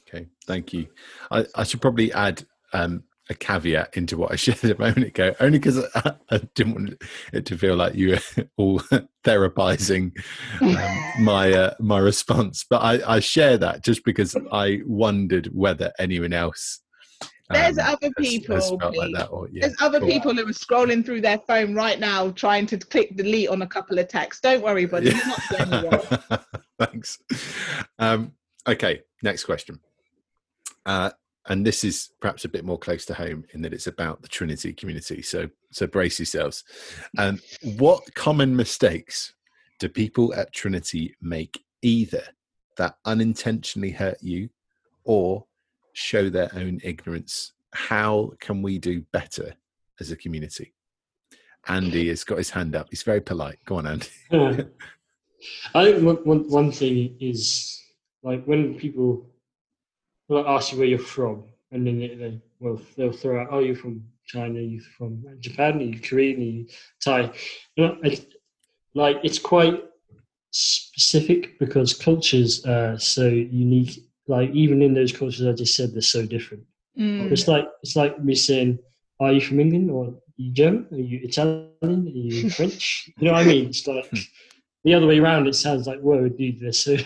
Okay, 0.09 0.27
thank 0.47 0.73
you. 0.73 0.89
I, 1.31 1.47
I 1.55 1.65
should 1.65 1.81
probably 1.81 2.13
add 2.13 2.45
um, 2.73 3.05
a 3.31 3.35
caveat 3.35 3.97
into 3.97 4.17
what 4.17 4.33
I 4.33 4.37
shared 4.37 4.65
a 4.65 4.79
moment 4.79 5.07
ago, 5.07 5.35
only 5.41 5.59
because 5.59 5.85
I, 5.95 6.15
I 6.31 6.39
didn't 6.55 6.75
want 6.75 7.03
it 7.33 7.47
to 7.47 7.59
feel 7.59 7.77
like 7.77 7.95
you 7.95 8.11
were 8.11 8.45
all 8.57 8.81
therapizing 9.25 10.13
um, 10.61 11.25
my 11.25 11.53
uh, 11.53 11.75
my 11.81 11.99
response. 11.99 12.65
But 12.69 12.83
I, 12.83 13.17
I 13.17 13.21
share 13.21 13.59
that 13.59 13.85
just 13.85 14.05
because 14.05 14.37
I 14.51 14.81
wondered 14.87 15.51
whether 15.53 15.93
anyone 15.99 16.33
else. 16.33 16.81
There's 17.53 17.79
um, 17.79 17.87
other 17.89 18.11
people, 18.19 18.55
has 18.55 18.71
like 18.71 19.13
that, 19.15 19.29
or 19.31 19.49
yeah, 19.51 19.67
There's 19.67 19.77
other 19.81 20.01
cool. 20.01 20.09
people 20.09 20.35
who 20.35 20.43
are 20.43 20.53
scrolling 20.53 21.05
through 21.05 21.21
their 21.21 21.39
phone 21.39 21.75
right 21.75 21.99
now 21.99 22.31
trying 22.31 22.67
to 22.67 22.79
click 22.79 23.17
delete 23.17 23.49
on 23.49 23.63
a 23.63 23.67
couple 23.67 23.99
of 23.99 24.09
texts. 24.09 24.41
Don't 24.41 24.63
worry, 24.63 24.87
buddy. 24.87 25.11
You're 25.11 25.27
not 25.27 25.41
the 25.51 25.75
only 25.75 25.89
one. 25.89 26.61
Thanks. 26.79 27.19
Um, 27.99 28.33
okay, 28.67 29.03
next 29.23 29.45
question. 29.45 29.81
Uh, 30.85 31.11
and 31.49 31.67
this 31.67 31.83
is 31.85 32.11
perhaps 32.21 32.45
a 32.45 32.49
bit 32.49 32.65
more 32.65 32.79
close 32.79 33.05
to 33.07 33.15
home 33.15 33.45
in 33.53 33.63
that 33.63 33.73
it's 33.73 33.89
about 33.89 34.23
the 34.23 34.29
Trinity 34.29 34.73
community. 34.73 35.23
So, 35.23 35.49
so 35.73 35.87
brace 35.87 36.19
yourselves. 36.19 36.65
Um, 37.19 37.41
what 37.77 38.15
common 38.15 38.55
mistakes 38.55 39.35
do 39.81 39.89
people 39.89 40.33
at 40.35 40.53
Trinity 40.53 41.17
make 41.21 41.63
either 41.83 42.23
that 42.77 42.97
unintentionally 43.05 43.91
hurt 43.91 44.19
you 44.23 44.49
or 45.05 45.45
show 45.93 46.29
their 46.29 46.51
own 46.55 46.81
ignorance? 46.83 47.53
How 47.73 48.33
can 48.41 48.63
we 48.63 48.79
do 48.79 49.03
better 49.13 49.55
as 50.01 50.11
a 50.11 50.17
community? 50.17 50.75
Andy 51.69 52.09
has 52.11 52.25
got 52.25 52.39
his 52.39 52.51
hand 52.51 52.75
up. 52.75 52.89
He's 52.91 53.03
very 53.03 53.21
polite. 53.21 53.59
Go 53.65 53.77
on, 53.77 53.87
Andy. 53.87 54.07
Yeah. 54.31 54.63
I 55.75 55.85
think 55.85 56.05
one, 56.05 56.17
one, 56.25 56.49
one 56.49 56.73
thing 56.73 57.17
is 57.21 57.81
like 58.23 58.45
when 58.45 58.75
people 58.77 59.27
will 60.29 60.49
ask 60.49 60.73
you 60.73 60.79
where 60.79 60.87
you're 60.87 60.99
from, 60.99 61.45
and 61.71 61.87
then 61.87 61.99
they, 61.99 62.15
they 62.15 62.41
well 62.61 62.81
they'll 62.97 63.13
throw 63.13 63.41
out, 63.41 63.49
"Oh, 63.51 63.59
you're 63.59 63.77
from 63.77 64.05
China, 64.27 64.61
you're 64.61 64.83
from 64.97 65.25
Japan, 65.41 65.81
you're 65.81 66.01
Korean, 66.01 66.41
you 66.41 66.67
Thai." 67.05 67.33
You 67.77 67.87
know, 67.87 67.99
I, 68.05 68.19
like 68.95 69.19
it's 69.25 69.39
quite 69.39 69.83
specific 70.51 71.59
because 71.59 71.95
cultures 71.95 72.65
are 72.67 72.99
so 72.99 73.27
unique. 73.27 74.05
Like 74.29 74.51
even 74.51 74.83
in 74.83 74.95
those 74.95 75.13
cultures 75.13 75.47
I 75.47 75.53
just 75.53 75.75
said, 75.77 75.93
they're 75.93 76.03
so 76.03 76.25
different. 76.27 76.65
Mm. 76.99 77.31
It's 77.33 77.49
like 77.49 77.67
it's 77.83 77.97
like 77.97 78.23
me 78.23 78.35
saying, 78.35 78.79
"Are 79.21 79.33
you 79.33 79.41
from 79.41 79.61
England 79.61 79.91
or 79.91 80.07
are 80.09 80.15
you 80.37 80.53
German? 80.53 80.87
Are 80.93 80.99
you 80.99 81.21
Italian? 81.23 81.69
Are 81.83 82.11
you 82.11 82.51
French?" 82.59 83.11
You 83.19 83.27
know 83.27 83.33
what 83.33 83.43
I 83.47 83.49
mean? 83.49 83.67
It's 83.67 83.87
like 83.87 84.11
the 84.85 84.95
other 84.95 85.07
way 85.07 85.19
around. 85.19 85.49
It 85.49 85.55
sounds 85.55 85.87
like, 85.87 86.01
"Whoa, 86.01 86.29
dude, 86.29 86.61
they're 86.61 86.73
so 86.73 86.97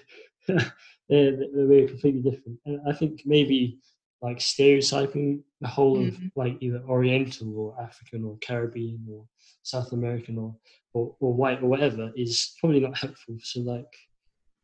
they're, 0.48 0.66
they're 1.08 1.88
completely 1.88 2.22
different." 2.22 2.58
And 2.66 2.80
I 2.88 2.92
think 2.92 3.22
maybe 3.24 3.78
like 4.22 4.40
stereotyping 4.40 5.44
the 5.60 5.68
whole 5.68 5.98
of 6.06 6.14
Mhm. 6.14 6.30
like 6.36 6.56
either 6.60 6.82
Oriental 6.88 7.56
or 7.58 7.80
African 7.80 8.24
or 8.24 8.38
Caribbean 8.38 9.06
or 9.10 9.26
South 9.62 9.92
American 9.92 10.38
or, 10.38 10.56
or 10.94 11.14
or 11.20 11.32
white 11.34 11.62
or 11.62 11.66
whatever 11.68 12.12
is 12.16 12.54
probably 12.60 12.80
not 12.80 12.96
helpful. 12.98 13.36
So 13.40 13.60
like, 13.60 13.92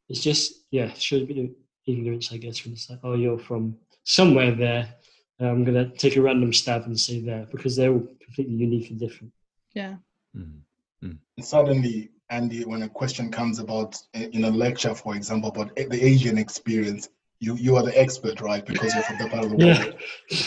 it's 0.08 0.20
just 0.20 0.64
yeah, 0.70 0.86
it 0.86 1.00
shows 1.00 1.22
a 1.22 1.26
bit 1.26 1.38
of 1.38 1.50
ignorance, 1.86 2.32
I 2.32 2.36
guess, 2.36 2.64
when 2.64 2.74
it's 2.74 2.88
like, 2.88 3.00
oh, 3.02 3.14
you're 3.14 3.38
from 3.38 3.76
somewhere 4.04 4.54
there. 4.54 4.94
I'm 5.40 5.64
gonna 5.64 5.88
take 5.96 6.16
a 6.16 6.22
random 6.22 6.52
stab 6.52 6.84
and 6.86 6.98
say 6.98 7.20
there 7.20 7.46
because 7.50 7.74
they're 7.74 7.92
all 7.92 8.06
completely 8.24 8.54
unique 8.54 8.90
and 8.90 9.00
different. 9.00 9.32
Yeah. 9.74 9.96
Mm. 10.36 11.18
suddenly, 11.40 12.10
Andy, 12.30 12.64
when 12.64 12.82
a 12.82 12.88
question 12.88 13.30
comes 13.30 13.58
about 13.58 13.96
uh, 14.14 14.20
in 14.20 14.44
a 14.44 14.50
lecture, 14.50 14.94
for 14.94 15.16
example, 15.16 15.50
about 15.50 15.74
the 15.74 16.04
Asian 16.04 16.38
experience, 16.38 17.08
you 17.40 17.56
you 17.56 17.76
are 17.76 17.82
the 17.82 17.98
expert, 18.00 18.40
right? 18.40 18.64
Because 18.64 18.94
you're 18.94 19.02
from 19.02 19.18
that 19.18 19.30
part 19.30 19.44
of 19.44 19.50
the 19.50 19.56
world. 19.56 19.94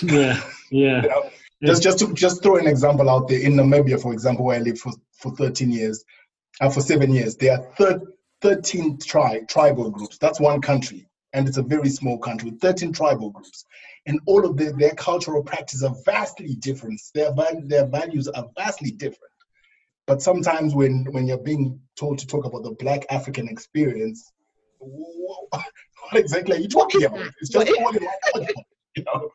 Yeah, 0.02 0.14
yeah, 0.22 0.42
yeah. 0.72 1.02
You 1.04 1.10
know, 1.10 1.30
just 1.64 1.84
just 1.84 2.00
to 2.00 2.14
just 2.14 2.42
throw 2.42 2.58
an 2.58 2.68
example 2.68 3.10
out 3.10 3.28
there 3.28 3.40
in 3.40 3.54
Namibia, 3.54 4.02
for 4.02 4.14
example, 4.14 4.46
where 4.46 4.58
I 4.58 4.62
lived 4.62 4.80
for, 4.80 4.94
for 5.12 5.36
13 5.36 5.72
years, 5.72 6.04
uh, 6.62 6.70
for 6.70 6.82
seven 6.82 7.14
years, 7.14 7.36
there 7.36 7.58
are 7.58 7.64
thir- 7.78 8.02
13 8.42 8.98
tri- 9.00 9.42
tribal 9.50 9.90
groups. 9.90 10.18
That's 10.18 10.40
one 10.40 10.62
country, 10.62 11.08
and 11.36 11.50
it's 11.50 11.58
a 11.58 11.62
very 11.62 11.90
small 11.90 12.18
country 12.18 12.50
with 12.50 12.62
13 12.62 12.94
tribal 12.94 13.30
groups, 13.30 13.66
and 14.06 14.20
all 14.26 14.46
of 14.46 14.56
their, 14.56 14.72
their 14.72 14.96
cultural 14.96 15.44
practices 15.44 15.84
are 15.84 15.96
vastly 16.06 16.56
different. 16.56 17.00
Their 17.14 17.34
their 17.66 17.86
values 17.86 18.28
are 18.30 18.48
vastly 18.58 18.92
different. 18.92 19.34
But 20.08 20.22
sometimes 20.22 20.74
when 20.74 21.06
when 21.12 21.28
you're 21.28 21.38
being 21.38 21.80
told 21.98 22.20
to 22.20 22.28
talk 22.28 22.46
about 22.46 22.64
the 22.64 22.72
Black 22.72 23.06
African 23.10 23.50
experience, 23.50 24.32
what 24.80 25.64
exactly 26.14 26.56
are 26.56 26.60
you 26.60 26.70
talking 26.70 27.04
about? 27.04 27.28
It's 27.42 27.50
just 27.50 27.68
What 27.68 27.70
is- 27.70 27.78
all 27.86 27.96
in 27.98 28.04
one 28.04 28.14
culture, 28.34 28.54
you 28.96 29.04
know. 29.04 29.30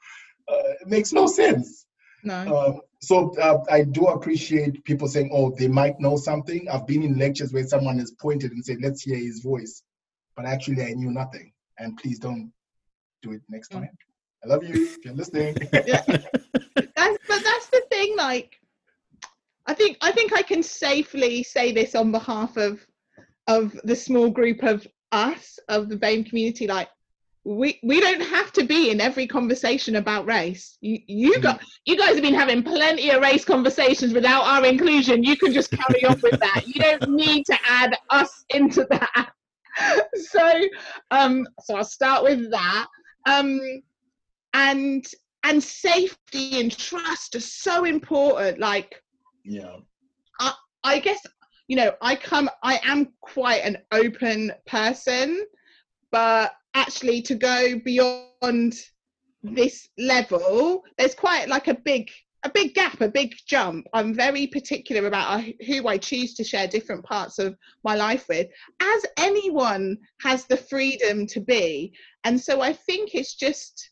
Uh, 0.49 0.73
it 0.81 0.89
makes 0.89 1.13
no 1.13 1.27
sense. 1.27 1.87
No. 2.25 2.57
Um, 2.57 2.81
so 3.03 3.35
uh, 3.39 3.59
I 3.71 3.83
do 3.85 4.07
appreciate 4.07 4.85
people 4.85 5.07
saying, 5.07 5.31
"Oh, 5.33 5.51
they 5.51 5.69
might 5.69 6.01
know 6.01 6.17
something." 6.17 6.67
I've 6.69 6.87
been 6.87 7.03
in 7.03 7.19
lectures 7.19 7.53
where 7.53 7.67
someone 7.67 7.99
has 7.99 8.11
pointed 8.13 8.53
and 8.53 8.65
said, 8.65 8.79
"Let's 8.81 9.03
hear 9.03 9.17
his 9.17 9.41
voice," 9.41 9.83
but 10.37 10.47
actually 10.47 10.83
I 10.83 10.93
knew 10.95 11.11
nothing. 11.11 11.53
And 11.81 11.97
please 11.97 12.18
don't 12.18 12.53
do 13.22 13.33
it 13.33 13.43
next 13.49 13.72
Mm. 13.72 13.81
time. 13.81 13.99
I 14.45 14.49
love 14.49 14.62
you 14.62 14.74
if 14.97 15.05
you're 15.05 15.14
listening. 15.14 15.57
yeah. 15.87 16.03
that's, 16.07 17.18
but 17.28 17.43
that's 17.45 17.68
the 17.70 17.83
thing. 17.91 18.16
Like, 18.16 18.59
I 19.66 19.74
think 19.74 19.99
I 20.01 20.12
think 20.12 20.33
I 20.33 20.43
can 20.43 20.62
safely 20.62 21.43
say 21.43 21.72
this 21.72 21.95
on 21.95 22.12
behalf 22.12 22.57
of 22.57 22.87
of 23.49 23.78
the 23.85 23.97
small 23.97 24.31
group 24.31 24.62
of 24.62 24.87
us 25.12 25.59
of 25.68 25.89
the 25.89 25.97
BAME 25.97 26.24
community. 26.28 26.66
Like, 26.66 26.89
we 27.45 27.78
we 27.83 28.01
don't 28.01 28.20
have 28.22 28.53
to 28.53 28.64
be 28.64 28.91
in 28.91 29.01
every 29.01 29.26
conversation 29.26 29.97
about 29.97 30.26
race. 30.26 30.76
You 30.81 30.99
you 31.07 31.41
got 31.41 31.61
you 31.85 31.97
guys 31.97 32.14
have 32.14 32.22
been 32.22 32.35
having 32.35 32.62
plenty 32.62 33.11
of 33.11 33.22
race 33.22 33.45
conversations 33.45 34.12
without 34.12 34.45
our 34.45 34.64
inclusion. 34.66 35.22
You 35.22 35.37
can 35.37 35.53
just 35.53 35.70
carry 35.70 36.05
on 36.05 36.18
with 36.22 36.39
that. 36.41 36.62
You 36.66 36.81
don't 36.83 37.09
need 37.09 37.45
to 37.47 37.59
add 37.66 37.97
us 38.11 38.45
into 38.51 38.87
that. 38.91 39.33
So 40.16 40.62
um 41.11 41.47
so 41.62 41.77
I'll 41.77 41.85
start 41.85 42.23
with 42.23 42.51
that. 42.51 42.87
Um 43.27 43.61
and 44.53 45.07
and 45.45 45.62
safety 45.62 46.61
and 46.61 46.77
trust 46.77 47.35
are 47.35 47.41
so 47.41 47.85
important. 47.85 48.59
Like 48.59 49.03
yeah. 49.45 49.77
I 50.39 50.53
I 50.85 50.99
guess 50.99 51.21
you 51.68 51.77
know 51.77 51.93
I 52.03 52.16
come 52.16 52.51
I 52.62 52.81
am 52.85 53.12
quite 53.21 53.62
an 53.64 53.79
open 53.93 54.53
person, 54.66 55.45
but 56.11 56.53
actually 56.75 57.23
to 57.23 57.35
go 57.35 57.79
beyond 57.85 58.75
this 59.43 59.89
level, 59.99 60.85
there's 60.99 61.14
quite 61.14 61.49
like 61.49 61.68
a 61.68 61.75
big 61.75 62.11
a 62.43 62.51
big 62.51 62.74
gap, 62.74 63.01
a 63.01 63.09
big 63.09 63.34
jump. 63.47 63.86
I'm 63.93 64.14
very 64.14 64.47
particular 64.47 65.07
about 65.07 65.41
uh, 65.41 65.43
who 65.66 65.86
I 65.86 65.99
choose 65.99 66.34
to 66.34 66.45
share 66.45 66.66
different 66.66 67.05
parts 67.05 67.38
of 67.38 67.57
my 67.84 67.95
life 67.95 68.26
with, 68.28 68.49
as 68.80 69.07
anyone 69.18 69.99
has 70.22 70.47
the 70.47 70.57
freedom 70.57 71.26
to 71.28 71.41
be. 71.41 71.93
And 72.24 72.41
so 72.41 72.61
I 72.61 72.72
think 72.72 73.14
it's 73.14 73.34
just 73.34 73.91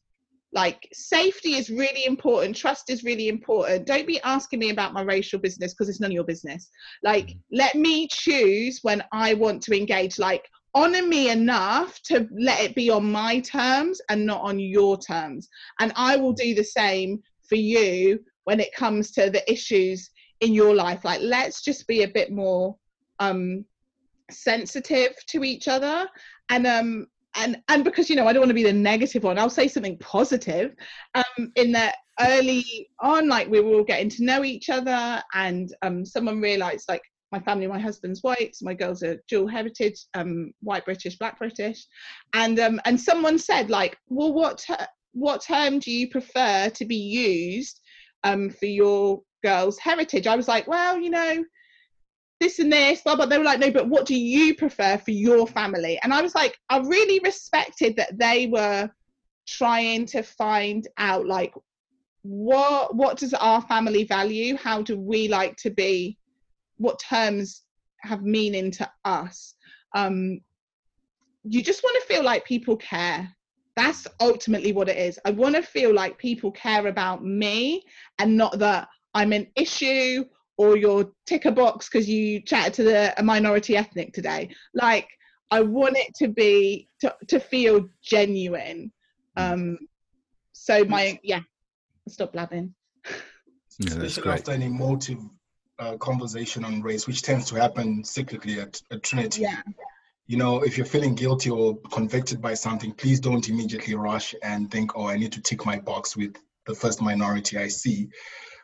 like 0.53 0.89
safety 0.95 1.55
is 1.57 1.69
really 1.69 2.07
important 2.07 2.57
trust 2.57 2.89
is 2.89 3.05
really 3.05 3.29
important. 3.29 3.87
Don't 3.87 4.07
be 4.07 4.21
asking 4.23 4.61
me 4.61 4.71
about 4.71 4.95
my 4.95 5.03
racial 5.03 5.39
business 5.39 5.75
because 5.75 5.91
it's 5.91 6.01
none 6.01 6.11
of 6.11 6.15
your 6.15 6.25
business. 6.25 6.71
Like 7.03 7.37
let 7.53 7.75
me 7.75 8.09
choose 8.09 8.81
when 8.83 9.05
i 9.13 9.35
want 9.35 9.63
to 9.65 9.77
engage. 9.77 10.19
Like 10.19 10.49
honor 10.75 11.03
me 11.03 11.31
enough 11.31 12.01
to 12.05 12.27
let 12.39 12.63
it 12.63 12.75
be 12.75 12.89
on 12.89 13.11
my 13.11 13.41
terms 13.41 14.01
and 14.09 14.25
not 14.25 14.41
on 14.41 14.59
your 14.59 14.97
terms. 14.97 15.49
And 15.81 15.93
i 15.97 16.17
will 16.17 16.33
do 16.33 16.55
the 16.55 16.65
same 16.65 17.21
for 17.47 17.57
you 17.57 18.21
when 18.49 18.61
it 18.61 18.75
comes 18.75 19.11
to 19.11 19.29
the 19.29 19.45
issues 19.51 20.09
in 20.41 20.55
your 20.55 20.75
life 20.75 21.05
like 21.05 21.21
let's 21.21 21.61
just 21.61 21.87
be 21.87 22.03
a 22.03 22.09
bit 22.09 22.33
more 22.33 22.75
um 23.19 23.63
sensitive 24.31 25.13
to 25.27 25.45
each 25.45 25.69
other 25.69 26.09
and 26.49 26.67
um 26.67 27.07
and 27.35 27.61
and 27.69 27.85
because 27.85 28.09
you 28.09 28.17
know 28.17 28.27
I 28.27 28.33
don't 28.33 28.41
want 28.41 28.51
to 28.51 28.55
be 28.55 28.63
the 28.63 28.73
negative 28.73 29.23
one, 29.23 29.39
I'll 29.39 29.51
say 29.51 29.69
something 29.69 29.99
positive. 29.99 30.75
Um, 31.15 31.53
in 31.57 31.73
that 31.73 31.97
early 32.21 32.89
on, 33.01 33.29
like 33.29 33.49
we 33.49 33.61
were 33.61 33.75
all 33.75 33.85
getting 33.85 34.09
to 34.09 34.25
know 34.25 34.45
each 34.45 34.71
other, 34.71 35.23
and 35.35 35.73
um, 35.83 36.05
someone 36.05 36.41
realised 36.41 36.89
like 36.89 37.03
my 37.31 37.39
family, 37.39 37.67
my 37.67 37.79
husband's 37.79 38.23
white, 38.23 38.57
so 38.57 38.65
my 38.65 38.75
girls 38.75 39.03
are 39.03 39.23
dual 39.29 39.47
heritage, 39.47 40.07
um, 40.15 40.53
white 40.63 40.87
British, 40.87 41.19
black 41.19 41.39
British, 41.39 41.87
and 42.33 42.59
um, 42.59 42.81
and 42.87 42.99
someone 42.99 43.39
said 43.39 43.69
like, 43.71 43.97
well, 44.09 44.33
what 44.33 44.59
ter- 44.59 44.87
what 45.13 45.43
term 45.43 45.79
do 45.79 45.91
you 45.91 46.09
prefer 46.09 46.71
to 46.71 46.85
be 46.85 46.97
used 46.97 47.81
um, 48.25 48.51
for 48.51 48.67
your 48.67 49.23
girls' 49.43 49.79
heritage? 49.79 50.27
I 50.27 50.37
was 50.37 50.49
like, 50.49 50.67
well, 50.67 50.99
you 50.99 51.11
know, 51.11 51.45
this 52.41 52.59
and 52.59 52.73
this, 52.73 53.03
blah, 53.03 53.17
blah. 53.17 53.27
They 53.27 53.39
were 53.39 53.45
like, 53.45 53.59
no, 53.59 53.71
but 53.71 53.89
what 53.89 54.07
do 54.07 54.15
you 54.15 54.55
prefer 54.55 54.99
for 54.99 55.11
your 55.11 55.47
family? 55.47 55.99
And 56.03 56.15
I 56.15 56.23
was 56.23 56.35
like, 56.35 56.57
I 56.71 56.79
really 56.79 57.21
respected 57.25 57.97
that 57.97 58.19
they 58.19 58.47
were 58.47 58.91
trying 59.47 60.07
to 60.07 60.23
find 60.23 60.87
out 60.99 61.27
like 61.27 61.55
what 62.23 62.95
what 62.95 63.17
does 63.17 63.33
our 63.35 63.63
family 63.63 64.05
value? 64.05 64.57
How 64.57 64.83
do 64.83 64.99
we 64.99 65.29
like 65.29 65.57
to 65.59 65.71
be? 65.71 66.19
What 66.77 66.99
terms 66.99 67.63
have 68.03 68.23
meaning 68.23 68.71
to 68.73 68.91
us? 69.05 69.55
Um, 69.95 70.41
you 71.45 71.63
just 71.63 71.83
want 71.83 71.97
to 72.01 72.15
feel 72.15 72.23
like 72.23 72.45
people 72.45 72.77
care. 72.77 73.35
That's 73.79 74.09
ultimately 74.19 74.73
what 74.73 74.89
it 74.89 74.97
is. 74.97 75.21
I 75.25 75.31
want 75.31 75.55
to 75.55 75.63
feel 75.63 75.95
like 75.95 76.19
people 76.19 76.51
care 76.51 76.89
about 76.89 77.25
me 77.25 77.85
and 78.19 78.37
not 78.37 78.59
that 78.59 78.89
I'm 79.15 79.33
an 79.33 79.47
issue 79.55 80.25
or 80.57 80.77
your 80.77 81.13
ticker 81.27 81.53
box 81.53 81.89
because 81.89 82.09
you 82.09 82.41
chatted 82.41 82.75
to 82.75 82.83
the, 82.83 83.15
a 83.17 83.23
minority 83.23 83.77
ethnic 83.77 84.13
today. 84.13 84.51
Like 84.75 85.07
I 85.53 85.61
want 85.61 85.97
it 85.97 86.13
to 86.17 86.27
be 86.27 86.89
to, 87.03 87.15
to 87.29 87.39
feel 87.39 87.89
genuine. 88.03 88.91
Um, 89.37 89.79
so 90.51 90.85
my 90.85 91.21
yeah, 91.23 91.43
stop 92.09 92.33
blabbing. 92.33 92.75
Yeah, 93.05 93.11
that's 93.79 93.91
Especially 93.91 94.23
great. 94.25 94.39
after 94.41 94.51
an 94.51 94.63
emotive 94.63 95.21
uh, 95.79 95.97
conversation 95.99 96.65
on 96.65 96.83
race, 96.83 97.07
which 97.07 97.23
tends 97.23 97.47
to 97.51 97.55
happen 97.55 98.03
cyclically 98.03 98.61
at, 98.61 98.83
at 98.91 99.05
Trinity. 99.05 99.43
Yeah. 99.43 99.63
You 100.29 100.37
know, 100.37 100.63
if 100.63 100.77
you're 100.77 100.87
feeling 100.87 101.15
guilty 101.15 101.51
or 101.51 101.79
convicted 101.91 102.41
by 102.41 102.55
something, 102.55 102.93
please 102.93 103.19
don't 103.19 103.49
immediately 103.49 103.95
rush 103.95 104.35
and 104.43 104.71
think, 104.71 104.93
oh, 104.95 105.09
I 105.09 105.17
need 105.17 105.33
to 105.33 105.41
tick 105.41 105.65
my 105.67 105.79
box 105.79 106.17
with 106.17 106.37
the 106.67 106.75
first 106.75 107.01
minority 107.03 107.57
I 107.59 107.69
see. 107.69 108.09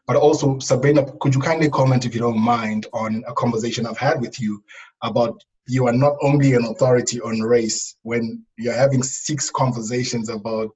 But 0.07 0.17
also, 0.17 0.59
Sabrina, 0.59 1.11
could 1.21 1.35
you 1.35 1.41
kindly 1.41 1.71
comment, 1.71 2.05
if 2.05 2.15
you 2.15 2.21
don't 2.21 2.39
mind, 2.39 2.87
on 2.93 3.25
a 3.27 3.33
conversation 3.33 3.87
I've 3.87 3.97
had 3.97 4.21
with 4.21 4.39
you 4.39 4.62
about 5.03 5.43
you 5.67 5.87
are 5.87 5.95
not 5.95 6.15
only 6.21 6.53
an 6.53 6.67
authority 6.67 7.21
on 7.23 7.41
race 7.41 7.97
when 8.03 8.45
you're 8.59 8.75
having 8.75 9.03
six 9.03 9.51
conversations 9.51 10.29
about 10.29 10.69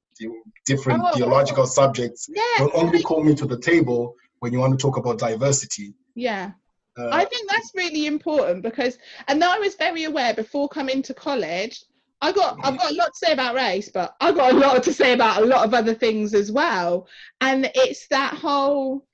different 0.64 1.02
Oh. 1.04 1.12
theological 1.14 1.66
subjects. 1.66 2.26
Yeah. 2.34 2.42
Don't 2.56 2.74
only 2.74 3.02
call 3.02 3.22
me 3.22 3.34
to 3.34 3.46
the 3.46 3.58
table 3.60 4.14
when 4.40 4.52
you 4.54 4.58
want 4.58 4.78
to 4.78 4.82
talk 4.82 4.96
about 4.96 5.18
diversity. 5.18 5.92
Yeah. 6.14 6.52
Uh, 6.98 7.10
I 7.12 7.24
think 7.24 7.48
that's 7.50 7.72
really 7.74 8.06
important 8.06 8.62
because, 8.62 8.98
and 9.28 9.42
I 9.42 9.58
was 9.58 9.74
very 9.74 10.04
aware 10.04 10.34
before 10.34 10.68
coming 10.68 11.02
to 11.02 11.14
college. 11.14 11.84
I 12.20 12.32
got, 12.32 12.58
I've 12.64 12.76
got 12.76 12.90
a 12.90 12.94
lot 12.94 13.14
to 13.14 13.26
say 13.26 13.32
about 13.32 13.54
race, 13.54 13.88
but 13.88 14.14
I've 14.20 14.34
got 14.34 14.52
a 14.52 14.56
lot 14.56 14.82
to 14.82 14.92
say 14.92 15.12
about 15.12 15.42
a 15.42 15.46
lot 15.46 15.64
of 15.64 15.72
other 15.72 15.94
things 15.94 16.34
as 16.34 16.50
well. 16.50 17.06
And 17.40 17.70
it's 17.74 18.08
that 18.08 18.34
whole, 18.34 19.06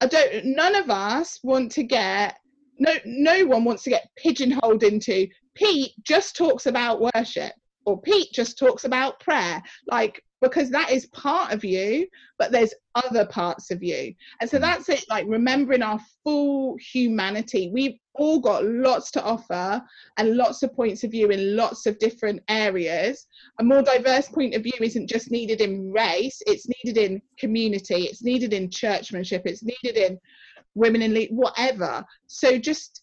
I 0.00 0.06
don't, 0.06 0.46
none 0.46 0.74
of 0.74 0.88
us 0.88 1.38
want 1.42 1.70
to 1.72 1.82
get, 1.82 2.38
no, 2.78 2.94
no 3.04 3.44
one 3.44 3.64
wants 3.64 3.82
to 3.84 3.90
get 3.90 4.08
pigeonholed 4.16 4.82
into 4.82 5.28
Pete 5.54 5.92
just 6.02 6.36
talks 6.36 6.66
about 6.66 7.00
worship 7.14 7.52
or 7.86 8.00
Pete 8.00 8.32
just 8.32 8.58
talks 8.58 8.84
about 8.84 9.20
prayer. 9.20 9.62
Like, 9.86 10.22
because 10.42 10.68
that 10.70 10.90
is 10.90 11.06
part 11.06 11.52
of 11.52 11.64
you, 11.64 12.06
but 12.38 12.52
there's 12.52 12.74
other 12.94 13.24
parts 13.26 13.70
of 13.70 13.82
you. 13.82 14.12
And 14.40 14.50
so 14.50 14.58
hmm. 14.58 14.62
that's 14.62 14.88
it, 14.88 15.04
like 15.08 15.24
remembering 15.26 15.82
our 15.82 15.98
full 16.22 16.76
humanity. 16.92 17.70
We've 17.72 17.98
all 18.14 18.40
got 18.40 18.64
lots 18.64 19.10
to 19.12 19.22
offer 19.22 19.80
and 20.18 20.36
lots 20.36 20.62
of 20.62 20.74
points 20.74 21.04
of 21.04 21.12
view 21.12 21.30
in 21.30 21.56
lots 21.56 21.86
of 21.86 21.98
different 21.98 22.42
areas. 22.48 23.26
A 23.60 23.64
more 23.64 23.82
diverse 23.82 24.28
point 24.28 24.54
of 24.54 24.62
view 24.62 24.78
isn't 24.80 25.08
just 25.08 25.30
needed 25.30 25.60
in 25.60 25.92
race, 25.92 26.42
it's 26.46 26.66
needed 26.82 26.98
in 26.98 27.22
community, 27.38 28.04
it's 28.04 28.22
needed 28.22 28.52
in 28.52 28.68
churchmanship, 28.68 29.42
it's 29.46 29.62
needed 29.62 29.96
in 29.96 30.18
women 30.74 31.02
in 31.02 31.14
lead, 31.14 31.30
whatever. 31.30 32.04
So 32.26 32.58
just 32.58 33.02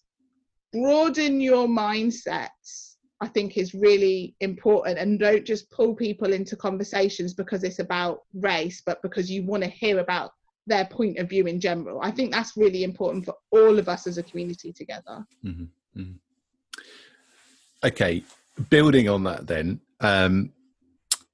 broaden 0.71 1.41
your 1.41 1.67
mindsets 1.67 2.92
I 3.21 3.27
think 3.27 3.57
is 3.57 3.73
really 3.73 4.35
important 4.41 4.97
and 4.97 5.19
don't 5.19 5.45
just 5.45 5.69
pull 5.71 5.95
people 5.95 6.33
into 6.33 6.55
conversations 6.55 7.33
because 7.33 7.63
it's 7.63 7.79
about 7.79 8.23
race, 8.33 8.81
but 8.85 9.01
because 9.01 9.31
you 9.31 9.43
want 9.43 9.63
to 9.63 9.69
hear 9.69 9.99
about 9.99 10.31
their 10.67 10.85
point 10.85 11.17
of 11.17 11.29
view 11.29 11.45
in 11.45 11.59
general. 11.59 11.99
I 12.01 12.11
think 12.11 12.31
that's 12.31 12.57
really 12.57 12.83
important 12.83 13.25
for 13.25 13.35
all 13.51 13.79
of 13.79 13.89
us 13.89 14.07
as 14.07 14.17
a 14.17 14.23
community 14.23 14.71
together. 14.71 15.25
Mm-hmm. 15.43 15.99
Mm-hmm. 15.99 17.87
Okay, 17.87 18.23
building 18.69 19.09
on 19.09 19.23
that, 19.25 19.45
then, 19.47 19.81
um, 19.99 20.51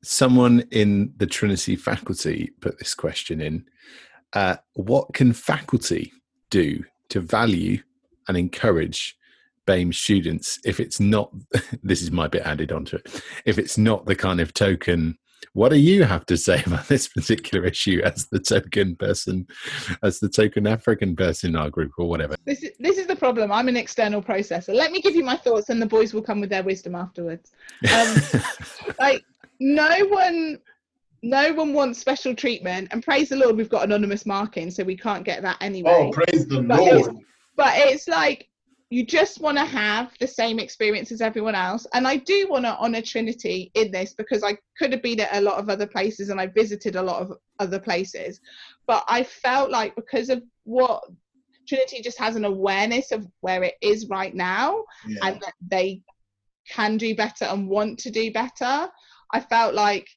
someone 0.01 0.61
in 0.71 1.13
the 1.17 1.27
Trinity 1.27 1.75
faculty 1.75 2.51
put 2.61 2.79
this 2.79 2.95
question 2.95 3.41
in 3.41 3.65
uh, 4.33 4.55
What 4.73 5.13
can 5.13 5.33
faculty 5.33 6.13
do 6.49 6.83
to 7.09 7.19
value 7.19 7.81
and 8.27 8.37
encourage 8.37 9.17
BAME 9.69 9.93
students 9.93 10.59
if 10.65 10.79
it's 10.79 10.99
not 10.99 11.31
this 11.83 12.01
is 12.01 12.11
my 12.11 12.27
bit 12.27 12.41
added 12.43 12.71
onto 12.71 12.95
it 12.97 13.21
if 13.45 13.57
it's 13.57 13.77
not 13.77 14.05
the 14.05 14.15
kind 14.15 14.39
of 14.39 14.53
token 14.53 15.17
what 15.53 15.69
do 15.69 15.77
you 15.77 16.03
have 16.03 16.25
to 16.27 16.37
say 16.37 16.61
about 16.67 16.87
this 16.87 17.07
particular 17.07 17.65
issue 17.65 18.01
as 18.03 18.27
the 18.27 18.39
token 18.39 18.95
person 18.95 19.47
as 20.03 20.19
the 20.19 20.29
token 20.29 20.67
african 20.67 21.15
person 21.15 21.51
in 21.51 21.55
our 21.55 21.69
group 21.69 21.91
or 21.97 22.07
whatever? 22.07 22.35
This 22.45 22.63
is, 22.63 22.71
this 22.79 22.97
is 22.97 23.07
the 23.07 23.15
problem. 23.15 23.51
I'm 23.51 23.67
an 23.67 23.77
external 23.77 24.21
processor. 24.21 24.73
Let 24.73 24.91
me 24.91 25.01
give 25.01 25.15
you 25.15 25.23
my 25.23 25.37
thoughts 25.37 25.69
and 25.69 25.81
the 25.81 25.85
boys 25.85 26.13
will 26.13 26.21
come 26.21 26.39
with 26.39 26.49
their 26.49 26.63
wisdom 26.63 26.95
afterwards. 26.95 27.51
Um, 27.93 28.15
like 28.99 29.23
no 29.59 29.89
one 30.07 30.59
no 31.21 31.51
one 31.53 31.73
wants 31.73 31.99
special 31.99 32.33
treatment 32.33 32.87
and 32.91 33.03
praise 33.03 33.27
the 33.27 33.35
lord 33.35 33.57
we've 33.57 33.67
got 33.67 33.83
anonymous 33.83 34.25
marking 34.25 34.71
so 34.71 34.85
we 34.85 34.95
can't 34.95 35.25
get 35.25 35.41
that 35.41 35.57
anyway. 35.61 35.91
Oh 35.93 36.11
praise 36.11 36.47
the 36.47 36.61
but 36.61 36.79
lord. 36.79 36.99
it's, 36.99 37.09
but 37.57 37.73
it's 37.75 38.07
like 38.07 38.47
you 38.91 39.05
just 39.05 39.39
want 39.39 39.57
to 39.57 39.65
have 39.65 40.11
the 40.19 40.27
same 40.27 40.57
experience 40.57 41.11
as 41.11 41.21
everyone 41.21 41.53
else. 41.53 41.85
And 41.93 42.07
I 42.07 42.17
do 42.17 42.47
want 42.49 42.65
to 42.65 42.75
honor 42.77 43.01
Trinity 43.01 43.71
in 43.75 43.91
this 43.91 44.13
because 44.15 44.43
I 44.43 44.57
could 44.77 44.91
have 44.91 45.03
been 45.03 45.19
at 45.19 45.35
a 45.35 45.41
lot 45.41 45.59
of 45.59 45.69
other 45.69 45.85
places 45.85 46.29
and 46.29 46.41
I 46.41 46.47
visited 46.47 46.95
a 46.95 47.01
lot 47.01 47.21
of 47.21 47.33
other 47.59 47.79
places. 47.79 48.39
But 48.87 49.03
I 49.07 49.23
felt 49.23 49.69
like 49.69 49.95
because 49.95 50.29
of 50.29 50.41
what 50.63 51.03
Trinity 51.67 52.01
just 52.01 52.17
has 52.17 52.35
an 52.35 52.45
awareness 52.45 53.11
of 53.11 53.27
where 53.41 53.61
it 53.61 53.75
is 53.81 54.09
right 54.09 54.33
now 54.33 54.83
yeah. 55.07 55.19
and 55.23 55.41
that 55.41 55.53
they 55.69 56.01
can 56.67 56.97
do 56.97 57.15
better 57.15 57.45
and 57.45 57.69
want 57.69 57.99
to 57.99 58.09
do 58.09 58.31
better. 58.31 58.89
I 59.31 59.39
felt 59.39 59.75
like 59.75 60.09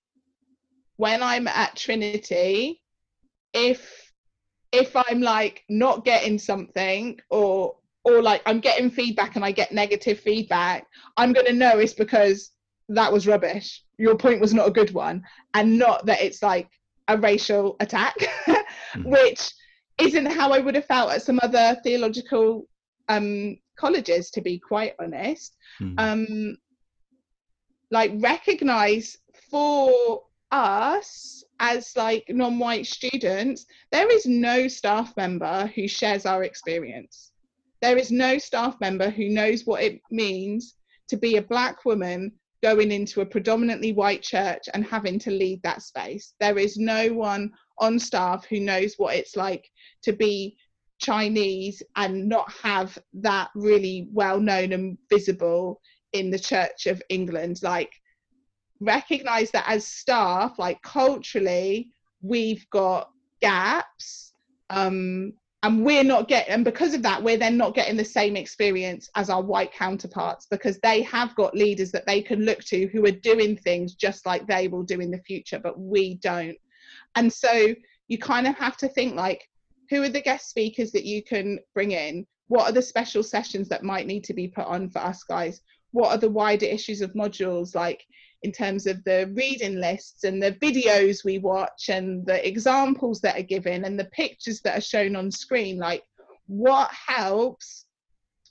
when 0.96 1.22
I'm 1.22 1.46
at 1.46 1.76
Trinity, 1.76 2.80
if 3.52 4.10
if 4.72 4.96
I'm 4.96 5.20
like 5.20 5.62
not 5.68 6.06
getting 6.06 6.38
something 6.38 7.20
or 7.28 7.76
or 8.04 8.22
like 8.22 8.42
I'm 8.46 8.60
getting 8.60 8.90
feedback 8.90 9.36
and 9.36 9.44
I 9.44 9.52
get 9.52 9.72
negative 9.72 10.20
feedback, 10.20 10.86
I'm 11.16 11.32
going 11.32 11.46
to 11.46 11.52
know 11.52 11.78
it's 11.78 11.92
because 11.92 12.50
that 12.88 13.12
was 13.12 13.26
rubbish. 13.26 13.84
Your 13.98 14.16
point 14.16 14.40
was 14.40 14.54
not 14.54 14.68
a 14.68 14.72
good 14.72 14.92
one, 14.92 15.22
and 15.54 15.78
not 15.78 16.06
that 16.06 16.22
it's 16.22 16.42
like 16.42 16.68
a 17.08 17.16
racial 17.16 17.76
attack, 17.80 18.14
mm. 18.46 19.04
which 19.04 19.52
isn't 19.98 20.26
how 20.26 20.52
I 20.52 20.58
would 20.58 20.74
have 20.74 20.86
felt 20.86 21.12
at 21.12 21.22
some 21.22 21.38
other 21.42 21.78
theological 21.84 22.66
um, 23.08 23.56
colleges, 23.76 24.30
to 24.32 24.40
be 24.40 24.58
quite 24.58 24.94
honest. 24.98 25.56
Mm. 25.80 25.94
Um, 25.98 26.56
like 27.90 28.12
recognize 28.16 29.18
for 29.50 30.22
us 30.50 31.44
as 31.60 31.94
like 31.96 32.24
non-white 32.28 32.86
students, 32.86 33.66
there 33.92 34.10
is 34.10 34.26
no 34.26 34.66
staff 34.66 35.14
member 35.16 35.70
who 35.74 35.86
shares 35.86 36.26
our 36.26 36.42
experience 36.42 37.31
there 37.82 37.98
is 37.98 38.10
no 38.10 38.38
staff 38.38 38.80
member 38.80 39.10
who 39.10 39.28
knows 39.28 39.66
what 39.66 39.82
it 39.82 40.00
means 40.10 40.76
to 41.08 41.16
be 41.16 41.36
a 41.36 41.42
black 41.42 41.84
woman 41.84 42.32
going 42.62 42.92
into 42.92 43.20
a 43.20 43.26
predominantly 43.26 43.92
white 43.92 44.22
church 44.22 44.62
and 44.72 44.84
having 44.84 45.18
to 45.18 45.32
lead 45.32 45.60
that 45.64 45.82
space. 45.82 46.34
There 46.38 46.58
is 46.58 46.76
no 46.76 47.12
one 47.12 47.50
on 47.78 47.98
staff 47.98 48.46
who 48.46 48.60
knows 48.60 48.94
what 48.96 49.16
it's 49.16 49.36
like 49.36 49.68
to 50.04 50.12
be 50.12 50.56
Chinese 51.00 51.82
and 51.96 52.28
not 52.28 52.50
have 52.62 52.96
that 53.14 53.50
really 53.56 54.08
well 54.12 54.38
known 54.38 54.72
and 54.72 54.96
visible 55.10 55.80
in 56.12 56.30
the 56.30 56.38
Church 56.38 56.86
of 56.86 57.02
England. 57.08 57.58
Like, 57.64 57.92
recognize 58.78 59.50
that 59.50 59.64
as 59.66 59.84
staff, 59.84 60.56
like 60.58 60.80
culturally, 60.82 61.90
we've 62.20 62.64
got 62.70 63.10
gaps. 63.40 64.34
Um, 64.70 65.32
and 65.62 65.84
we're 65.84 66.04
not 66.04 66.28
getting 66.28 66.52
and 66.52 66.64
because 66.64 66.92
of 66.92 67.02
that 67.02 67.22
we're 67.22 67.36
then 67.36 67.56
not 67.56 67.74
getting 67.74 67.96
the 67.96 68.04
same 68.04 68.36
experience 68.36 69.08
as 69.14 69.30
our 69.30 69.42
white 69.42 69.72
counterparts 69.72 70.46
because 70.50 70.78
they 70.80 71.02
have 71.02 71.34
got 71.36 71.54
leaders 71.54 71.92
that 71.92 72.06
they 72.06 72.20
can 72.20 72.44
look 72.44 72.60
to 72.64 72.88
who 72.88 73.04
are 73.06 73.12
doing 73.12 73.56
things 73.56 73.94
just 73.94 74.26
like 74.26 74.46
they 74.46 74.68
will 74.68 74.82
do 74.82 75.00
in 75.00 75.10
the 75.10 75.22
future 75.26 75.58
but 75.58 75.78
we 75.78 76.16
don't. 76.16 76.56
And 77.14 77.32
so 77.32 77.74
you 78.08 78.18
kind 78.18 78.46
of 78.46 78.56
have 78.56 78.76
to 78.78 78.88
think 78.88 79.14
like 79.14 79.48
who 79.90 80.02
are 80.02 80.08
the 80.08 80.20
guest 80.20 80.48
speakers 80.48 80.90
that 80.92 81.04
you 81.04 81.22
can 81.22 81.58
bring 81.74 81.92
in? 81.92 82.26
What 82.48 82.68
are 82.68 82.72
the 82.72 82.82
special 82.82 83.22
sessions 83.22 83.68
that 83.68 83.82
might 83.82 84.06
need 84.06 84.24
to 84.24 84.34
be 84.34 84.48
put 84.48 84.66
on 84.66 84.90
for 84.90 85.00
us 85.00 85.22
guys? 85.22 85.60
What 85.92 86.10
are 86.10 86.18
the 86.18 86.30
wider 86.30 86.66
issues 86.66 87.02
of 87.02 87.12
modules? 87.12 87.74
Like 87.74 88.02
in 88.42 88.50
terms 88.50 88.86
of 88.86 89.02
the 89.04 89.30
reading 89.34 89.76
lists 89.80 90.24
and 90.24 90.42
the 90.42 90.52
videos 90.52 91.24
we 91.24 91.38
watch 91.38 91.88
and 91.88 92.26
the 92.26 92.46
examples 92.46 93.20
that 93.20 93.38
are 93.38 93.44
given 93.44 93.84
and 93.84 93.98
the 93.98 94.06
pictures 94.06 94.60
that 94.60 94.78
are 94.78 94.82
shown 94.82 95.14
on 95.14 95.30
screen 95.30 95.78
like 95.78 96.02
what 96.46 96.90
helps 96.90 97.86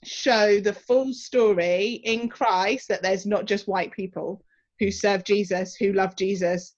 show 0.04 0.58
the 0.60 0.72
full 0.72 1.12
story 1.12 2.00
in 2.04 2.28
Christ 2.28 2.88
that 2.88 3.02
there's 3.02 3.26
not 3.26 3.44
just 3.44 3.68
white 3.68 3.92
people 3.92 4.42
who 4.78 4.90
serve 4.90 5.24
Jesus 5.24 5.74
who 5.74 5.92
love 5.92 6.16
Jesus 6.16 6.74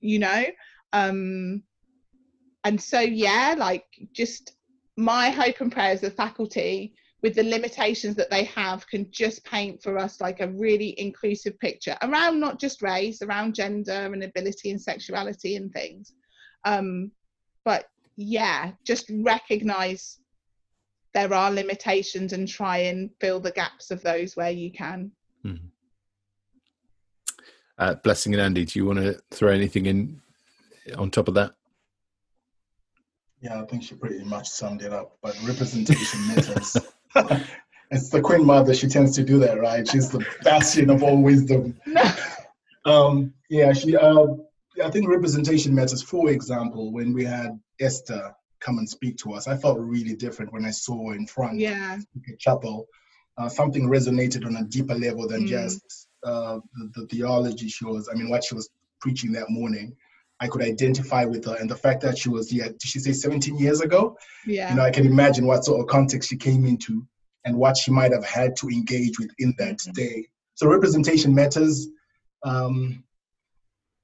you 0.00 0.18
know? 0.18 0.44
Um 0.92 1.62
and 2.64 2.80
so 2.80 3.00
yeah 3.00 3.54
like 3.56 3.84
just 4.12 4.54
my 4.96 5.30
hope 5.30 5.60
and 5.60 5.72
prayer 5.72 5.92
as 5.92 6.02
a 6.02 6.10
faculty 6.10 6.94
with 7.26 7.34
the 7.34 7.42
limitations 7.42 8.14
that 8.14 8.30
they 8.30 8.44
have 8.44 8.86
can 8.86 9.10
just 9.10 9.44
paint 9.44 9.82
for 9.82 9.98
us 9.98 10.20
like 10.20 10.38
a 10.38 10.46
really 10.52 10.94
inclusive 10.96 11.58
picture 11.58 11.96
around 12.02 12.38
not 12.38 12.60
just 12.60 12.82
race 12.82 13.20
around 13.20 13.52
gender 13.52 14.12
and 14.12 14.22
ability 14.22 14.70
and 14.70 14.80
sexuality 14.80 15.56
and 15.56 15.72
things 15.72 16.12
um, 16.66 17.10
but 17.64 17.86
yeah 18.16 18.70
just 18.84 19.10
recognize 19.10 20.20
there 21.14 21.34
are 21.34 21.50
limitations 21.50 22.32
and 22.32 22.46
try 22.46 22.76
and 22.76 23.10
fill 23.20 23.40
the 23.40 23.50
gaps 23.50 23.90
of 23.90 24.00
those 24.02 24.36
where 24.36 24.52
you 24.52 24.70
can 24.70 25.10
mm-hmm. 25.44 25.66
uh, 27.78 27.94
blessing 28.04 28.34
and 28.34 28.40
andy 28.40 28.64
do 28.64 28.78
you 28.78 28.86
want 28.86 29.00
to 29.00 29.18
throw 29.32 29.50
anything 29.50 29.86
in 29.86 30.22
on 30.96 31.10
top 31.10 31.26
of 31.26 31.34
that 31.34 31.56
yeah, 33.40 33.60
I 33.60 33.66
think 33.66 33.82
she 33.84 33.94
pretty 33.94 34.24
much 34.24 34.48
summed 34.48 34.82
it 34.82 34.92
up. 34.94 35.18
But 35.22 35.36
representation 35.44 36.26
matters. 36.26 36.76
it's 37.90 38.10
the 38.10 38.20
Queen 38.20 38.44
Mother. 38.44 38.74
She 38.74 38.88
tends 38.88 39.14
to 39.16 39.22
do 39.22 39.38
that, 39.40 39.60
right? 39.60 39.86
She's 39.88 40.10
the 40.10 40.24
bastion 40.42 40.90
of 40.90 41.02
all 41.02 41.20
wisdom. 41.22 41.78
um, 42.84 43.32
yeah, 43.48 43.72
she. 43.72 43.96
Uh, 43.96 44.26
I 44.84 44.90
think 44.90 45.08
representation 45.08 45.74
matters. 45.74 46.02
For 46.02 46.30
example, 46.30 46.92
when 46.92 47.12
we 47.12 47.24
had 47.24 47.58
Esther 47.80 48.34
come 48.60 48.78
and 48.78 48.88
speak 48.88 49.16
to 49.18 49.32
us, 49.32 49.48
I 49.48 49.56
felt 49.56 49.78
really 49.78 50.14
different 50.14 50.52
when 50.52 50.64
I 50.64 50.70
saw 50.70 51.10
her 51.10 51.16
in 51.16 51.26
front. 51.26 51.58
Yeah. 51.58 51.98
chapel. 52.38 52.86
Uh, 53.38 53.48
something 53.48 53.88
resonated 53.88 54.46
on 54.46 54.56
a 54.56 54.64
deeper 54.64 54.94
level 54.94 55.28
than 55.28 55.44
mm. 55.44 55.48
just 55.48 56.08
uh, 56.24 56.58
the, 56.74 56.90
the, 56.94 57.06
theology 57.08 57.68
she 57.68 57.84
was. 57.84 58.08
I 58.10 58.14
mean, 58.14 58.30
what 58.30 58.42
she 58.42 58.54
was 58.54 58.70
preaching 59.00 59.30
that 59.32 59.50
morning. 59.50 59.94
I 60.40 60.48
could 60.48 60.62
identify 60.62 61.24
with 61.24 61.44
her, 61.46 61.56
and 61.56 61.70
the 61.70 61.76
fact 61.76 62.02
that 62.02 62.18
she 62.18 62.28
was 62.28 62.52
yeah, 62.52 62.68
did 62.68 62.82
she 62.82 62.98
say 62.98 63.12
17 63.12 63.58
years 63.58 63.80
ago? 63.80 64.16
Yeah. 64.46 64.70
You 64.70 64.76
know, 64.76 64.82
I 64.82 64.90
can 64.90 65.06
imagine 65.06 65.46
what 65.46 65.64
sort 65.64 65.80
of 65.80 65.86
context 65.86 66.28
she 66.28 66.36
came 66.36 66.66
into 66.66 67.06
and 67.44 67.56
what 67.56 67.76
she 67.76 67.90
might 67.90 68.12
have 68.12 68.24
had 68.24 68.56
to 68.56 68.68
engage 68.68 69.18
with 69.18 69.30
in 69.38 69.54
that 69.58 69.78
mm-hmm. 69.78 69.92
day. 69.92 70.26
So 70.54 70.68
representation 70.68 71.34
matters. 71.34 71.88
Um, 72.42 73.04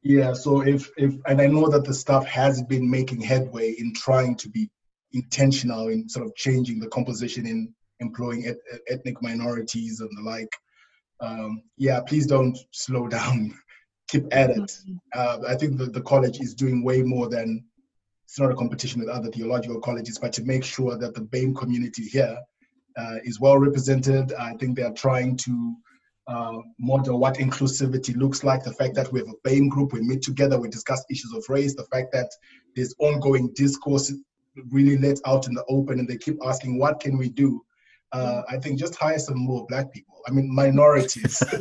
yeah. 0.03 0.33
So 0.33 0.63
if 0.63 0.91
if 0.97 1.15
and 1.27 1.41
I 1.41 1.47
know 1.47 1.69
that 1.69 1.85
the 1.85 1.95
staff 1.95 2.25
has 2.27 2.63
been 2.63 2.91
making 2.91 3.21
headway 3.21 3.73
in 3.73 3.93
trying 3.95 4.37
to 4.37 4.49
be 4.49 4.71
intentional 5.13 5.89
in 5.89 6.09
sort 6.09 6.27
of 6.27 6.35
changing 6.35 6.81
the 6.81 6.89
composition 6.89 7.47
in 7.47 7.75
employing 8.01 8.47
et- 8.47 8.57
ethnic 8.89 9.23
minorities 9.23 10.01
and 10.01 10.11
the 10.17 10.23
like. 10.23 10.53
um, 11.21 11.63
yeah, 11.77 12.01
please 12.01 12.27
don't 12.27 12.59
slow 12.73 13.07
down. 13.07 13.55
Keep 14.13 14.27
at 14.31 14.51
it. 14.51 14.71
Uh, 15.15 15.39
I 15.49 15.55
think 15.55 15.79
the, 15.79 15.87
the 15.87 16.03
college 16.03 16.39
is 16.39 16.55
doing 16.55 16.85
way 16.85 17.01
more 17.01 17.31
than 17.31 17.65
it's 18.27 18.39
not 18.39 18.53
a 18.53 18.55
competition 18.55 19.01
with 19.01 19.09
other 19.09 19.31
theological 19.31 19.81
colleges, 19.81 20.19
but 20.19 20.35
to 20.35 20.43
make 20.45 20.65
sure 20.65 20.99
that 20.99 21.15
the 21.15 21.23
BAME 21.23 21.57
community 21.57 22.05
here 22.05 22.37
uh, 22.99 23.17
is 23.25 23.41
well 23.41 23.57
represented. 23.57 24.35
I 24.35 24.53
think 24.59 24.77
they 24.77 24.83
are 24.83 24.93
trying 24.93 25.39
to 25.39 25.75
uh, 26.29 26.59
model 26.79 27.19
what 27.19 27.37
inclusivity 27.37 28.15
looks 28.15 28.45
like. 28.45 28.63
The 28.63 28.75
fact 28.75 28.95
that 28.97 29.11
we 29.11 29.21
have 29.21 29.29
a 29.29 29.49
BAME 29.49 29.71
group, 29.71 29.95
we 29.95 30.03
meet 30.03 30.21
together, 30.21 30.61
we 30.61 30.69
discuss 30.69 31.03
issues 31.11 31.33
of 31.33 31.45
race. 31.49 31.75
The 31.75 31.85
fact 31.85 32.13
that 32.13 32.31
there's 32.77 32.95
ongoing 32.99 33.51
discourse 33.55 34.13
really 34.71 34.99
let 34.99 35.21
out 35.25 35.47
in 35.47 35.55
the 35.55 35.65
open, 35.71 35.99
and 36.01 36.07
they 36.07 36.19
keep 36.19 36.37
asking, 36.45 36.79
"What 36.79 37.01
can 37.01 37.17
we 37.17 37.31
do?" 37.31 37.65
Uh, 38.13 38.43
I 38.49 38.59
think 38.59 38.79
just 38.79 38.95
hire 38.97 39.19
some 39.19 39.39
more 39.39 39.67
black 39.69 39.93
people. 39.93 40.17
I 40.27 40.31
mean, 40.33 40.55
minorities. 40.55 41.43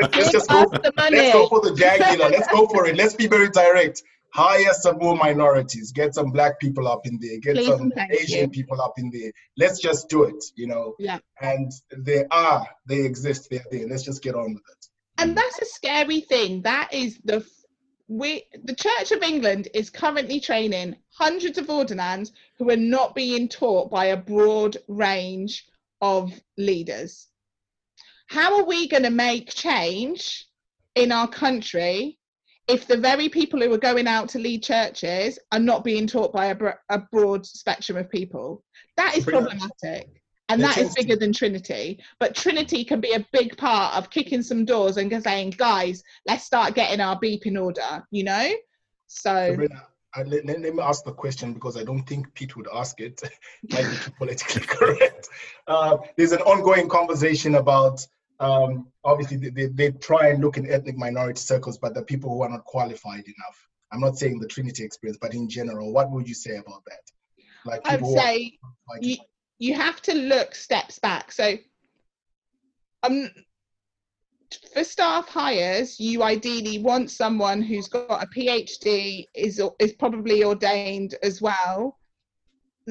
let's 0.00 0.32
just 0.32 0.48
go. 0.48 0.68
Pass 0.68 0.80
the 0.82 0.92
money. 0.96 1.16
Let's 1.18 1.32
go 1.34 1.48
for 1.48 1.60
the 1.60 1.74
jagular. 1.74 2.30
Let's 2.30 2.48
go 2.48 2.66
for 2.68 2.86
it. 2.86 2.96
Let's 2.96 3.14
be 3.14 3.26
very 3.26 3.50
direct. 3.50 4.02
Hire 4.34 4.72
some 4.74 4.98
more 4.98 5.16
minorities. 5.16 5.92
Get 5.92 6.14
some 6.14 6.30
black 6.32 6.58
people 6.60 6.86
up 6.88 7.06
in 7.06 7.18
there. 7.20 7.38
Get 7.40 7.56
Please 7.56 7.68
some 7.68 7.92
Asian 8.10 8.40
you. 8.40 8.48
people 8.48 8.80
up 8.80 8.94
in 8.98 9.10
there. 9.10 9.32
Let's 9.56 9.80
just 9.80 10.08
do 10.08 10.24
it. 10.24 10.42
You 10.56 10.66
know. 10.68 10.94
Yeah. 10.98 11.18
And 11.40 11.70
they 11.96 12.24
are. 12.30 12.66
They 12.86 13.00
exist. 13.04 13.48
They're 13.50 13.64
there. 13.70 13.86
Let's 13.88 14.02
just 14.04 14.22
get 14.22 14.34
on 14.34 14.54
with 14.54 14.62
it. 14.70 14.86
and 15.18 15.36
that's 15.36 15.58
a 15.60 15.66
scary 15.66 16.20
thing 16.20 16.62
that 16.62 16.92
is 16.92 17.18
the 17.24 17.44
we 18.08 18.44
the 18.64 18.74
church 18.74 19.12
of 19.12 19.22
england 19.22 19.68
is 19.74 19.90
currently 19.90 20.40
training 20.40 20.96
hundreds 21.10 21.58
of 21.58 21.68
ordinands 21.68 22.32
who 22.56 22.70
are 22.70 22.76
not 22.76 23.14
being 23.14 23.48
taught 23.48 23.90
by 23.90 24.06
a 24.06 24.16
broad 24.16 24.76
range 24.88 25.66
of 26.00 26.32
leaders. 26.56 27.28
How 28.28 28.58
are 28.58 28.64
we 28.64 28.88
going 28.88 29.04
to 29.04 29.10
make 29.10 29.48
change 29.50 30.46
in 30.94 31.12
our 31.12 31.28
country 31.28 32.18
if 32.68 32.86
the 32.86 32.96
very 32.96 33.28
people 33.28 33.60
who 33.60 33.72
are 33.72 33.78
going 33.78 34.06
out 34.06 34.28
to 34.30 34.38
lead 34.38 34.62
churches 34.62 35.38
are 35.52 35.58
not 35.58 35.84
being 35.84 36.06
taught 36.06 36.32
by 36.32 36.46
a, 36.46 36.56
a 36.90 36.98
broad 37.10 37.46
spectrum 37.46 37.96
of 37.96 38.10
people? 38.10 38.62
That 38.96 39.16
is 39.16 39.24
Pretty 39.24 39.40
much. 39.40 39.62
And 40.48 40.62
that 40.62 40.78
is 40.78 40.94
bigger 40.94 41.16
than 41.16 41.32
Trinity. 41.32 41.98
But 42.18 42.34
Trinity 42.34 42.84
can 42.84 43.00
be 43.00 43.12
a 43.12 43.26
big 43.32 43.56
part 43.56 43.96
of 43.96 44.10
kicking 44.10 44.42
some 44.42 44.64
doors 44.64 44.96
and 44.96 45.22
saying, 45.22 45.54
guys, 45.56 46.02
let's 46.26 46.44
start 46.44 46.74
getting 46.74 47.00
our 47.00 47.18
beep 47.18 47.46
in 47.46 47.56
order, 47.56 48.04
you 48.10 48.24
know? 48.24 48.52
So, 49.06 49.50
Sabrina, 49.50 49.86
I, 50.14 50.22
let, 50.22 50.46
let, 50.46 50.60
let 50.60 50.74
me 50.74 50.82
ask 50.82 51.04
the 51.04 51.12
question 51.12 51.52
because 51.52 51.76
I 51.76 51.84
don't 51.84 52.04
think 52.04 52.32
Pete 52.34 52.56
would 52.56 52.68
ask 52.74 53.00
it. 53.00 53.20
Might 53.70 53.90
be 53.90 53.96
too 53.96 54.10
politically 54.12 54.62
correct. 54.66 55.28
Uh, 55.66 55.98
there's 56.16 56.32
an 56.32 56.40
ongoing 56.40 56.88
conversation 56.88 57.56
about 57.56 58.06
um, 58.40 58.86
obviously 59.04 59.36
they, 59.36 59.50
they, 59.50 59.66
they 59.66 59.90
try 59.90 60.28
and 60.28 60.42
look 60.42 60.56
in 60.56 60.70
ethnic 60.70 60.96
minority 60.96 61.40
circles, 61.40 61.78
but 61.78 61.94
the 61.94 62.02
people 62.02 62.30
who 62.30 62.42
are 62.42 62.48
not 62.48 62.64
qualified 62.64 63.24
enough. 63.24 63.68
I'm 63.90 64.00
not 64.00 64.18
saying 64.18 64.38
the 64.38 64.46
Trinity 64.46 64.84
experience, 64.84 65.18
but 65.20 65.34
in 65.34 65.48
general, 65.48 65.92
what 65.92 66.10
would 66.10 66.28
you 66.28 66.34
say 66.34 66.56
about 66.56 66.84
that? 66.86 67.00
Like 67.64 67.80
I'd 67.84 67.98
people 67.98 68.10
who 68.10 68.18
are 68.18 68.22
say 68.22 68.58
you, 69.00 69.16
you 69.58 69.74
have 69.74 70.00
to 70.02 70.14
look 70.14 70.54
steps 70.54 70.98
back. 70.98 71.32
So, 71.32 71.56
um, 73.02 73.30
for 74.72 74.84
staff 74.84 75.28
hires, 75.28 75.98
you 76.00 76.22
ideally 76.22 76.78
want 76.78 77.10
someone 77.10 77.62
who's 77.62 77.88
got 77.88 78.22
a 78.22 78.26
PhD, 78.26 79.24
is 79.34 79.60
is 79.78 79.92
probably 79.94 80.44
ordained 80.44 81.14
as 81.22 81.42
well. 81.42 81.97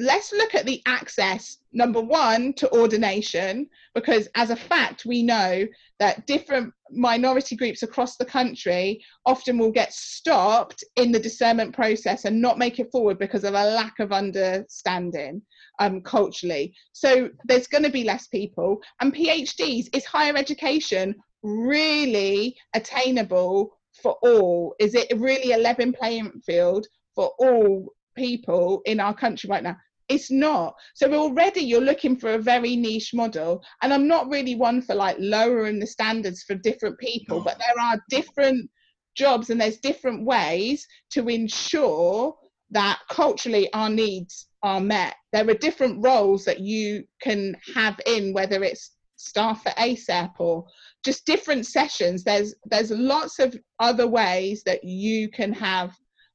Let's 0.00 0.32
look 0.32 0.54
at 0.54 0.64
the 0.64 0.80
access 0.86 1.58
number 1.72 2.00
one 2.00 2.52
to 2.54 2.72
ordination, 2.72 3.68
because 3.96 4.28
as 4.36 4.50
a 4.50 4.56
fact, 4.56 5.04
we 5.04 5.24
know 5.24 5.66
that 5.98 6.24
different 6.24 6.72
minority 6.92 7.56
groups 7.56 7.82
across 7.82 8.16
the 8.16 8.24
country 8.24 9.04
often 9.26 9.58
will 9.58 9.72
get 9.72 9.92
stopped 9.92 10.84
in 10.94 11.10
the 11.10 11.18
discernment 11.18 11.74
process 11.74 12.26
and 12.26 12.40
not 12.40 12.58
make 12.58 12.78
it 12.78 12.92
forward 12.92 13.18
because 13.18 13.42
of 13.42 13.54
a 13.54 13.70
lack 13.70 13.98
of 13.98 14.12
understanding 14.12 15.42
um, 15.80 16.00
culturally. 16.02 16.72
So 16.92 17.30
there's 17.46 17.66
going 17.66 17.82
to 17.82 17.90
be 17.90 18.04
less 18.04 18.28
people. 18.28 18.80
And 19.00 19.12
PhDs, 19.12 19.88
is 19.92 20.04
higher 20.04 20.36
education 20.36 21.16
really 21.42 22.56
attainable 22.72 23.76
for 24.00 24.16
all? 24.22 24.76
Is 24.78 24.94
it 24.94 25.12
really 25.18 25.54
a 25.54 25.58
level 25.58 25.92
playing 25.92 26.40
field 26.46 26.86
for 27.16 27.32
all 27.40 27.92
people 28.16 28.80
in 28.86 29.00
our 29.00 29.12
country 29.12 29.50
right 29.50 29.64
now? 29.64 29.76
It's 30.08 30.30
not. 30.30 30.74
So 30.94 31.12
already 31.12 31.60
you're 31.60 31.80
looking 31.80 32.16
for 32.16 32.34
a 32.34 32.38
very 32.38 32.76
niche 32.76 33.12
model. 33.12 33.62
And 33.82 33.92
I'm 33.92 34.08
not 34.08 34.28
really 34.28 34.54
one 34.54 34.80
for 34.80 34.94
like 34.94 35.16
lowering 35.18 35.78
the 35.78 35.86
standards 35.86 36.42
for 36.42 36.54
different 36.54 36.98
people, 36.98 37.40
but 37.40 37.58
there 37.58 37.84
are 37.84 38.00
different 38.08 38.70
jobs 39.14 39.50
and 39.50 39.60
there's 39.60 39.78
different 39.78 40.24
ways 40.24 40.86
to 41.10 41.28
ensure 41.28 42.34
that 42.70 43.00
culturally 43.10 43.72
our 43.72 43.90
needs 43.90 44.46
are 44.62 44.80
met. 44.80 45.16
There 45.32 45.48
are 45.48 45.54
different 45.54 46.04
roles 46.04 46.44
that 46.44 46.60
you 46.60 47.04
can 47.20 47.56
have 47.74 47.98
in, 48.06 48.32
whether 48.32 48.62
it's 48.62 48.92
staff 49.16 49.66
at 49.66 49.76
ASAP 49.76 50.32
or 50.38 50.64
just 51.04 51.26
different 51.26 51.66
sessions. 51.66 52.24
There's 52.24 52.54
there's 52.66 52.90
lots 52.90 53.38
of 53.38 53.56
other 53.78 54.06
ways 54.06 54.62
that 54.64 54.84
you 54.84 55.28
can 55.28 55.52
have 55.52 55.94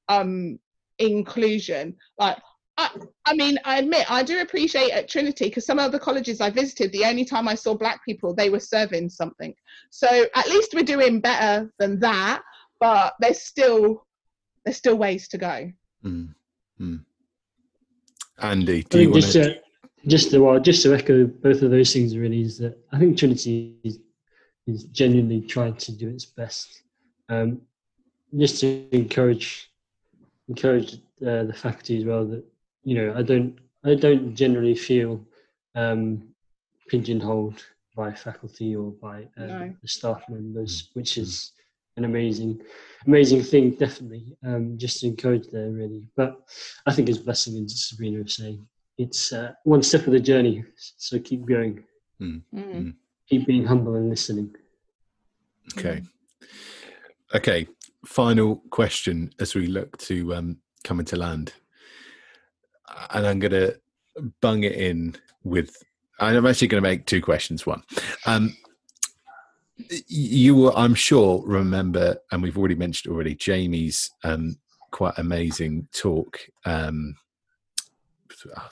um, 0.09 0.59
inclusion. 0.99 1.95
Like 2.19 2.37
I, 2.77 2.89
I 3.25 3.35
mean, 3.35 3.59
I 3.65 3.79
admit 3.79 4.09
I 4.09 4.23
do 4.23 4.41
appreciate 4.41 4.91
at 4.91 5.07
Trinity 5.07 5.45
because 5.45 5.65
some 5.65 5.79
of 5.79 5.91
the 5.91 5.99
colleges 5.99 6.41
I 6.41 6.49
visited, 6.49 6.91
the 6.91 7.05
only 7.05 7.23
time 7.23 7.47
I 7.47 7.55
saw 7.55 7.75
black 7.75 8.03
people, 8.03 8.33
they 8.33 8.49
were 8.49 8.59
serving 8.59 9.09
something. 9.09 9.53
So 9.91 10.25
at 10.35 10.47
least 10.47 10.73
we're 10.73 10.83
doing 10.83 11.19
better 11.19 11.71
than 11.77 11.99
that, 11.99 12.41
but 12.79 13.13
there's 13.19 13.41
still 13.41 14.05
there's 14.65 14.77
still 14.77 14.95
ways 14.95 15.27
to 15.29 15.37
go. 15.37 15.71
Mm, 16.03 16.33
mm. 16.79 17.05
Andy, 18.39 18.79
I 18.79 18.81
do 18.81 19.01
you 19.01 19.11
want 19.11 19.21
just 19.21 19.33
to? 19.33 19.43
to, 19.43 19.61
just 20.07 20.31
to 20.31 20.39
well, 20.39 20.59
just 20.59 20.81
to 20.83 20.95
echo 20.95 21.25
both 21.25 21.61
of 21.61 21.69
those 21.69 21.93
things 21.93 22.17
really 22.17 22.41
is 22.41 22.57
that 22.57 22.77
I 22.91 22.97
think 22.97 23.17
Trinity 23.17 23.75
is, 23.83 23.99
is 24.65 24.85
genuinely 24.85 25.41
trying 25.41 25.75
to 25.75 25.91
do 25.91 26.09
its 26.09 26.25
best. 26.25 26.81
Um, 27.29 27.61
just 28.35 28.59
to 28.61 28.87
encourage 28.95 29.69
encourage 30.49 30.95
uh, 31.25 31.43
the 31.43 31.53
faculty 31.55 31.99
as 31.99 32.05
well 32.05 32.25
that 32.25 32.43
you 32.83 32.95
know 32.95 33.13
I 33.17 33.21
don't 33.21 33.57
I 33.83 33.95
don't 33.95 34.35
generally 34.35 34.75
feel 34.75 35.19
um, 35.75 36.23
pigeonholed 36.87 37.63
by 37.95 38.11
faculty 38.13 38.75
or 38.75 38.91
by 38.91 39.27
um, 39.37 39.47
No. 39.47 39.75
the 39.81 39.87
staff 39.87 40.23
members, 40.29 40.89
which 40.93 41.17
is 41.17 41.51
an 41.97 42.05
amazing 42.05 42.59
amazing 43.05 43.43
thing 43.43 43.71
definitely 43.71 44.35
um, 44.43 44.77
just 44.77 44.99
to 45.01 45.07
encourage 45.07 45.47
there 45.51 45.69
really 45.69 46.07
but 46.15 46.41
I 46.87 46.93
think 46.93 47.07
as 47.09 47.19
Blessing 47.19 47.55
and 47.57 47.69
Sabrina 47.69 48.19
were 48.19 48.27
saying 48.27 48.65
it's 48.97 49.31
uh, 49.33 49.51
one 49.63 49.83
step 49.83 50.07
of 50.07 50.13
the 50.13 50.19
journey 50.19 50.63
so 50.97 51.19
keep 51.19 51.45
going 51.45 51.83
Mm. 52.21 52.93
keep 53.29 53.45
being 53.45 53.65
humble 53.65 53.95
and 53.95 54.09
listening 54.09 54.55
Okay. 55.77 56.01
Okay. 57.35 57.67
Final 58.05 58.57
question 58.69 59.31
as 59.39 59.55
we 59.55 59.67
look 59.67 59.97
to 59.97 60.33
um, 60.35 60.57
come 60.83 60.99
into 60.99 61.15
land. 61.17 61.53
And 63.11 63.27
I'm 63.27 63.39
going 63.39 63.51
to 63.51 63.79
bung 64.41 64.63
it 64.63 64.73
in 64.73 65.15
with, 65.43 65.75
I'm 66.19 66.45
actually 66.45 66.67
going 66.67 66.83
to 66.83 66.89
make 66.89 67.05
two 67.05 67.21
questions. 67.21 67.65
One, 67.65 67.83
um, 68.25 68.55
you 70.07 70.55
will, 70.55 70.75
I'm 70.77 70.95
sure, 70.95 71.43
remember, 71.45 72.17
and 72.31 72.41
we've 72.41 72.57
already 72.57 72.75
mentioned 72.75 73.13
already, 73.13 73.35
Jamie's 73.35 74.11
um, 74.23 74.57
quite 74.91 75.15
amazing 75.17 75.87
talk 75.91 76.39
um, 76.65 77.15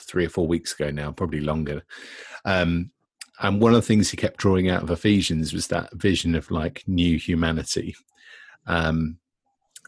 three 0.00 0.26
or 0.26 0.28
four 0.28 0.46
weeks 0.46 0.72
ago 0.72 0.90
now, 0.90 1.10
probably 1.12 1.40
longer. 1.40 1.84
Um, 2.44 2.90
and 3.40 3.60
one 3.60 3.74
of 3.74 3.80
the 3.80 3.86
things 3.86 4.10
he 4.10 4.16
kept 4.16 4.38
drawing 4.38 4.68
out 4.68 4.82
of 4.82 4.90
Ephesians 4.90 5.52
was 5.52 5.66
that 5.68 5.92
vision 5.94 6.34
of 6.34 6.50
like 6.50 6.84
new 6.86 7.18
humanity. 7.18 7.96
Um, 8.66 9.18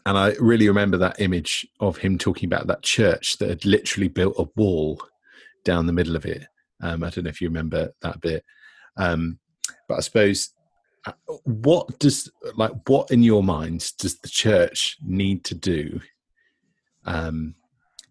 and 0.05 0.17
I 0.17 0.33
really 0.39 0.67
remember 0.67 0.97
that 0.97 1.19
image 1.19 1.67
of 1.79 1.97
him 1.97 2.17
talking 2.17 2.47
about 2.47 2.67
that 2.67 2.83
church 2.83 3.37
that 3.37 3.49
had 3.49 3.65
literally 3.65 4.07
built 4.07 4.35
a 4.37 4.47
wall 4.55 5.01
down 5.63 5.87
the 5.87 5.93
middle 5.93 6.15
of 6.15 6.25
it. 6.25 6.45
Um, 6.81 7.03
I 7.03 7.09
don't 7.09 7.23
know 7.23 7.29
if 7.29 7.41
you 7.41 7.47
remember 7.47 7.91
that 8.01 8.21
bit. 8.21 8.43
Um, 8.97 9.39
but 9.87 9.95
I 9.95 9.99
suppose 10.01 10.51
uh, 11.05 11.13
what 11.43 11.97
does 11.99 12.31
like 12.55 12.71
what 12.87 13.09
in 13.11 13.23
your 13.23 13.43
minds 13.43 13.91
does 13.91 14.19
the 14.19 14.29
church 14.29 14.97
need 15.03 15.43
to 15.45 15.55
do 15.55 15.99
um, 17.05 17.55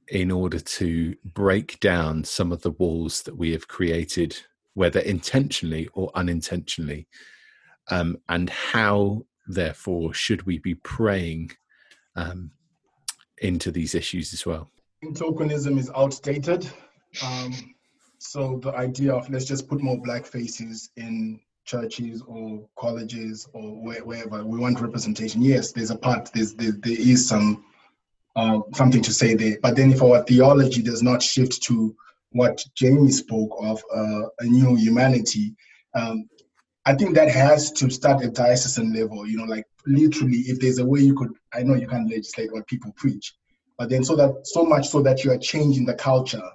in 0.08 0.30
order 0.30 0.58
to 0.58 1.14
break 1.24 1.78
down 1.80 2.24
some 2.24 2.52
of 2.52 2.62
the 2.62 2.70
walls 2.72 3.22
that 3.22 3.36
we 3.36 3.52
have 3.52 3.68
created 3.68 4.36
whether 4.74 5.00
intentionally 5.00 5.88
or 5.94 6.10
unintentionally 6.14 7.06
um, 7.90 8.16
and 8.28 8.50
how 8.50 9.24
therefore 9.46 10.12
should 10.12 10.42
we 10.42 10.58
be 10.58 10.74
praying 10.74 11.50
um, 12.16 12.50
into 13.38 13.70
these 13.70 13.94
issues 13.94 14.32
as 14.32 14.46
well. 14.46 14.70
Tokenism 15.04 15.78
is 15.78 15.90
outdated. 15.94 16.68
Um, 17.24 17.74
so 18.18 18.58
the 18.62 18.72
idea 18.74 19.12
of 19.12 19.28
let's 19.28 19.44
just 19.44 19.68
put 19.68 19.82
more 19.82 20.00
black 20.00 20.24
faces 20.24 20.90
in 20.96 21.40
churches 21.66 22.22
or 22.26 22.66
colleges 22.78 23.48
or 23.52 23.82
wherever 23.82 24.44
we 24.44 24.58
want 24.58 24.80
representation. 24.80 25.42
Yes 25.42 25.72
there's 25.72 25.90
a 25.90 25.96
part 25.96 26.30
there's 26.32 26.54
there, 26.54 26.72
there 26.82 26.98
is 26.98 27.28
some 27.28 27.64
uh, 28.36 28.60
something 28.74 29.02
to 29.02 29.12
say 29.12 29.34
there. 29.34 29.58
But 29.62 29.76
then 29.76 29.92
if 29.92 30.02
our 30.02 30.24
theology 30.24 30.82
does 30.82 31.02
not 31.02 31.22
shift 31.22 31.62
to 31.64 31.94
what 32.30 32.64
jamie 32.74 33.10
spoke 33.10 33.54
of 33.60 33.82
uh, 33.94 34.22
a 34.40 34.44
new 34.44 34.74
humanity 34.74 35.54
um, 35.94 36.28
i 36.86 36.94
think 36.94 37.14
that 37.14 37.30
has 37.30 37.72
to 37.72 37.90
start 37.90 38.22
at 38.22 38.34
diocesan 38.34 38.92
level 38.92 39.26
you 39.26 39.36
know 39.36 39.44
like 39.44 39.64
literally 39.86 40.38
if 40.46 40.58
there's 40.60 40.78
a 40.78 40.84
way 40.84 41.00
you 41.00 41.14
could 41.14 41.32
i 41.52 41.62
know 41.62 41.74
you 41.74 41.86
can't 41.86 42.10
legislate 42.10 42.52
what 42.52 42.66
people 42.66 42.92
preach 42.96 43.34
but 43.78 43.88
then 43.88 44.04
so 44.04 44.14
that 44.16 44.32
so 44.44 44.64
much 44.64 44.88
so 44.88 45.02
that 45.02 45.24
you 45.24 45.30
are 45.30 45.38
changing 45.38 45.84
the 45.84 45.94
culture 45.94 46.48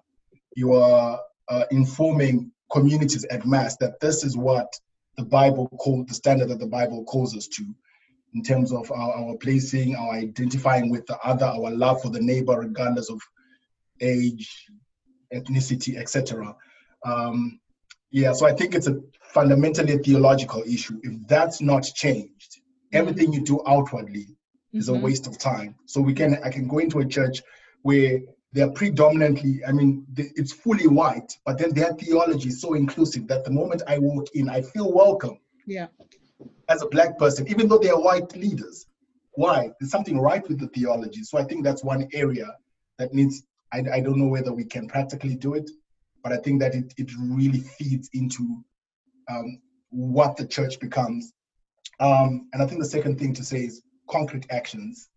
you 0.55 0.73
are 0.73 1.19
uh, 1.49 1.63
informing 1.71 2.51
communities 2.71 3.25
at 3.25 3.45
mass 3.45 3.75
that 3.77 3.99
this 3.99 4.23
is 4.23 4.37
what 4.37 4.71
the 5.19 5.25
Bible 5.25 5.67
called 5.67 6.07
the 6.07 6.13
standard 6.13 6.47
that 6.47 6.59
the 6.59 6.67
Bible 6.67 7.03
calls 7.03 7.35
us 7.35 7.47
to 7.47 7.65
in 8.33 8.41
terms 8.41 8.71
of 8.71 8.89
our, 8.91 9.11
our 9.11 9.35
placing, 9.35 9.95
our 9.95 10.13
identifying 10.13 10.89
with 10.89 11.05
the 11.07 11.17
other, 11.19 11.45
our 11.45 11.71
love 11.71 12.01
for 12.01 12.09
the 12.09 12.21
neighbor, 12.21 12.57
regardless 12.57 13.09
of 13.09 13.19
age, 13.99 14.67
ethnicity, 15.33 15.97
etc. 15.97 16.55
Um, 17.05 17.59
yeah, 18.11 18.33
so 18.33 18.47
I 18.47 18.53
think 18.53 18.75
it's 18.75 18.87
a 18.87 19.01
fundamentally 19.21 19.97
theological 19.97 20.63
issue. 20.63 20.99
If 21.03 21.27
that's 21.27 21.61
not 21.61 21.83
changed, 21.83 22.61
everything 22.91 23.33
you 23.33 23.43
do 23.43 23.61
outwardly 23.67 24.25
mm-hmm. 24.25 24.79
is 24.79 24.89
a 24.89 24.93
mm-hmm. 24.93 25.03
waste 25.03 25.27
of 25.27 25.37
time. 25.37 25.75
So 25.85 26.01
we 26.01 26.13
can 26.13 26.39
I 26.43 26.49
can 26.49 26.67
go 26.67 26.79
into 26.79 26.99
a 26.99 27.05
church 27.05 27.41
where 27.83 28.19
they're 28.51 28.71
predominantly, 28.71 29.63
I 29.65 29.71
mean, 29.71 30.05
it's 30.17 30.51
fully 30.51 30.87
white, 30.87 31.37
but 31.45 31.59
then 31.59 31.71
their 31.71 31.93
theology 31.93 32.49
is 32.49 32.61
so 32.61 32.73
inclusive 32.73 33.27
that 33.27 33.45
the 33.45 33.51
moment 33.51 33.83
I 33.87 33.99
walk 33.99 34.27
in, 34.33 34.49
I 34.49 34.61
feel 34.61 34.91
welcome. 34.91 35.39
Yeah. 35.67 35.87
As 36.67 36.81
a 36.81 36.87
black 36.87 37.19
person, 37.19 37.47
even 37.47 37.67
though 37.67 37.77
they 37.77 37.89
are 37.89 38.01
white 38.01 38.35
leaders. 38.35 38.87
Why? 39.33 39.69
There's 39.79 39.91
something 39.91 40.19
right 40.19 40.45
with 40.49 40.59
the 40.59 40.67
theology. 40.67 41.23
So 41.23 41.37
I 41.37 41.43
think 41.43 41.63
that's 41.63 41.83
one 41.83 42.09
area 42.11 42.47
that 42.97 43.13
needs, 43.13 43.43
I, 43.71 43.83
I 43.93 43.99
don't 44.01 44.17
know 44.17 44.27
whether 44.27 44.51
we 44.51 44.65
can 44.65 44.87
practically 44.87 45.35
do 45.35 45.53
it, 45.53 45.69
but 46.23 46.31
I 46.31 46.37
think 46.37 46.59
that 46.61 46.75
it, 46.75 46.93
it 46.97 47.11
really 47.19 47.59
feeds 47.59 48.09
into 48.13 48.63
um, 49.29 49.61
what 49.89 50.37
the 50.37 50.45
church 50.45 50.79
becomes. 50.79 51.33
Um, 51.99 52.49
and 52.53 52.61
I 52.61 52.65
think 52.65 52.81
the 52.81 52.87
second 52.87 53.19
thing 53.19 53.33
to 53.35 53.43
say 53.43 53.65
is 53.65 53.81
concrete 54.07 54.45
actions 54.49 55.09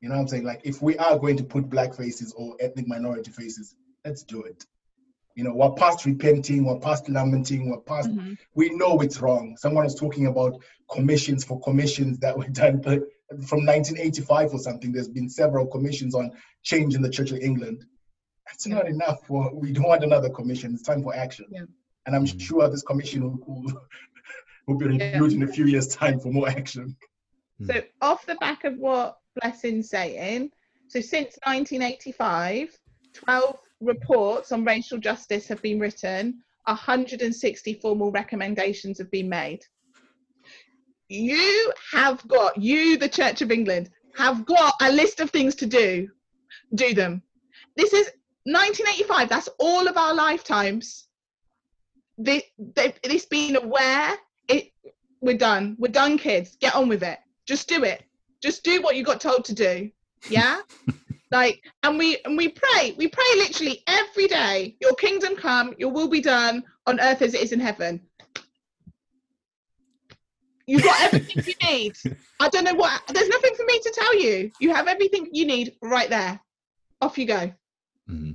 you 0.00 0.08
know 0.08 0.14
what 0.14 0.22
I'm 0.22 0.28
saying? 0.28 0.44
Like, 0.44 0.60
if 0.64 0.80
we 0.80 0.96
are 0.98 1.18
going 1.18 1.36
to 1.38 1.44
put 1.44 1.68
black 1.68 1.94
faces 1.94 2.32
or 2.36 2.56
ethnic 2.60 2.86
minority 2.86 3.30
faces, 3.30 3.74
let's 4.04 4.22
do 4.22 4.42
it. 4.42 4.64
You 5.34 5.44
know, 5.44 5.54
we're 5.54 5.72
past 5.72 6.04
repenting, 6.04 6.64
we're 6.64 6.80
past 6.80 7.08
lamenting, 7.08 7.70
we're 7.70 7.80
past, 7.80 8.08
mm-hmm. 8.10 8.34
we 8.54 8.70
know 8.70 9.00
it's 9.00 9.20
wrong. 9.20 9.56
Someone 9.56 9.84
was 9.84 9.94
talking 9.94 10.26
about 10.26 10.60
commissions 10.90 11.44
for 11.44 11.60
commissions 11.60 12.18
that 12.20 12.36
were 12.36 12.48
done 12.48 12.82
from 12.82 13.66
1985 13.66 14.54
or 14.54 14.58
something. 14.58 14.92
There's 14.92 15.08
been 15.08 15.28
several 15.28 15.66
commissions 15.66 16.14
on 16.14 16.32
change 16.62 16.94
in 16.94 17.02
the 17.02 17.10
Church 17.10 17.30
of 17.30 17.38
England. 17.38 17.84
That's 18.48 18.66
yeah. 18.66 18.74
not 18.74 18.88
enough 18.88 19.26
for, 19.26 19.54
we 19.54 19.72
don't 19.72 19.84
want 19.84 20.04
another 20.04 20.30
commission. 20.30 20.74
It's 20.74 20.82
time 20.82 21.02
for 21.02 21.14
action. 21.14 21.46
Yeah. 21.50 21.62
And 22.06 22.16
I'm 22.16 22.24
mm-hmm. 22.24 22.38
sure 22.38 22.68
this 22.68 22.82
commission 22.82 23.22
will, 23.22 23.38
will, 23.46 23.82
will 24.66 24.78
be 24.78 24.86
reviewed 24.86 25.32
yeah. 25.32 25.36
in 25.36 25.42
a 25.42 25.48
few 25.48 25.66
years' 25.66 25.88
time 25.88 26.18
for 26.18 26.32
more 26.32 26.48
action. 26.48 26.96
So, 27.66 27.82
off 28.00 28.24
the 28.24 28.36
back 28.36 28.62
of 28.64 28.78
what 28.78 29.18
Blessing 29.40 29.82
saying. 29.82 30.50
So 30.88 31.00
since 31.00 31.38
1985, 31.44 32.76
12 33.14 33.58
reports 33.80 34.52
on 34.52 34.64
racial 34.64 34.98
justice 34.98 35.46
have 35.48 35.62
been 35.62 35.78
written, 35.78 36.42
160 36.64 37.74
formal 37.74 38.10
recommendations 38.10 38.98
have 38.98 39.10
been 39.10 39.28
made. 39.28 39.60
You 41.08 41.72
have 41.92 42.26
got, 42.28 42.60
you, 42.60 42.98
the 42.98 43.08
Church 43.08 43.42
of 43.42 43.50
England, 43.50 43.90
have 44.16 44.44
got 44.44 44.74
a 44.82 44.92
list 44.92 45.20
of 45.20 45.30
things 45.30 45.54
to 45.56 45.66
do. 45.66 46.08
Do 46.74 46.94
them. 46.94 47.22
This 47.76 47.92
is 47.92 48.10
1985, 48.52 49.28
that's 49.28 49.48
all 49.58 49.86
of 49.86 49.98
our 49.98 50.14
lifetimes. 50.14 51.06
This, 52.16 52.42
this 53.04 53.26
being 53.26 53.56
aware, 53.56 54.14
it, 54.48 54.72
we're 55.20 55.36
done. 55.36 55.76
We're 55.78 55.92
done, 55.92 56.16
kids. 56.16 56.56
Get 56.56 56.74
on 56.74 56.88
with 56.88 57.02
it. 57.02 57.18
Just 57.46 57.68
do 57.68 57.84
it. 57.84 58.02
Just 58.42 58.64
do 58.64 58.80
what 58.80 58.96
you 58.96 59.04
got 59.04 59.20
told 59.20 59.44
to 59.46 59.54
do. 59.54 59.90
Yeah? 60.28 60.60
Like 61.30 61.62
and 61.82 61.98
we 61.98 62.16
and 62.24 62.38
we 62.38 62.48
pray. 62.48 62.94
We 62.96 63.06
pray 63.06 63.26
literally 63.36 63.82
every 63.86 64.28
day 64.28 64.78
your 64.80 64.94
kingdom 64.94 65.36
come 65.36 65.74
your 65.76 65.90
will 65.90 66.08
be 66.08 66.22
done 66.22 66.64
on 66.86 66.98
earth 67.00 67.20
as 67.20 67.34
it 67.34 67.42
is 67.42 67.52
in 67.52 67.60
heaven. 67.60 68.00
You've 70.66 70.84
got 70.84 71.02
everything 71.02 71.44
you 71.44 71.68
need. 71.68 71.96
I 72.40 72.48
don't 72.48 72.64
know 72.64 72.72
what 72.72 73.02
there's 73.12 73.28
nothing 73.28 73.54
for 73.54 73.66
me 73.66 73.78
to 73.78 73.92
tell 73.94 74.18
you. 74.18 74.50
You 74.58 74.72
have 74.72 74.88
everything 74.88 75.28
you 75.30 75.44
need 75.44 75.74
right 75.82 76.08
there. 76.08 76.40
Off 77.02 77.18
you 77.18 77.26
go 77.26 77.52
mm-hmm. 78.10 78.32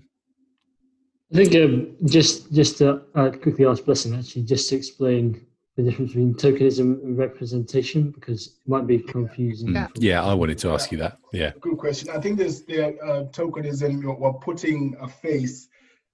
i 1.32 1.36
think 1.36 1.56
um, 1.56 1.96
just 2.06 2.52
just 2.54 2.78
to 2.78 3.02
uh, 3.16 3.30
quickly 3.30 3.66
ask 3.66 3.84
blessing 3.86 4.16
actually 4.16 4.44
just 4.44 4.70
to 4.70 4.76
explain 4.76 5.46
the 5.76 5.84
difference 5.84 6.12
between 6.12 6.34
tokenism 6.36 7.04
and 7.04 7.18
representation 7.18 8.12
because 8.12 8.48
it 8.48 8.68
might 8.68 8.86
be 8.86 9.00
confusing. 9.00 9.74
Yeah, 9.74 9.88
yeah 9.96 10.24
I 10.24 10.34
wanted 10.34 10.60
to 10.60 10.70
ask 10.70 10.92
you 10.92 11.00
that. 11.00 11.18
Yeah. 11.32 11.52
Good 11.62 11.78
question. 11.78 12.10
I 12.12 12.20
think 12.20 12.38
there's 12.38 12.64
the 12.64 13.00
uh, 13.00 13.24
tokenism, 13.32 14.04
we're 14.20 14.34
putting 14.34 14.96
a 15.02 15.08
face 15.08 15.70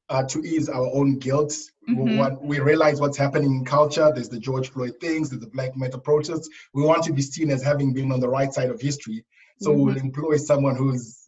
uh, 0.08 0.24
to 0.24 0.40
ease 0.40 0.70
our 0.70 0.90
own 0.94 1.20
guilt. 1.20 1.54
Mm-hmm. 1.90 2.18
What, 2.18 2.42
we 2.42 2.60
realize 2.60 3.02
what's 3.02 3.18
happening 3.18 3.52
in 3.52 3.66
culture. 3.66 4.12
There's 4.14 4.30
the 4.30 4.40
George 4.40 4.70
Floyd 4.70 4.94
things, 5.02 5.30
there's 5.30 5.42
the 5.42 5.50
Black 5.50 5.76
Matter 5.76 5.98
protests. 5.98 6.50
We 6.74 6.84
want 6.84 7.04
to 7.04 7.14
be 7.14 7.22
seen 7.22 7.52
as 7.52 7.62
having 7.62 7.94
been 7.94 8.12
on 8.12 8.22
the 8.22 8.30
right 8.30 8.54
side 8.54 8.70
of 8.70 8.80
history. 8.80 9.26
So 9.60 9.72
mm-hmm. 9.72 9.82
we'll 9.82 9.98
employ 9.98 10.38
someone 10.38 10.78
who's 10.78 11.19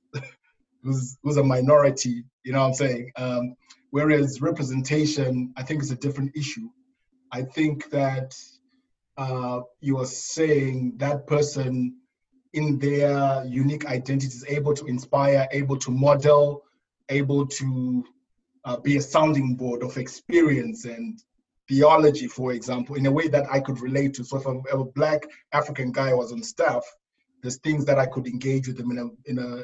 who's 0.84 1.18
who's 1.24 1.38
a 1.38 1.44
minority. 1.44 2.24
You 2.44 2.54
know 2.54 2.62
what 2.62 2.68
I'm 2.68 2.74
saying? 2.74 3.12
Um, 3.16 3.56
whereas 3.92 4.42
representation, 4.42 5.54
I 5.58 5.64
think, 5.64 5.82
is 5.82 5.92
a 5.92 5.96
different 5.96 6.36
issue. 6.36 6.70
I 7.32 7.44
think 7.44 7.90
that 7.92 8.36
uh, 9.18 9.62
you 9.80 9.98
are 10.00 10.06
saying 10.06 10.94
that 10.98 11.28
person 11.28 11.96
in 12.54 12.80
their 12.80 13.46
unique 13.46 13.86
identity 13.86 14.28
is 14.28 14.46
able 14.48 14.74
to 14.74 14.86
inspire, 14.86 15.48
able 15.52 15.78
to 15.78 15.92
model, 15.92 16.64
able 17.10 17.46
to 17.46 18.04
uh, 18.66 18.78
be 18.78 18.98
a 18.98 19.02
sounding 19.02 19.56
board 19.56 19.84
of 19.84 19.98
experience 19.98 20.86
and 20.86 21.22
theology, 21.68 22.28
for 22.28 22.52
example, 22.52 22.96
in 22.96 23.06
a 23.06 23.12
way 23.12 23.28
that 23.30 23.46
I 23.50 23.60
could 23.60 23.80
relate 23.80 24.14
to. 24.16 24.24
So 24.24 24.38
if 24.38 24.46
a, 24.46 24.78
a 24.78 24.84
black 24.84 25.26
African 25.54 25.92
guy 25.92 26.14
was 26.14 26.32
on 26.34 26.44
staff, 26.44 26.84
there's 27.42 27.58
things 27.58 27.86
that 27.86 28.00
I 28.00 28.06
could 28.06 28.28
engage 28.28 28.68
with 28.68 28.78
them 28.78 28.92
in 28.92 28.98
a 29.00 29.30
in 29.30 29.40
a 29.40 29.64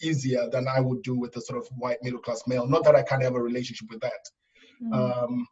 easier 0.00 0.48
than 0.50 0.66
I 0.68 0.80
would 0.80 1.02
do 1.02 1.14
with 1.14 1.36
a 1.36 1.40
sort 1.40 1.58
of 1.58 1.68
white 1.76 1.98
middle 2.02 2.20
class 2.20 2.42
male. 2.46 2.66
Not 2.66 2.84
that 2.84 2.96
I 2.96 3.02
can't 3.02 3.22
have 3.22 3.34
a 3.34 3.42
relationship 3.42 3.88
with 3.90 4.00
that. 4.00 4.28
Mm. 4.82 4.94
Um, 4.94 5.46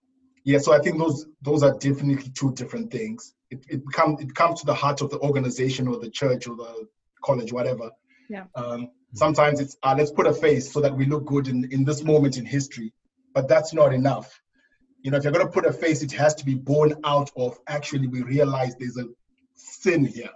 yeah 0.45 0.59
so 0.59 0.73
i 0.73 0.79
think 0.79 0.99
those 0.99 1.27
those 1.43 1.63
are 1.63 1.77
definitely 1.79 2.31
two 2.35 2.53
different 2.55 2.91
things 2.91 3.35
it, 3.51 3.65
it 3.69 3.83
comes 3.93 4.21
it 4.21 4.35
comes 4.35 4.61
to 4.61 4.67
the 4.67 4.75
heart 4.75 5.01
of 5.01 5.11
the 5.11 5.19
organization 5.21 5.87
or 5.89 5.99
the 5.99 6.11
church 6.11 6.47
or 6.47 6.57
the 6.57 6.87
college 7.25 7.53
whatever 7.53 7.91
yeah 8.29 8.45
um, 8.55 8.89
sometimes 9.15 9.61
it's 9.61 9.77
uh, 9.83 9.95
let's 9.97 10.11
put 10.11 10.27
a 10.27 10.33
face 10.33 10.73
so 10.73 10.81
that 10.81 10.97
we 10.97 11.05
look 11.07 11.25
good 11.27 11.49
in 11.49 11.65
in 11.73 11.85
this 11.85 12.03
moment 12.03 12.37
in 12.39 12.45
history 12.45 12.93
but 13.35 13.49
that's 13.49 13.75
not 13.75 13.93
enough 13.93 14.41
you 15.03 15.11
know 15.11 15.17
if 15.17 15.25
you're 15.25 15.33
going 15.33 15.45
to 15.45 15.53
put 15.53 15.67
a 15.67 15.73
face 15.73 16.03
it 16.03 16.13
has 16.13 16.35
to 16.35 16.45
be 16.45 16.55
born 16.55 16.95
out 17.05 17.31
of 17.37 17.59
actually 17.67 18.07
we 18.07 18.23
realize 18.23 18.75
there's 18.77 18.97
a 18.97 19.07
sin 19.55 20.05
here 20.05 20.31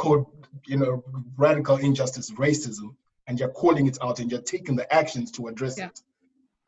called 0.00 0.26
you 0.66 0.76
know 0.76 0.92
radical 1.36 1.76
injustice 1.88 2.30
racism 2.32 2.88
and 3.26 3.40
you're 3.40 3.56
calling 3.62 3.86
it 3.86 3.98
out 4.02 4.20
and 4.20 4.30
you're 4.30 4.48
taking 4.54 4.76
the 4.76 4.86
actions 5.00 5.30
to 5.30 5.48
address 5.48 5.76
yeah. 5.78 5.86
it 5.86 6.00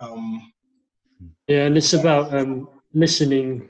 um, 0.01 0.53
yeah, 1.47 1.65
and 1.67 1.77
it's 1.77 1.93
about 1.93 2.35
um, 2.35 2.69
listening 2.93 3.69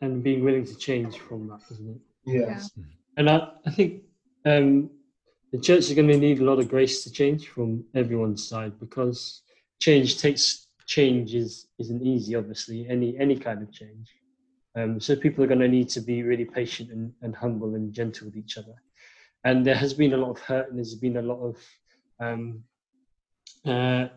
and 0.00 0.22
being 0.22 0.44
willing 0.44 0.64
to 0.64 0.76
change 0.76 1.18
from 1.18 1.48
that, 1.48 1.60
isn't 1.70 1.90
it? 1.90 2.00
Yes. 2.26 2.70
Yeah. 2.76 2.84
And 3.16 3.30
I, 3.30 3.48
I 3.66 3.70
think 3.70 4.02
um, 4.44 4.90
the 5.52 5.58
church 5.58 5.90
is 5.90 5.94
going 5.94 6.08
to 6.08 6.16
need 6.16 6.40
a 6.40 6.44
lot 6.44 6.58
of 6.58 6.68
grace 6.68 7.04
to 7.04 7.10
change 7.10 7.48
from 7.48 7.84
everyone's 7.94 8.46
side 8.48 8.78
because 8.78 9.42
change 9.80 10.18
takes 10.18 10.68
change 10.86 11.34
is 11.34 11.66
isn't 11.78 12.02
easy. 12.02 12.34
Obviously, 12.34 12.86
any 12.88 13.16
any 13.18 13.36
kind 13.36 13.62
of 13.62 13.72
change. 13.72 14.14
Um, 14.76 15.00
so 15.00 15.14
people 15.14 15.44
are 15.44 15.46
going 15.46 15.60
to 15.60 15.68
need 15.68 15.88
to 15.90 16.00
be 16.00 16.24
really 16.24 16.44
patient 16.44 16.90
and, 16.90 17.12
and 17.22 17.34
humble 17.34 17.76
and 17.76 17.92
gentle 17.92 18.26
with 18.26 18.36
each 18.36 18.58
other. 18.58 18.74
And 19.44 19.64
there 19.66 19.74
has 19.74 19.94
been 19.94 20.14
a 20.14 20.16
lot 20.16 20.30
of 20.30 20.40
hurt 20.40 20.68
and 20.68 20.78
there's 20.78 20.94
been 20.94 21.18
a 21.18 21.22
lot 21.22 21.40
of, 21.40 21.56
um, 22.18 22.64
uh, 23.66 24.08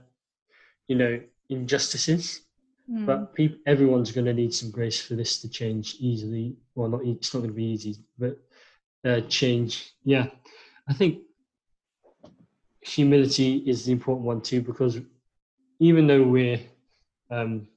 you 0.87 0.95
know, 0.95 1.19
injustices 1.49 2.41
Mm. 2.89 3.05
But 3.05 3.35
people, 3.35 3.57
everyone's 3.65 4.11
going 4.11 4.25
to 4.25 4.33
need 4.33 4.53
some 4.53 4.71
grace 4.71 5.01
for 5.01 5.15
this 5.15 5.41
to 5.41 5.49
change 5.49 5.95
easily. 5.99 6.55
Well, 6.75 6.89
not 6.89 7.05
it's 7.05 7.33
not 7.33 7.41
going 7.41 7.51
to 7.51 7.55
be 7.55 7.65
easy, 7.65 7.97
but 8.17 8.37
uh, 9.05 9.21
change. 9.21 9.93
Yeah, 10.03 10.27
I 10.87 10.93
think 10.93 11.19
humility 12.81 13.57
is 13.57 13.85
the 13.85 13.91
important 13.91 14.25
one 14.25 14.41
too, 14.41 14.61
because 14.61 14.99
even 15.79 16.07
though 16.07 16.23
we're, 16.23 16.59
um, 17.29 17.67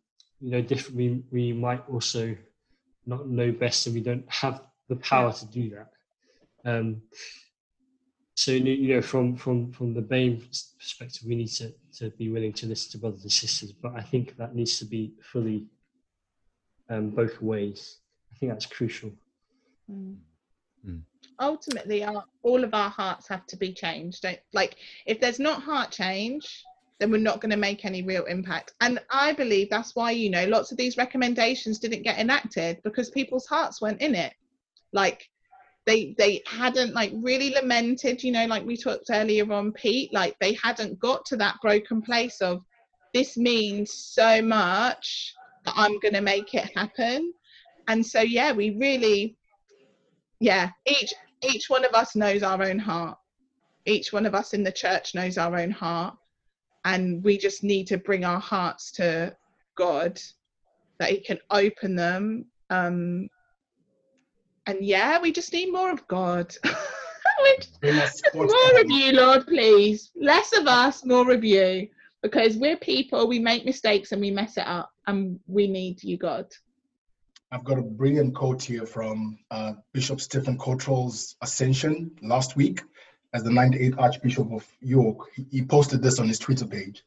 you 0.41 0.53
know, 0.53 0.63
different, 0.63 0.97
we, 0.97 1.25
we 1.33 1.53
might 1.53 1.83
also 1.89 2.37
not 3.05 3.29
know 3.29 3.51
best 3.51 3.87
and 3.87 3.95
we 3.97 4.01
don't 4.01 4.25
have 4.29 4.63
the 4.89 4.97
power 4.97 5.33
to 5.33 5.47
do 5.47 5.71
that. 5.71 5.91
Um, 6.65 7.03
so 8.35 8.53
you 8.53 8.95
know, 8.95 9.03
from 9.03 9.37
from 9.37 9.73
from 9.73 9.95
the 9.95 10.03
BAME 10.03 10.43
perspective, 10.79 11.23
we 11.27 11.37
need 11.37 11.49
to 11.49 11.73
to 11.99 12.11
be 12.11 12.31
willing 12.31 12.53
to 12.55 12.67
listen 12.67 12.93
to 12.93 12.99
brothers 12.99 13.23
and 13.23 13.33
sisters. 13.33 13.73
But 13.73 13.95
I 13.97 14.03
think 14.03 14.37
that 14.37 14.55
needs 14.55 14.79
to 14.79 14.85
be 14.85 15.13
fully 15.21 15.67
um, 16.89 17.11
both 17.11 17.41
ways. 17.43 17.99
I 18.33 18.37
think 18.37 18.53
that's 18.53 18.67
crucial. 18.67 19.13
Mm. 19.91 20.17
Mm. 20.87 21.03
Ultimately, 21.39 22.05
our, 22.05 22.25
all 22.43 22.65
of 22.65 22.75
our 22.75 22.91
hearts 22.91 23.29
have 23.29 23.47
to 23.47 23.57
be 23.57 23.73
changed. 23.73 24.23
Don't, 24.23 24.39
like, 24.53 24.77
if 25.07 25.21
there's 25.21 25.39
not 25.39 25.63
heart 25.63 25.91
change, 25.91 26.65
then 26.99 27.11
we're 27.11 27.19
not 27.19 27.41
going 27.41 27.51
to 27.51 27.57
make 27.57 27.85
any 27.85 28.03
real 28.03 28.25
impact. 28.27 28.75
And 28.81 29.01
I 29.11 29.33
believe 29.33 29.71
that's 29.71 29.97
why, 29.97 30.11
you 30.11 30.31
know, 30.31 30.47
lots 30.47 30.71
of 30.71 30.79
these 30.79 30.99
recommendations 30.99 31.79
didn't 31.79 32.03
get 32.03 32.19
enacted 32.19 32.81
because 32.85 33.11
people's 33.11 33.47
hearts 33.47 33.81
weren't 33.81 34.03
in 34.03 34.15
it. 34.15 34.35
Like, 34.93 35.29
they 35.87 36.15
they 36.19 36.43
hadn't 36.47 36.95
like 36.95 37.11
really 37.15 37.51
lamented 37.51 38.23
you 38.23 38.31
know 38.31 38.47
like 38.47 38.65
we 38.65 38.77
talked 38.77 39.07
earlier 39.11 39.51
on 39.53 39.73
pete 39.73 40.13
like 40.13 40.37
they 40.39 40.53
hadn't 40.63 40.99
got 40.99 41.25
to 41.25 41.37
that 41.37 41.57
broken 41.63 42.03
place 42.03 42.41
of 42.41 42.63
this 43.15 43.37
means 43.37 43.93
so 43.93 44.43
much 44.43 45.35
that 45.65 45.75
i'm 45.77 45.99
going 46.01 46.15
to 46.15 46.21
make 46.21 46.55
it 46.55 46.71
happen. 46.77 47.33
And 47.89 48.05
so 48.05 48.21
yeah 48.21 48.53
we 48.53 48.71
really 48.71 49.37
yeah 50.39 50.71
each 50.87 51.13
each 51.43 51.69
one 51.69 51.85
of 51.85 51.93
us 51.93 52.15
knows 52.15 52.43
our 52.43 52.63
own 52.63 52.79
heart. 52.79 53.19
Each 53.87 54.13
one 54.13 54.27
of 54.27 54.35
us 54.35 54.53
in 54.53 54.63
the 54.63 54.71
church 54.71 55.15
knows 55.15 55.39
our 55.39 55.59
own 55.59 55.71
heart. 55.71 56.15
And 56.85 57.25
we 57.25 57.39
just 57.39 57.65
need 57.65 57.87
to 57.89 57.99
bring 57.99 58.25
our 58.25 58.41
hearts 58.41 58.93
to 58.93 59.35
god 59.75 60.21
that 60.99 61.11
he 61.11 61.21
can 61.21 61.39
open 61.51 61.97
them 61.97 62.45
um 62.69 63.29
and 64.67 64.79
yeah 64.81 65.21
we 65.21 65.33
just 65.33 65.53
need 65.53 65.73
more 65.73 65.91
of 65.91 66.07
god. 66.09 66.55
More 68.35 68.81
of 68.81 68.91
you 68.91 69.13
lord 69.13 69.47
please. 69.47 70.11
Less 70.21 70.57
of 70.57 70.67
us 70.67 71.05
more 71.05 71.31
of 71.31 71.45
you. 71.45 71.89
Because 72.23 72.57
we're 72.57 72.77
people 72.77 73.27
we 73.27 73.39
make 73.39 73.65
mistakes 73.65 74.13
and 74.13 74.21
we 74.21 74.31
mess 74.31 74.57
it 74.59 74.67
up 74.67 74.91
and 75.07 75.41
we 75.47 75.67
need 75.67 76.03
you 76.03 76.19
god. 76.19 76.47
I've 77.53 77.65
got 77.65 77.79
a 77.79 77.83
brilliant 77.83 78.35
quote 78.35 78.63
here 78.63 78.87
from 78.87 79.39
uh, 79.51 79.73
Bishop 79.93 80.21
Stephen 80.21 80.57
Cottrell's 80.57 81.35
Ascension 81.43 82.13
last 82.23 82.57
week 82.57 82.83
as 83.35 83.43
the 83.43 83.51
98th 83.51 83.99
Archbishop 83.99 84.53
of 84.53 84.67
York. 84.81 85.19
He 85.51 85.63
posted 85.63 86.01
this 86.01 86.21
on 86.21 86.29
his 86.29 86.39
Twitter 86.39 86.67
page. 86.67 87.03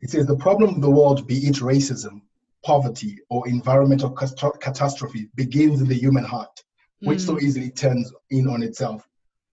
He 0.00 0.06
says, 0.06 0.26
The 0.26 0.36
problem 0.36 0.76
of 0.76 0.80
the 0.80 0.90
world, 0.90 1.26
be 1.26 1.38
it 1.38 1.56
racism, 1.56 2.22
poverty, 2.64 3.18
or 3.28 3.48
environmental 3.48 4.10
catastrophe, 4.10 5.28
begins 5.34 5.80
in 5.80 5.88
the 5.88 5.94
human 5.94 6.24
heart, 6.24 6.62
which 7.00 7.18
mm. 7.18 7.26
so 7.26 7.40
easily 7.40 7.70
turns 7.70 8.12
in 8.30 8.48
on 8.48 8.62
itself. 8.62 9.06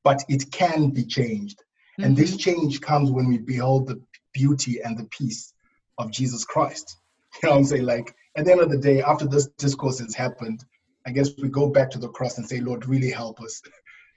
But 0.03 0.23
it 0.29 0.51
can 0.51 0.89
be 0.89 1.05
changed. 1.05 1.59
Mm-hmm. 1.59 2.03
And 2.03 2.17
this 2.17 2.31
mm-hmm. 2.31 2.37
change 2.37 2.81
comes 2.81 3.11
when 3.11 3.27
we 3.27 3.37
behold 3.37 3.87
the 3.87 4.01
beauty 4.33 4.81
and 4.81 4.97
the 4.97 5.05
peace 5.05 5.53
of 5.97 6.11
Jesus 6.11 6.43
Christ. 6.45 6.97
You 7.43 7.49
know 7.49 7.53
what 7.53 7.59
I'm 7.59 7.65
saying? 7.65 7.83
Like, 7.83 8.15
at 8.35 8.45
the 8.45 8.51
end 8.51 8.61
of 8.61 8.71
the 8.71 8.77
day, 8.77 9.03
after 9.03 9.27
this 9.27 9.47
discourse 9.59 9.99
has 9.99 10.15
happened, 10.15 10.63
I 11.05 11.11
guess 11.11 11.29
we 11.37 11.49
go 11.49 11.69
back 11.69 11.91
to 11.91 11.99
the 11.99 12.07
cross 12.09 12.37
and 12.39 12.47
say, 12.47 12.61
Lord, 12.61 12.87
really 12.87 13.11
help 13.11 13.41
us. 13.41 13.61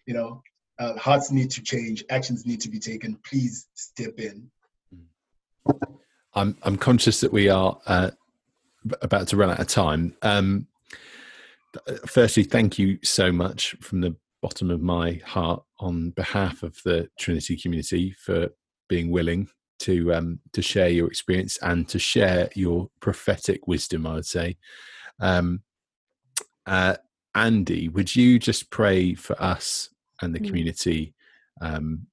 You 0.07 0.15
know, 0.15 0.43
uh, 0.81 0.97
hearts 0.97 1.31
need 1.31 1.51
to 1.51 1.63
change, 1.63 2.03
actions 2.11 2.47
need 2.47 2.61
to 2.63 2.71
be 2.71 2.81
taken. 2.81 3.17
Please 3.23 3.69
step 3.75 4.19
in. 4.19 4.51
I'm 6.35 6.57
I'm 6.63 6.77
conscious 6.77 7.21
that 7.21 7.33
we 7.33 7.49
are 7.49 7.79
uh, 7.87 8.11
about 9.03 9.29
to 9.29 9.37
run 9.37 9.51
out 9.51 9.61
of 9.61 9.69
time. 9.69 10.17
Um, 10.23 10.67
firstly, 12.07 12.45
thank 12.45 12.79
you 12.79 12.99
so 13.03 13.33
much 13.33 13.77
from 13.81 14.01
the 14.01 14.17
bottom 14.43 14.71
of 14.71 14.81
my 14.81 15.21
heart 15.25 15.63
on 15.79 16.11
behalf 16.11 16.63
of 16.63 16.79
the 16.85 17.09
Trinity 17.19 17.57
community 17.57 18.13
for 18.13 18.49
being 18.89 19.11
willing 19.11 19.49
to 19.81 20.13
um, 20.13 20.41
to 20.53 20.63
share 20.63 20.89
your 20.89 21.07
experience 21.07 21.59
and 21.63 21.89
to 21.89 21.99
share 21.99 22.51
your 22.55 22.91
prophetic 23.01 23.67
wisdom. 23.67 24.07
I 24.07 24.15
would 24.15 24.27
say, 24.27 24.57
um, 25.21 25.63
uh, 26.67 26.97
Andy, 27.35 27.89
would 27.89 28.15
you 28.15 28.39
just 28.39 28.71
pray 28.71 29.15
for 29.15 29.41
us 29.43 29.89
and 30.21 30.35
the 30.35 30.41
mm. 30.41 30.47
community 30.47 31.15
um, 31.61 32.07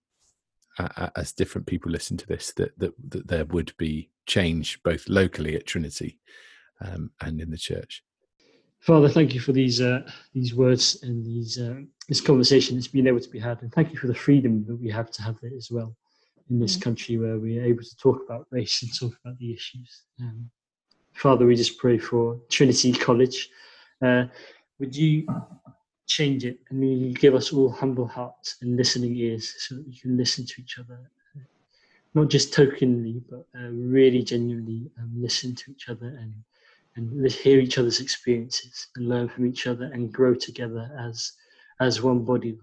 as 1.16 1.34
different 1.34 1.68
people 1.68 1.92
listen 1.92 2.18
to 2.18 2.28
this 2.28 2.54
that, 2.54 2.78
that 2.80 2.94
that 3.10 3.28
there 3.28 3.46
would 3.46 3.74
be 3.78 4.10
change 4.26 4.82
both 4.84 5.10
locally 5.10 5.56
at 5.56 5.66
Trinity 5.66 6.20
um, 6.82 7.12
and 7.22 7.42
in 7.42 7.50
the 7.50 7.58
church? 7.58 8.04
Father, 8.88 9.10
thank 9.10 9.34
you 9.34 9.42
for 9.42 9.52
these 9.52 9.82
uh, 9.82 10.10
these 10.34 10.56
words 10.56 11.04
and 11.04 11.26
these 11.26 11.60
uh, 11.60 11.82
this 12.08 12.22
conversation 12.22 12.78
that's 12.78 12.88
been 12.88 13.06
able 13.06 13.20
to 13.20 13.30
be 13.30 13.38
had, 13.38 13.62
and 13.62 13.70
thank 13.74 13.92
you 13.92 14.00
for 14.00 14.08
the 14.08 14.16
freedom 14.16 14.64
that 14.66 14.78
we 14.78 14.90
have 14.90 15.12
to 15.12 15.22
have 15.22 15.36
it 15.44 15.52
as 15.52 15.70
well 15.70 15.94
in 16.50 16.58
this 16.58 16.78
mm. 16.78 16.84
country 16.84 17.18
where 17.18 17.38
we 17.38 17.60
are 17.60 17.66
able 17.66 17.84
to 17.84 17.98
talk 17.98 18.22
about 18.24 18.48
race 18.50 18.82
and 18.84 18.98
talk 18.98 19.12
about 19.20 19.38
the 19.40 19.52
issues. 19.52 20.04
Um, 20.22 20.50
Father, 21.12 21.46
we 21.46 21.58
just 21.58 21.78
pray 21.78 21.98
for 21.98 22.40
Trinity 22.48 22.94
College. 22.94 23.50
Uh, 24.02 24.24
would 24.80 24.96
you 24.96 25.28
change 26.06 26.46
it 26.46 26.60
and 26.70 26.82
you 26.82 27.14
give 27.14 27.36
us 27.36 27.52
all 27.52 27.70
humble 27.70 28.08
hearts 28.08 28.56
and 28.62 28.78
listening 28.78 29.18
ears 29.18 29.54
so 29.58 29.76
that 29.76 29.86
we 29.86 30.00
can 30.00 30.16
listen 30.16 30.46
to 30.46 30.62
each 30.62 30.80
other? 30.80 30.98
Not 32.14 32.30
just 32.30 32.54
tokenly, 32.54 33.22
but 33.30 33.46
uh, 33.54 33.68
really 33.68 34.24
genuinely 34.24 34.90
um, 34.98 35.12
listen 35.14 35.56
to 35.56 35.72
each 35.72 35.90
other 35.90 36.08
and 36.08 36.34
and 36.98 37.32
hear 37.32 37.60
each 37.60 37.78
other's 37.78 38.02
experiences 38.02 38.88
and 38.96 39.08
learn 39.08 39.30
from 39.30 39.46
each 39.46 39.68
other 39.68 39.86
and 39.94 40.12
grow 40.12 40.34
together 40.34 40.92
as 41.00 41.34
as 41.80 42.02
one 42.02 42.26
body. 42.26 42.58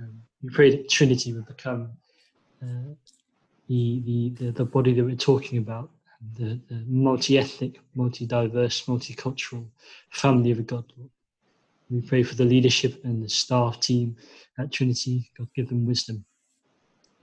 Um, 0.00 0.22
we 0.42 0.50
pray 0.50 0.70
that 0.70 0.88
Trinity 0.88 1.32
would 1.34 1.46
become 1.46 1.90
uh, 2.62 2.94
the, 3.68 4.32
the, 4.38 4.50
the, 4.50 4.64
body 4.64 4.92
that 4.94 5.04
we're 5.04 5.16
talking 5.16 5.58
about, 5.58 5.90
the, 6.38 6.60
the 6.68 6.82
multi-ethnic, 6.86 7.80
multi-diverse, 7.94 8.86
multicultural 8.86 9.66
family 10.10 10.50
of 10.50 10.66
God. 10.66 10.84
Lord. 10.96 11.10
We 11.90 12.00
pray 12.00 12.22
for 12.22 12.34
the 12.34 12.44
leadership 12.44 13.04
and 13.04 13.22
the 13.22 13.28
staff 13.28 13.80
team 13.80 14.16
at 14.58 14.72
Trinity. 14.72 15.30
God, 15.36 15.48
give 15.54 15.68
them 15.68 15.86
wisdom 15.86 16.24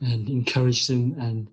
and 0.02 0.30
encourage 0.30 0.88
them 0.88 1.16
and 1.20 1.48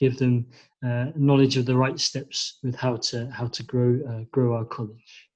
give 0.00 0.18
them 0.18 0.46
uh, 0.84 1.06
knowledge 1.16 1.58
of 1.58 1.66
the 1.66 1.76
right 1.76 2.00
steps 2.00 2.58
with 2.64 2.74
how 2.74 2.96
to 2.96 3.30
how 3.30 3.46
to 3.48 3.62
grow 3.64 4.00
uh, 4.08 4.24
grow 4.32 4.56
our 4.56 4.66
college. 4.66 5.28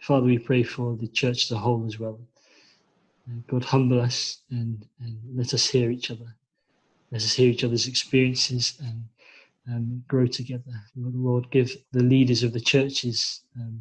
Father, 0.00 0.26
we 0.26 0.38
pray 0.38 0.62
for 0.64 0.96
the 0.96 1.08
church 1.08 1.44
as 1.44 1.52
a 1.52 1.58
whole 1.58 1.86
as 1.86 1.98
well. 2.00 2.20
Uh, 3.28 3.40
God, 3.48 3.64
humble 3.64 4.00
us 4.00 4.42
and, 4.50 4.86
and 5.00 5.18
let 5.34 5.54
us 5.54 5.68
hear 5.68 5.90
each 5.90 6.10
other. 6.10 6.36
Let 7.12 7.22
us 7.22 7.34
hear 7.34 7.50
each 7.50 7.64
other's 7.64 7.86
experiences 7.86 8.74
and 8.80 9.04
um, 9.68 10.04
grow 10.08 10.26
together. 10.26 10.72
Lord, 10.96 11.14
Lord, 11.14 11.50
give 11.50 11.76
the 11.92 12.02
leaders 12.02 12.42
of 12.42 12.52
the 12.52 12.60
churches 12.60 13.42
um, 13.60 13.80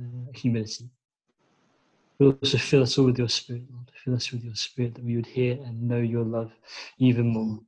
uh, 0.00 0.32
humility. 0.34 0.90
Also 2.20 2.58
fill 2.58 2.82
us 2.82 2.98
all 2.98 3.06
with 3.06 3.18
your 3.18 3.28
spirit, 3.28 3.64
Lord. 3.72 3.90
Fill 4.04 4.14
us 4.14 4.32
with 4.32 4.44
your 4.44 4.54
spirit 4.54 4.94
that 4.94 5.04
we 5.04 5.16
would 5.16 5.26
hear 5.26 5.54
and 5.54 5.82
know 5.82 5.98
your 5.98 6.24
love 6.24 6.52
even 6.98 7.28
more, 7.28 7.60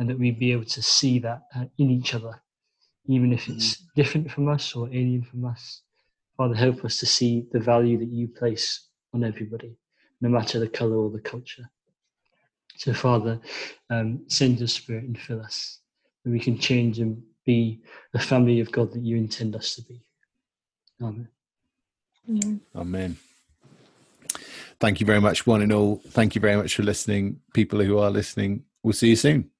and 0.00 0.08
that 0.08 0.18
we'd 0.18 0.38
be 0.38 0.50
able 0.50 0.64
to 0.64 0.82
see 0.82 1.18
that 1.20 1.42
uh, 1.54 1.66
in 1.76 1.90
each 1.90 2.14
other, 2.14 2.42
even 3.06 3.34
if 3.34 3.48
it's 3.48 3.76
different 3.94 4.30
from 4.30 4.48
us 4.48 4.74
or 4.74 4.88
alien 4.88 5.22
from 5.22 5.44
us. 5.44 5.82
Father, 6.38 6.54
help 6.54 6.86
us 6.86 6.98
to 6.98 7.06
see 7.06 7.46
the 7.52 7.60
value 7.60 7.98
that 7.98 8.08
you 8.08 8.26
place 8.26 8.88
on 9.12 9.22
everybody, 9.22 9.76
no 10.22 10.30
matter 10.30 10.58
the 10.58 10.68
color 10.68 10.96
or 10.96 11.10
the 11.10 11.20
culture. 11.20 11.68
So, 12.78 12.94
Father, 12.94 13.38
um, 13.90 14.24
send 14.28 14.58
your 14.58 14.68
spirit 14.68 15.04
and 15.04 15.18
fill 15.18 15.42
us, 15.42 15.80
that 16.24 16.30
we 16.30 16.40
can 16.40 16.58
change 16.58 16.98
and 16.98 17.22
be 17.44 17.80
the 18.14 18.18
family 18.18 18.60
of 18.60 18.72
God 18.72 18.92
that 18.94 19.02
you 19.02 19.18
intend 19.18 19.54
us 19.54 19.74
to 19.74 19.82
be. 19.82 20.00
Amen. 21.02 21.28
Amen. 22.26 22.60
Amen. 22.74 23.16
Thank 24.78 25.00
you 25.00 25.06
very 25.06 25.20
much, 25.20 25.46
one 25.46 25.60
and 25.60 25.72
all. 25.72 26.00
Thank 26.08 26.34
you 26.34 26.40
very 26.40 26.56
much 26.56 26.74
for 26.74 26.84
listening. 26.84 27.40
People 27.52 27.84
who 27.84 27.98
are 27.98 28.10
listening, 28.10 28.64
we'll 28.82 28.94
see 28.94 29.10
you 29.10 29.16
soon. 29.16 29.50